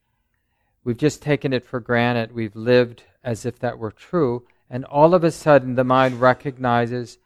We've 0.84 0.96
just 0.96 1.22
taken 1.22 1.52
it 1.52 1.66
for 1.66 1.80
granted. 1.80 2.32
We've 2.32 2.56
lived 2.56 3.02
as 3.22 3.44
if 3.44 3.58
that 3.58 3.78
were 3.78 3.90
true. 3.90 4.46
And 4.70 4.84
all 4.84 5.14
of 5.14 5.24
a 5.24 5.30
sudden, 5.30 5.74
the 5.74 5.84
mind 5.84 6.20
recognizes 6.20 7.18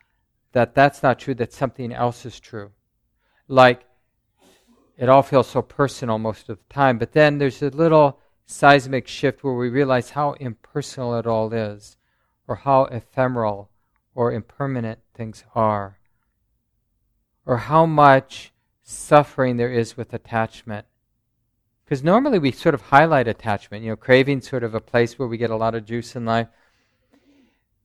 that 0.53 0.75
that's 0.75 1.03
not 1.03 1.19
true, 1.19 1.35
that 1.37 1.53
something 1.53 1.93
else 1.93 2.27
is 2.27 2.41
true. 2.41 2.73
Like, 3.49 3.85
it 4.97 5.09
all 5.09 5.23
feels 5.23 5.49
so 5.49 5.63
personal 5.63 6.19
most 6.19 6.49
of 6.49 6.59
the 6.59 6.75
time. 6.75 6.99
But 6.99 7.13
then 7.13 7.39
there's 7.39 7.63
a 7.63 7.71
little 7.71 8.19
seismic 8.53 9.09
shift 9.09 9.43
where 9.43 9.55
we 9.55 9.69
realize 9.69 10.11
how 10.11 10.33
impersonal 10.35 11.19
it 11.19 11.27
all 11.27 11.53
is, 11.53 11.97
or 12.47 12.57
how 12.57 12.85
ephemeral 12.85 13.71
or 14.15 14.33
impermanent 14.33 15.01
things 15.15 15.45
are, 15.55 15.99
or 17.47 17.57
how 17.59 17.87
much 17.87 18.53
suffering 18.83 19.57
there 19.57 19.73
is 19.73 19.97
with 19.97 20.13
attachment. 20.13 20.87
Because 21.85 22.03
normally 22.03 22.39
we 22.39 22.53
sort 22.53 22.75
of 22.75 22.83
highlight 22.83 23.29
attachment, 23.29 23.85
you 23.85 23.91
know, 23.91 23.97
craving 23.97 24.41
sort 24.41 24.65
of 24.65 24.75
a 24.75 24.81
place 24.81 25.19
where 25.19 25.29
we 25.29 25.37
get 25.37 25.51
a 25.51 25.57
lot 25.57 25.75
of 25.75 25.85
juice 25.85 26.15
in 26.15 26.25
life. 26.25 26.49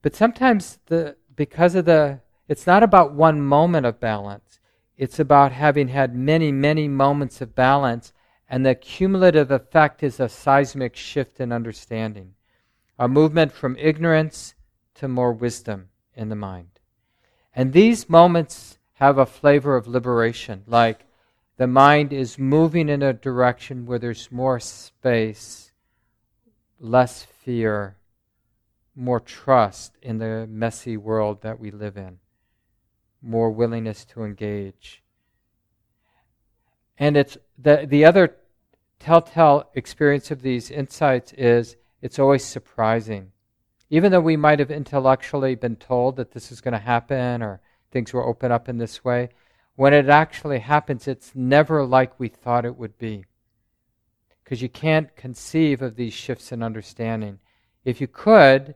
But 0.02 0.14
sometimes 0.14 0.78
the 0.86 1.16
because 1.34 1.74
of 1.74 1.84
the 1.84 2.20
it's 2.48 2.66
not 2.66 2.82
about 2.82 3.12
one 3.12 3.42
moment 3.42 3.86
of 3.86 4.00
balance. 4.00 4.58
It's 4.96 5.18
about 5.18 5.52
having 5.52 5.88
had 5.88 6.16
many, 6.16 6.50
many 6.50 6.88
moments 6.88 7.40
of 7.40 7.54
balance 7.54 8.12
and 8.48 8.64
the 8.64 8.74
cumulative 8.74 9.50
effect 9.50 10.02
is 10.02 10.18
a 10.18 10.28
seismic 10.28 10.96
shift 10.96 11.40
in 11.40 11.52
understanding, 11.52 12.34
a 12.98 13.06
movement 13.06 13.52
from 13.52 13.76
ignorance 13.76 14.54
to 14.94 15.08
more 15.08 15.32
wisdom 15.32 15.88
in 16.14 16.28
the 16.28 16.36
mind. 16.36 16.70
And 17.54 17.72
these 17.72 18.08
moments 18.08 18.78
have 18.94 19.18
a 19.18 19.26
flavor 19.26 19.76
of 19.76 19.86
liberation, 19.86 20.64
like 20.66 21.04
the 21.56 21.66
mind 21.66 22.12
is 22.12 22.38
moving 22.38 22.88
in 22.88 23.02
a 23.02 23.12
direction 23.12 23.84
where 23.84 23.98
there's 23.98 24.32
more 24.32 24.60
space, 24.60 25.72
less 26.80 27.22
fear, 27.22 27.96
more 28.94 29.20
trust 29.20 29.96
in 30.02 30.18
the 30.18 30.46
messy 30.48 30.96
world 30.96 31.42
that 31.42 31.60
we 31.60 31.70
live 31.70 31.96
in, 31.96 32.18
more 33.22 33.50
willingness 33.50 34.04
to 34.04 34.24
engage. 34.24 35.02
And 36.96 37.16
it's 37.16 37.38
the, 37.58 37.86
the 37.88 38.04
other 38.04 38.36
telltale 39.00 39.68
experience 39.74 40.30
of 40.30 40.42
these 40.42 40.70
insights 40.70 41.32
is 41.32 41.76
it's 42.00 42.18
always 42.18 42.44
surprising. 42.44 43.32
Even 43.90 44.12
though 44.12 44.20
we 44.20 44.36
might 44.36 44.58
have 44.58 44.70
intellectually 44.70 45.54
been 45.54 45.76
told 45.76 46.16
that 46.16 46.32
this 46.32 46.52
is 46.52 46.60
going 46.60 46.72
to 46.72 46.78
happen 46.78 47.42
or 47.42 47.60
things 47.90 48.12
will 48.12 48.22
open 48.22 48.52
up 48.52 48.68
in 48.68 48.78
this 48.78 49.04
way, 49.04 49.30
when 49.74 49.94
it 49.94 50.08
actually 50.08 50.58
happens, 50.58 51.08
it's 51.08 51.32
never 51.34 51.84
like 51.84 52.18
we 52.18 52.28
thought 52.28 52.64
it 52.64 52.76
would 52.76 52.98
be. 52.98 53.24
Because 54.44 54.62
you 54.62 54.68
can't 54.68 55.14
conceive 55.16 55.82
of 55.82 55.96
these 55.96 56.12
shifts 56.12 56.52
in 56.52 56.62
understanding. 56.62 57.38
If 57.84 58.00
you 58.00 58.06
could, 58.06 58.74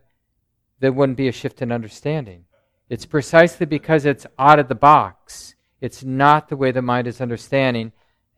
there 0.81 0.93
wouldn't 0.93 1.19
be 1.19 1.29
a 1.29 1.33
shift 1.33 1.63
in 1.63 1.73
understanding. 1.73 2.45
It's 2.89 3.07
precisely 3.07 3.67
because 3.67 4.05
it's 4.05 4.27
out 4.39 4.59
of 4.59 4.69
the 4.69 4.75
box. 4.75 5.55
It's 5.81 6.05
not 6.05 6.49
the 6.49 6.57
way 6.57 6.71
the 6.73 6.83
mind 6.83 7.07
is 7.07 7.21
understanding 7.21 7.93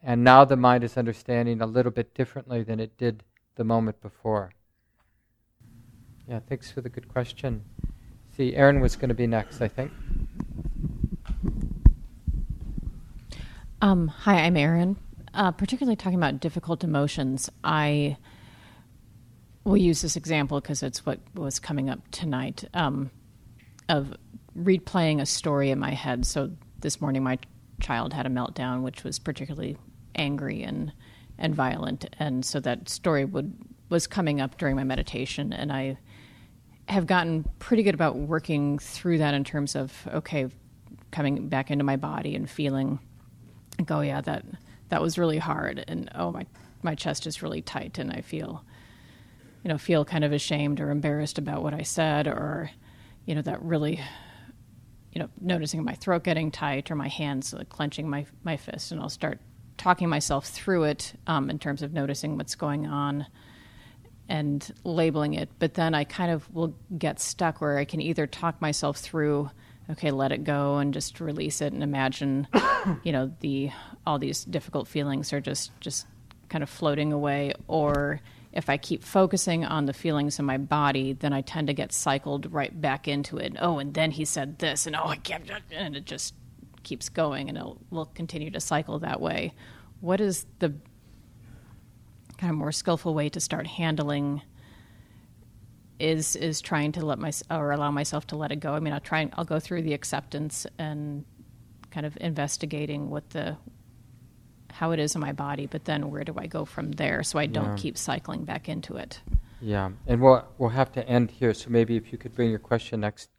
and 0.05 0.23
now 0.23 0.45
the 0.45 0.57
mind 0.57 0.85
is 0.85 0.99
understanding 0.99 1.63
a 1.63 1.67
little 1.67 1.91
bit 1.91 2.15
differently 2.15 2.63
than 2.63 2.79
it 2.79 2.97
did 2.99 3.25
the 3.57 3.65
moment 3.65 4.01
before. 4.03 4.53
Yeah, 6.29 6.41
thanks 6.47 6.71
for 6.71 6.83
the 6.83 6.91
good 6.91 7.09
question. 7.09 7.65
See, 8.37 8.55
Aaron 8.55 8.81
was 8.81 8.97
going 8.97 9.09
to 9.09 9.15
be 9.15 9.27
next, 9.27 9.63
I 9.63 9.69
think. 9.69 9.91
Um, 13.81 14.09
hi, 14.09 14.41
I'm 14.41 14.57
Aaron. 14.57 14.97
Uh, 15.33 15.53
particularly 15.53 15.97
talking 15.97 16.19
about 16.19 16.39
difficult 16.39 16.85
emotions, 16.85 17.49
I 17.63 18.19
will 19.65 19.77
use 19.77 20.03
this 20.03 20.17
example 20.17 20.61
because 20.61 20.83
it's 20.83 21.07
what 21.07 21.19
was 21.35 21.59
coming 21.59 21.89
up 21.89 22.01
tonight 22.11 22.65
um, 22.75 23.11
of 23.89 24.15
replaying 24.57 25.21
a 25.21 25.27
story 25.27 25.71
in 25.71 25.79
my 25.79 25.93
head. 25.93 26.27
So 26.27 26.51
this 26.81 27.01
morning, 27.01 27.23
my 27.23 27.39
child 27.81 28.13
had 28.13 28.27
a 28.27 28.31
meltdown, 28.31 28.83
which 28.83 29.03
was 29.03 29.19
particularly 29.19 29.77
angry 30.15 30.63
and 30.63 30.93
and 31.39 31.55
violent, 31.55 32.07
and 32.19 32.45
so 32.45 32.61
that 32.61 32.89
story 32.89 33.25
would 33.25 33.55
was 33.89 34.07
coming 34.07 34.41
up 34.41 34.57
during 34.59 34.77
my 34.77 34.85
meditation, 34.85 35.53
and 35.53 35.73
I 35.73 35.99
have 36.89 37.07
gotten 37.07 37.49
pretty 37.59 37.83
good 37.83 37.95
about 37.95 38.17
working 38.17 38.79
through 38.79 39.19
that 39.19 39.35
in 39.35 39.45
terms 39.45 39.75
of 39.75 40.09
okay, 40.13 40.49
coming 41.11 41.49
back 41.49 41.71
into 41.71 41.85
my 41.85 41.97
body 41.97 42.35
and 42.35 42.49
feeling 42.49 42.99
like 43.79 43.91
oh 43.91 44.01
yeah 44.01 44.21
that 44.21 44.45
that 44.91 45.03
was 45.03 45.19
really 45.19 45.39
hard, 45.39 45.85
and 45.89 46.11
oh 46.15 46.31
my 46.31 46.47
my 46.83 46.95
chest 46.95 47.27
is 47.27 47.43
really 47.43 47.63
tight, 47.63 47.99
and 47.99 48.13
I 48.13 48.21
feel 48.21 48.65
you 49.65 49.71
know, 49.71 49.79
feel 49.79 50.05
kind 50.05 50.25
of 50.25 50.33
ashamed 50.33 50.79
or 50.79 50.91
embarrassed 50.91 51.39
about 51.39 51.63
what 51.63 51.73
I 51.73 51.83
said, 51.83 52.27
or, 52.27 52.71
you 53.25 53.35
know, 53.35 53.41
that 53.43 53.63
really, 53.63 53.99
you 55.11 55.19
know, 55.19 55.31
noticing 55.41 55.83
my 55.83 55.95
throat 55.95 56.23
getting 56.23 56.51
tight 56.51 56.91
or 56.91 56.95
my 56.95 57.09
hands 57.09 57.55
like, 57.55 57.71
clenching 57.71 58.09
my 58.09 58.27
my 58.45 58.59
fist, 58.59 58.93
and 58.93 59.01
I'll 59.01 59.09
start 59.09 59.41
talking 59.77 60.09
myself 60.09 60.47
through 60.47 60.85
it 60.85 61.15
um, 61.27 61.51
in 61.51 61.59
terms 61.59 61.83
of 61.83 61.93
noticing 61.93 62.37
what's 62.37 62.55
going 62.55 62.87
on 62.87 63.27
and 64.29 64.73
labeling 64.85 65.35
it. 65.35 65.51
But 65.59 65.75
then 65.75 65.95
I 65.95 66.05
kind 66.05 66.31
of 66.31 66.53
will 66.55 66.75
get 66.97 67.21
stuck 67.21 67.61
where 67.61 67.79
I 67.79 67.85
can 67.85 68.01
either 68.01 68.27
talk 68.27 68.61
myself 68.61 68.99
through, 68.99 69.51
okay, 69.91 70.11
let 70.11 70.33
it 70.33 70.45
go 70.45 70.79
and 70.79 70.95
just 70.95 71.21
release 71.21 71.61
it 71.61 71.73
and 71.73 71.83
imagine, 71.83 72.49
you 73.03 73.13
know, 73.13 73.33
the 73.41 73.71
all 74.07 74.19
these 74.19 74.45
difficult 74.45 74.89
feelings 74.89 75.33
are 75.33 75.41
just 75.41 75.79
just 75.81 76.07
kind 76.49 76.63
of 76.63 76.71
floating 76.71 77.13
away, 77.13 77.53
or 77.69 78.21
if 78.53 78.71
I 78.71 78.77
keep 78.77 79.03
focusing 79.03 79.65
on 79.65 79.87
the 79.87 79.93
feelings 79.93 80.39
in 80.39 80.45
my 80.45 80.59
body, 80.59 81.13
then 81.13 81.33
I 81.33 81.41
tend 81.41 81.67
to 81.67 81.75
get 81.75 81.93
cycled 81.93 82.53
right 82.53 82.81
back 82.81 83.09
into 83.09 83.39
it. 83.39 83.57
Oh, 83.61 83.79
and 83.79 83.93
then 83.93 84.13
he 84.13 84.25
said 84.25 84.59
this, 84.59 84.87
and 84.87 84.95
oh, 84.95 85.09
I 85.09 85.17
can't, 85.17 85.51
and 85.73 85.97
it 85.97 86.05
just 86.05 86.35
keeps 86.85 87.09
going, 87.09 87.49
and 87.49 87.59
it 87.59 87.65
will 87.91 88.07
continue 88.07 88.51
to 88.51 88.61
cycle 88.61 88.99
that 89.01 89.21
way. 89.21 89.53
What 90.01 90.21
is 90.21 90.47
the 90.59 90.75
kind 92.37 92.51
of 92.51 92.57
more 92.57 92.73
skillful 92.73 93.15
way 93.15 93.29
to 93.31 93.41
start 93.41 93.67
handling? 93.67 94.43
Is 95.99 96.35
is 96.37 96.61
trying 96.61 96.93
to 96.93 97.07
let 97.07 97.19
my 97.19 97.33
or 97.51 97.71
allow 97.71 97.91
myself 97.91 98.27
to 98.29 98.37
let 98.37 98.51
it 98.51 98.57
go. 98.57 98.75
I 98.75 98.81
mean, 98.81 98.93
I'll 98.93 99.01
try. 99.01 99.21
And 99.21 99.33
I'll 99.37 99.45
go 99.45 99.61
through 99.61 99.83
the 99.83 99.95
acceptance 99.95 100.67
and 100.79 101.25
kind 101.91 102.05
of 102.05 102.19
investigating 102.21 103.11
what 103.11 103.31
the 103.31 103.57
how 104.73 104.91
it 104.91 104.99
is 104.99 105.15
in 105.15 105.21
my 105.21 105.33
body, 105.33 105.67
but 105.67 105.85
then 105.85 106.11
where 106.11 106.25
do 106.25 106.35
I 106.37 106.49
go 106.49 106.65
from 106.65 106.91
there 106.93 107.23
so 107.23 107.39
I 107.39 107.47
don't 107.47 107.77
yeah. 107.77 107.77
keep 107.77 107.97
cycling 107.97 108.45
back 108.45 108.69
into 108.69 108.97
it? 108.97 109.21
Yeah, 109.61 109.91
and 110.09 110.21
we'll 110.21 110.45
we'll 110.59 110.71
have 110.71 110.91
to 110.93 111.09
end 111.09 111.31
here. 111.31 111.55
So 111.55 111.71
maybe 111.71 111.97
if 111.97 112.11
you 112.11 112.19
could 112.19 112.35
bring 112.35 112.51
your 112.51 112.59
question 112.59 113.01
next 113.01 113.31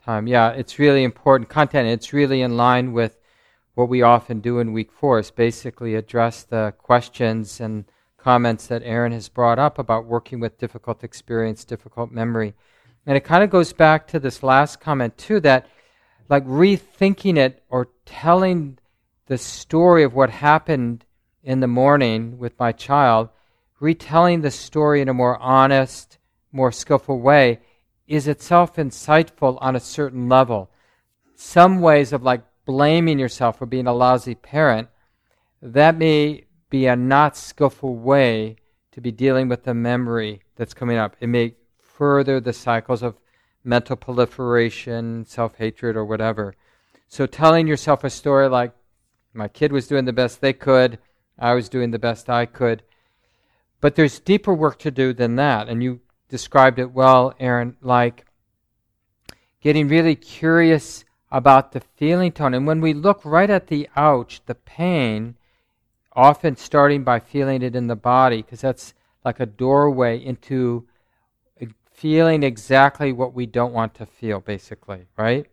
time. 0.00 0.26
Yeah, 0.26 0.50
it's 0.50 0.78
really 0.78 1.04
important 1.04 1.48
content. 1.48 1.88
It's 1.88 2.12
really 2.12 2.42
in 2.42 2.56
line 2.56 2.92
with 2.92 3.18
what 3.74 3.88
we 3.88 4.02
often 4.02 4.40
do 4.40 4.58
in 4.58 4.72
week 4.72 4.92
four. 4.92 5.18
Is 5.18 5.30
basically 5.30 5.94
address 5.94 6.42
the 6.42 6.74
questions 6.78 7.60
and 7.60 7.84
comments 8.16 8.66
that 8.66 8.82
Aaron 8.84 9.12
has 9.12 9.28
brought 9.28 9.58
up 9.58 9.78
about 9.78 10.06
working 10.06 10.40
with 10.40 10.58
difficult 10.58 11.02
experience, 11.02 11.64
difficult 11.64 12.10
memory, 12.10 12.54
and 13.06 13.16
it 13.16 13.24
kind 13.24 13.42
of 13.42 13.50
goes 13.50 13.72
back 13.72 14.06
to 14.08 14.18
this 14.18 14.42
last 14.42 14.80
comment 14.80 15.16
too. 15.16 15.40
That 15.40 15.66
like 16.28 16.44
rethinking 16.46 17.36
it 17.36 17.62
or 17.68 17.88
telling 18.04 18.78
the 19.26 19.38
story 19.38 20.02
of 20.02 20.14
what 20.14 20.30
happened 20.30 21.04
in 21.42 21.60
the 21.60 21.66
morning 21.66 22.38
with 22.38 22.58
my 22.58 22.72
child, 22.72 23.28
retelling 23.78 24.42
the 24.42 24.50
story 24.50 25.00
in 25.00 25.08
a 25.08 25.14
more 25.14 25.38
honest, 25.38 26.18
more 26.52 26.72
skillful 26.72 27.20
way, 27.20 27.60
is 28.10 28.26
itself 28.26 28.74
insightful 28.74 29.56
on 29.60 29.76
a 29.76 29.80
certain 29.80 30.28
level. 30.28 30.68
Some 31.36 31.80
ways 31.80 32.12
of 32.12 32.24
like 32.24 32.42
blaming 32.66 33.20
yourself 33.20 33.56
for 33.56 33.66
being 33.66 33.86
a 33.86 33.94
lousy 33.94 34.34
parent, 34.34 34.88
that 35.62 35.96
may 35.96 36.44
be 36.70 36.86
a 36.86 36.96
not 36.96 37.36
skillful 37.36 37.94
way 37.94 38.56
to 38.90 39.00
be 39.00 39.12
dealing 39.12 39.48
with 39.48 39.62
the 39.62 39.74
memory 39.74 40.42
that's 40.56 40.74
coming 40.74 40.96
up. 40.96 41.14
It 41.20 41.28
may 41.28 41.54
further 41.78 42.40
the 42.40 42.52
cycles 42.52 43.00
of 43.00 43.14
mental 43.62 43.94
proliferation, 43.94 45.24
self 45.24 45.56
hatred, 45.56 45.96
or 45.96 46.04
whatever. 46.04 46.54
So 47.06 47.26
telling 47.26 47.68
yourself 47.68 48.02
a 48.02 48.10
story 48.10 48.48
like, 48.48 48.72
my 49.32 49.46
kid 49.46 49.70
was 49.70 49.86
doing 49.86 50.04
the 50.04 50.12
best 50.12 50.40
they 50.40 50.52
could. 50.52 50.98
I 51.38 51.54
was 51.54 51.68
doing 51.68 51.92
the 51.92 51.98
best 52.00 52.28
I 52.28 52.44
could. 52.44 52.82
But 53.80 53.94
there's 53.94 54.18
deeper 54.18 54.52
work 54.52 54.80
to 54.80 54.90
do 54.90 55.12
than 55.12 55.36
that. 55.36 55.68
And 55.68 55.80
you 55.80 56.00
described 56.30 56.78
it 56.78 56.92
well, 56.92 57.34
Aaron, 57.38 57.76
like 57.82 58.24
getting 59.60 59.88
really 59.88 60.14
curious 60.14 61.04
about 61.30 61.72
the 61.72 61.80
feeling 61.80 62.32
tone. 62.32 62.54
And 62.54 62.66
when 62.66 62.80
we 62.80 62.94
look 62.94 63.20
right 63.24 63.50
at 63.50 63.66
the 63.66 63.88
ouch, 63.94 64.40
the 64.46 64.54
pain, 64.54 65.36
often 66.14 66.56
starting 66.56 67.04
by 67.04 67.20
feeling 67.20 67.62
it 67.62 67.76
in 67.76 67.86
the 67.86 67.96
body, 67.96 68.42
because 68.42 68.62
that's 68.62 68.94
like 69.24 69.38
a 69.38 69.46
doorway 69.46 70.18
into 70.18 70.86
feeling 71.92 72.42
exactly 72.42 73.12
what 73.12 73.34
we 73.34 73.44
don't 73.44 73.74
want 73.74 73.94
to 73.94 74.06
feel, 74.06 74.40
basically, 74.40 75.06
right? 75.18 75.46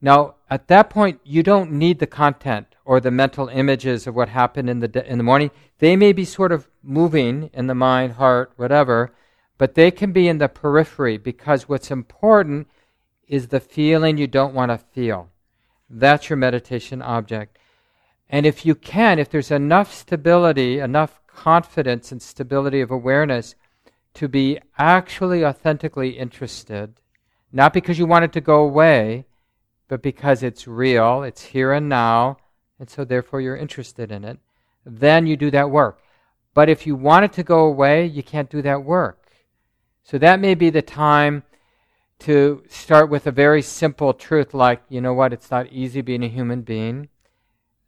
Now, 0.00 0.36
at 0.48 0.68
that 0.68 0.88
point, 0.88 1.20
you 1.24 1.42
don't 1.42 1.72
need 1.72 1.98
the 1.98 2.06
content 2.06 2.68
or 2.86 3.00
the 3.00 3.10
mental 3.10 3.48
images 3.48 4.06
of 4.06 4.14
what 4.14 4.30
happened 4.30 4.70
in 4.70 4.80
the, 4.80 4.88
de- 4.88 5.10
in 5.10 5.18
the 5.18 5.24
morning. 5.24 5.50
They 5.78 5.94
may 5.94 6.12
be 6.12 6.24
sort 6.24 6.52
of 6.52 6.68
moving 6.82 7.50
in 7.52 7.66
the 7.66 7.74
mind, 7.74 8.14
heart, 8.14 8.52
whatever, 8.56 9.12
but 9.58 9.74
they 9.74 9.90
can 9.90 10.12
be 10.12 10.28
in 10.28 10.38
the 10.38 10.48
periphery 10.48 11.16
because 11.16 11.68
what's 11.68 11.90
important 11.90 12.68
is 13.28 13.48
the 13.48 13.60
feeling 13.60 14.18
you 14.18 14.26
don't 14.26 14.54
want 14.54 14.70
to 14.70 14.78
feel. 14.78 15.30
That's 15.88 16.28
your 16.28 16.36
meditation 16.36 17.02
object. 17.02 17.58
And 18.28 18.46
if 18.46 18.66
you 18.66 18.74
can, 18.74 19.18
if 19.18 19.30
there's 19.30 19.50
enough 19.50 19.92
stability, 19.92 20.78
enough 20.78 21.20
confidence 21.26 22.10
and 22.10 22.20
stability 22.20 22.80
of 22.80 22.90
awareness 22.90 23.54
to 24.14 24.28
be 24.28 24.58
actually 24.78 25.44
authentically 25.44 26.10
interested, 26.10 27.00
not 27.52 27.72
because 27.72 27.98
you 27.98 28.06
want 28.06 28.24
it 28.24 28.32
to 28.32 28.40
go 28.40 28.60
away, 28.60 29.26
but 29.88 30.02
because 30.02 30.42
it's 30.42 30.66
real, 30.66 31.22
it's 31.22 31.42
here 31.42 31.72
and 31.72 31.88
now, 31.88 32.38
and 32.78 32.88
so 32.88 33.04
therefore 33.04 33.40
you're 33.40 33.56
interested 33.56 34.10
in 34.10 34.24
it, 34.24 34.38
then 34.84 35.26
you 35.26 35.36
do 35.36 35.50
that 35.50 35.70
work. 35.70 36.00
But 36.54 36.68
if 36.68 36.86
you 36.86 36.96
want 36.96 37.24
it 37.24 37.32
to 37.34 37.42
go 37.42 37.64
away, 37.64 38.06
you 38.06 38.22
can't 38.22 38.50
do 38.50 38.62
that 38.62 38.84
work. 38.84 39.23
So 40.04 40.18
that 40.18 40.38
may 40.38 40.54
be 40.54 40.68
the 40.68 40.82
time 40.82 41.44
to 42.20 42.62
start 42.68 43.08
with 43.08 43.26
a 43.26 43.32
very 43.32 43.62
simple 43.62 44.12
truth 44.12 44.52
like, 44.52 44.82
you 44.90 45.00
know 45.00 45.14
what, 45.14 45.32
it's 45.32 45.50
not 45.50 45.72
easy 45.72 46.02
being 46.02 46.22
a 46.22 46.28
human 46.28 46.60
being. 46.60 47.08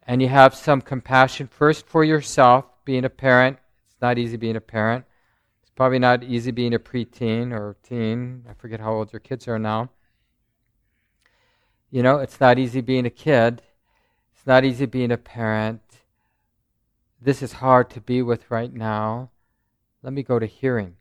And 0.02 0.22
you 0.22 0.28
have 0.28 0.54
some 0.54 0.80
compassion 0.80 1.46
first 1.46 1.86
for 1.86 2.04
yourself, 2.04 2.64
being 2.86 3.04
a 3.04 3.10
parent. 3.10 3.58
It's 3.86 4.00
not 4.00 4.16
easy 4.16 4.38
being 4.38 4.56
a 4.56 4.62
parent. 4.62 5.04
It's 5.60 5.70
probably 5.72 5.98
not 5.98 6.24
easy 6.24 6.52
being 6.52 6.72
a 6.72 6.78
preteen 6.78 7.52
or 7.52 7.76
teen. 7.82 8.44
I 8.48 8.54
forget 8.54 8.80
how 8.80 8.94
old 8.94 9.12
your 9.12 9.20
kids 9.20 9.46
are 9.46 9.58
now. 9.58 9.90
You 11.90 12.02
know, 12.02 12.18
it's 12.18 12.40
not 12.40 12.58
easy 12.58 12.80
being 12.80 13.04
a 13.04 13.10
kid. 13.10 13.60
It's 14.32 14.46
not 14.46 14.64
easy 14.64 14.86
being 14.86 15.12
a 15.12 15.18
parent. 15.18 15.82
This 17.20 17.42
is 17.42 17.54
hard 17.54 17.90
to 17.90 18.00
be 18.00 18.22
with 18.22 18.50
right 18.50 18.72
now. 18.72 19.30
Let 20.02 20.14
me 20.14 20.22
go 20.22 20.38
to 20.38 20.46
hearing. 20.46 20.96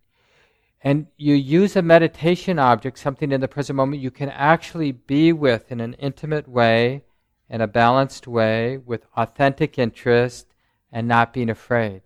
And 0.85 1.07
you 1.17 1.33
use 1.33 1.75
a 1.75 1.81
meditation 1.81 2.59
object, 2.59 2.99
something 2.99 3.31
in 3.31 3.41
the 3.41 3.47
present 3.47 3.75
moment 3.75 4.03
you 4.03 4.11
can 4.11 4.29
actually 4.29 4.91
be 4.91 5.33
with 5.33 5.71
in 5.71 5.79
an 5.81 5.93
intimate 5.95 6.47
way, 6.47 7.03
in 7.49 7.59
a 7.59 7.67
balanced 7.67 8.27
way, 8.27 8.77
with 8.77 9.07
authentic 9.17 9.79
interest, 9.79 10.45
and 10.91 11.07
not 11.07 11.33
being 11.33 11.49
afraid. 11.49 12.03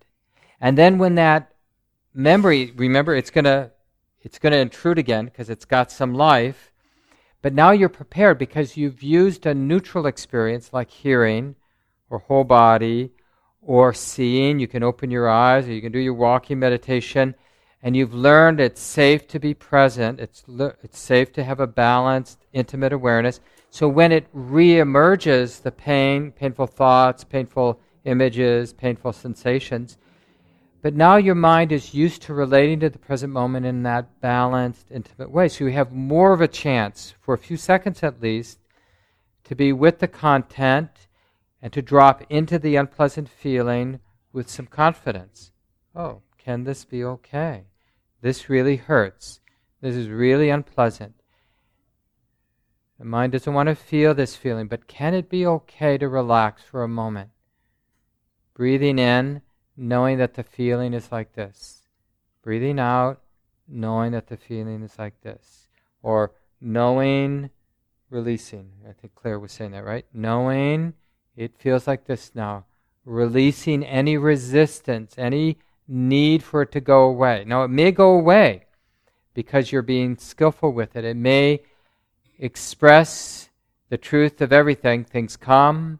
And 0.62 0.78
then 0.78 0.96
when 0.96 1.16
that 1.16 1.52
memory, 2.14 2.72
remember, 2.74 3.14
it's 3.14 3.30
gonna 3.30 3.72
it's 4.22 4.38
gonna 4.38 4.56
intrude 4.56 4.96
again 4.96 5.26
because 5.26 5.50
it's 5.50 5.66
got 5.66 5.92
some 5.92 6.14
life. 6.14 6.72
But 7.42 7.52
now 7.52 7.72
you're 7.72 7.90
prepared 7.90 8.38
because 8.38 8.78
you've 8.78 9.02
used 9.02 9.44
a 9.44 9.52
neutral 9.52 10.06
experience 10.06 10.72
like 10.72 10.90
hearing 10.90 11.54
or 12.08 12.20
whole 12.20 12.44
body 12.44 13.12
or 13.60 13.92
seeing. 13.92 14.58
You 14.58 14.68
can 14.68 14.82
open 14.82 15.10
your 15.10 15.28
eyes 15.28 15.68
or 15.68 15.72
you 15.72 15.82
can 15.82 15.92
do 15.92 15.98
your 15.98 16.14
walking 16.14 16.58
meditation. 16.58 17.34
And 17.82 17.96
you've 17.96 18.14
learned 18.14 18.60
it's 18.60 18.80
safe 18.80 19.26
to 19.28 19.38
be 19.38 19.54
present. 19.54 20.20
It's, 20.20 20.44
it's 20.82 20.98
safe 20.98 21.32
to 21.32 21.44
have 21.44 21.60
a 21.60 21.66
balanced, 21.66 22.46
intimate 22.52 22.92
awareness. 22.92 23.40
So 23.70 23.88
when 23.88 24.12
it 24.12 24.26
reemerges, 24.34 25.62
the 25.62 25.70
pain, 25.70 26.32
painful 26.32 26.66
thoughts, 26.66 27.24
painful 27.24 27.80
images, 28.04 28.72
painful 28.72 29.12
sensations, 29.12 29.96
but 30.82 30.94
now 30.94 31.16
your 31.16 31.34
mind 31.34 31.72
is 31.72 31.94
used 31.94 32.22
to 32.22 32.34
relating 32.34 32.80
to 32.80 32.90
the 32.90 32.98
present 32.98 33.32
moment 33.32 33.66
in 33.66 33.82
that 33.82 34.20
balanced, 34.20 34.90
intimate 34.90 35.30
way. 35.30 35.48
So 35.48 35.64
you 35.64 35.72
have 35.72 35.92
more 35.92 36.32
of 36.32 36.40
a 36.40 36.48
chance, 36.48 37.14
for 37.20 37.34
a 37.34 37.38
few 37.38 37.56
seconds 37.56 38.02
at 38.02 38.22
least, 38.22 38.58
to 39.44 39.54
be 39.54 39.72
with 39.72 39.98
the 39.98 40.08
content 40.08 41.08
and 41.60 41.72
to 41.72 41.82
drop 41.82 42.24
into 42.30 42.58
the 42.58 42.76
unpleasant 42.76 43.28
feeling 43.28 44.00
with 44.32 44.48
some 44.48 44.66
confidence. 44.66 45.52
Oh, 45.94 46.22
can 46.38 46.64
this 46.64 46.84
be 46.84 47.04
okay? 47.04 47.64
This 48.22 48.48
really 48.48 48.76
hurts. 48.76 49.40
This 49.80 49.94
is 49.94 50.08
really 50.08 50.50
unpleasant. 50.50 51.14
The 52.98 53.06
mind 53.06 53.32
doesn't 53.32 53.54
want 53.54 53.68
to 53.68 53.74
feel 53.74 54.14
this 54.14 54.36
feeling, 54.36 54.68
but 54.68 54.86
can 54.86 55.14
it 55.14 55.30
be 55.30 55.46
okay 55.46 55.96
to 55.96 56.08
relax 56.08 56.62
for 56.62 56.82
a 56.82 56.88
moment? 56.88 57.30
Breathing 58.54 58.98
in 58.98 59.40
knowing 59.74 60.18
that 60.18 60.34
the 60.34 60.42
feeling 60.42 60.92
is 60.92 61.10
like 61.10 61.34
this. 61.34 61.88
Breathing 62.42 62.78
out, 62.78 63.22
knowing 63.66 64.12
that 64.12 64.26
the 64.26 64.36
feeling 64.36 64.82
is 64.82 64.98
like 64.98 65.18
this. 65.22 65.68
Or 66.02 66.32
knowing, 66.60 67.48
releasing. 68.10 68.72
I 68.86 68.92
think 68.92 69.14
Claire 69.14 69.38
was 69.38 69.52
saying 69.52 69.70
that, 69.70 69.84
right? 69.84 70.04
Knowing 70.12 70.92
it 71.36 71.56
feels 71.58 71.86
like 71.86 72.04
this 72.04 72.32
now. 72.34 72.66
Releasing 73.06 73.82
any 73.82 74.18
resistance, 74.18 75.14
any 75.16 75.56
need 75.90 76.42
for 76.42 76.62
it 76.62 76.72
to 76.72 76.80
go 76.80 77.02
away. 77.02 77.44
Now, 77.46 77.64
it 77.64 77.68
may 77.68 77.90
go 77.90 78.12
away 78.12 78.64
because 79.34 79.72
you're 79.72 79.82
being 79.82 80.16
skillful 80.16 80.72
with 80.72 80.96
it. 80.96 81.04
It 81.04 81.16
may 81.16 81.60
express 82.38 83.50
the 83.88 83.98
truth 83.98 84.40
of 84.40 84.52
everything. 84.52 85.04
Things 85.04 85.36
come 85.36 85.98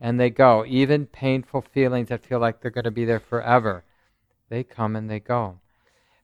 and 0.00 0.20
they 0.20 0.30
go. 0.30 0.64
Even 0.66 1.06
painful 1.06 1.62
feelings 1.62 2.08
that 2.08 2.24
feel 2.24 2.38
like 2.38 2.60
they're 2.60 2.70
going 2.70 2.84
to 2.84 2.90
be 2.90 3.04
there 3.04 3.20
forever, 3.20 3.84
they 4.48 4.62
come 4.62 4.94
and 4.94 5.10
they 5.10 5.20
go. 5.20 5.58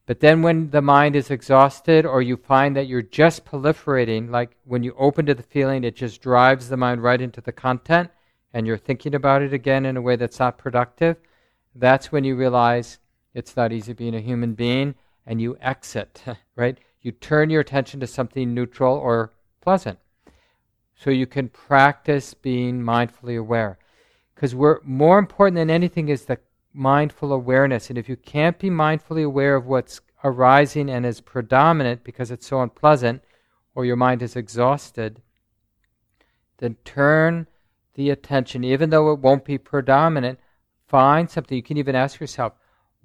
But 0.06 0.20
then 0.20 0.42
when 0.42 0.70
the 0.70 0.82
mind 0.82 1.16
is 1.16 1.32
exhausted 1.32 2.06
or 2.06 2.22
you 2.22 2.36
find 2.36 2.76
that 2.76 2.86
you're 2.86 3.02
just 3.02 3.44
proliferating, 3.44 4.30
like 4.30 4.56
when 4.64 4.84
you 4.84 4.94
open 4.96 5.26
to 5.26 5.34
the 5.34 5.42
feeling, 5.42 5.82
it 5.82 5.96
just 5.96 6.22
drives 6.22 6.68
the 6.68 6.76
mind 6.76 7.02
right 7.02 7.20
into 7.20 7.40
the 7.40 7.50
content 7.52 8.10
and 8.54 8.66
you're 8.66 8.78
thinking 8.78 9.14
about 9.14 9.42
it 9.42 9.52
again 9.52 9.84
in 9.84 9.96
a 9.96 10.02
way 10.02 10.14
that's 10.14 10.38
not 10.38 10.58
productive, 10.58 11.16
that's 11.74 12.12
when 12.12 12.22
you 12.24 12.36
realize 12.36 12.98
it's 13.36 13.54
not 13.54 13.70
easy 13.70 13.92
being 13.92 14.14
a 14.14 14.20
human 14.20 14.54
being, 14.54 14.94
and 15.26 15.42
you 15.42 15.58
exit, 15.60 16.22
right? 16.56 16.78
You 17.02 17.12
turn 17.12 17.50
your 17.50 17.60
attention 17.60 18.00
to 18.00 18.06
something 18.06 18.54
neutral 18.54 18.96
or 18.96 19.34
pleasant. 19.60 19.98
So 20.94 21.10
you 21.10 21.26
can 21.26 21.50
practice 21.50 22.32
being 22.32 22.80
mindfully 22.80 23.38
aware. 23.38 23.78
Because 24.34 24.54
we're 24.54 24.80
more 24.82 25.18
important 25.18 25.56
than 25.56 25.68
anything 25.68 26.08
is 26.08 26.24
the 26.24 26.38
mindful 26.72 27.30
awareness. 27.30 27.90
And 27.90 27.98
if 27.98 28.08
you 28.08 28.16
can't 28.16 28.58
be 28.58 28.70
mindfully 28.70 29.24
aware 29.24 29.54
of 29.54 29.66
what's 29.66 30.00
arising 30.24 30.88
and 30.88 31.04
is 31.04 31.20
predominant 31.20 32.04
because 32.04 32.30
it's 32.30 32.46
so 32.46 32.62
unpleasant, 32.62 33.22
or 33.74 33.84
your 33.84 33.96
mind 33.96 34.22
is 34.22 34.34
exhausted, 34.34 35.20
then 36.56 36.76
turn 36.86 37.46
the 37.96 38.08
attention, 38.08 38.64
even 38.64 38.88
though 38.88 39.12
it 39.12 39.18
won't 39.18 39.44
be 39.44 39.58
predominant, 39.58 40.38
find 40.86 41.30
something. 41.30 41.54
You 41.54 41.62
can 41.62 41.76
even 41.76 41.94
ask 41.94 42.18
yourself, 42.18 42.54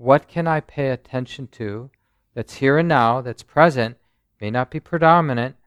what 0.02 0.28
can 0.28 0.47
I 0.47 0.62
pay 0.62 0.89
attention 0.89 1.47
to 1.49 1.91
that's 2.34 2.56
here 2.56 2.80
and 2.80 2.88
now, 2.89 3.22
that's 3.22 3.43
present, 3.43 3.97
may 4.41 4.49
not 4.49 4.72
be 4.72 4.80
predominant? 4.80 5.58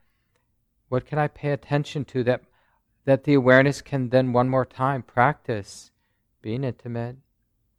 What 0.89 1.07
can 1.07 1.21
I 1.21 1.29
pay 1.29 1.53
attention 1.53 2.05
to 2.07 2.25
that, 2.25 2.43
that 3.05 3.23
the 3.23 3.35
awareness 3.35 3.81
can 3.81 4.09
then 4.09 4.33
one 4.33 4.49
more 4.49 4.67
time 4.67 5.03
practice 5.03 5.93
being 6.43 6.65
intimate, 6.65 7.19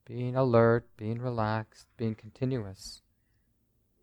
being 0.06 0.38
alert, 0.38 0.88
being 0.96 1.20
relaxed, 1.20 1.88
being 1.98 2.16
continuous? 2.16 3.02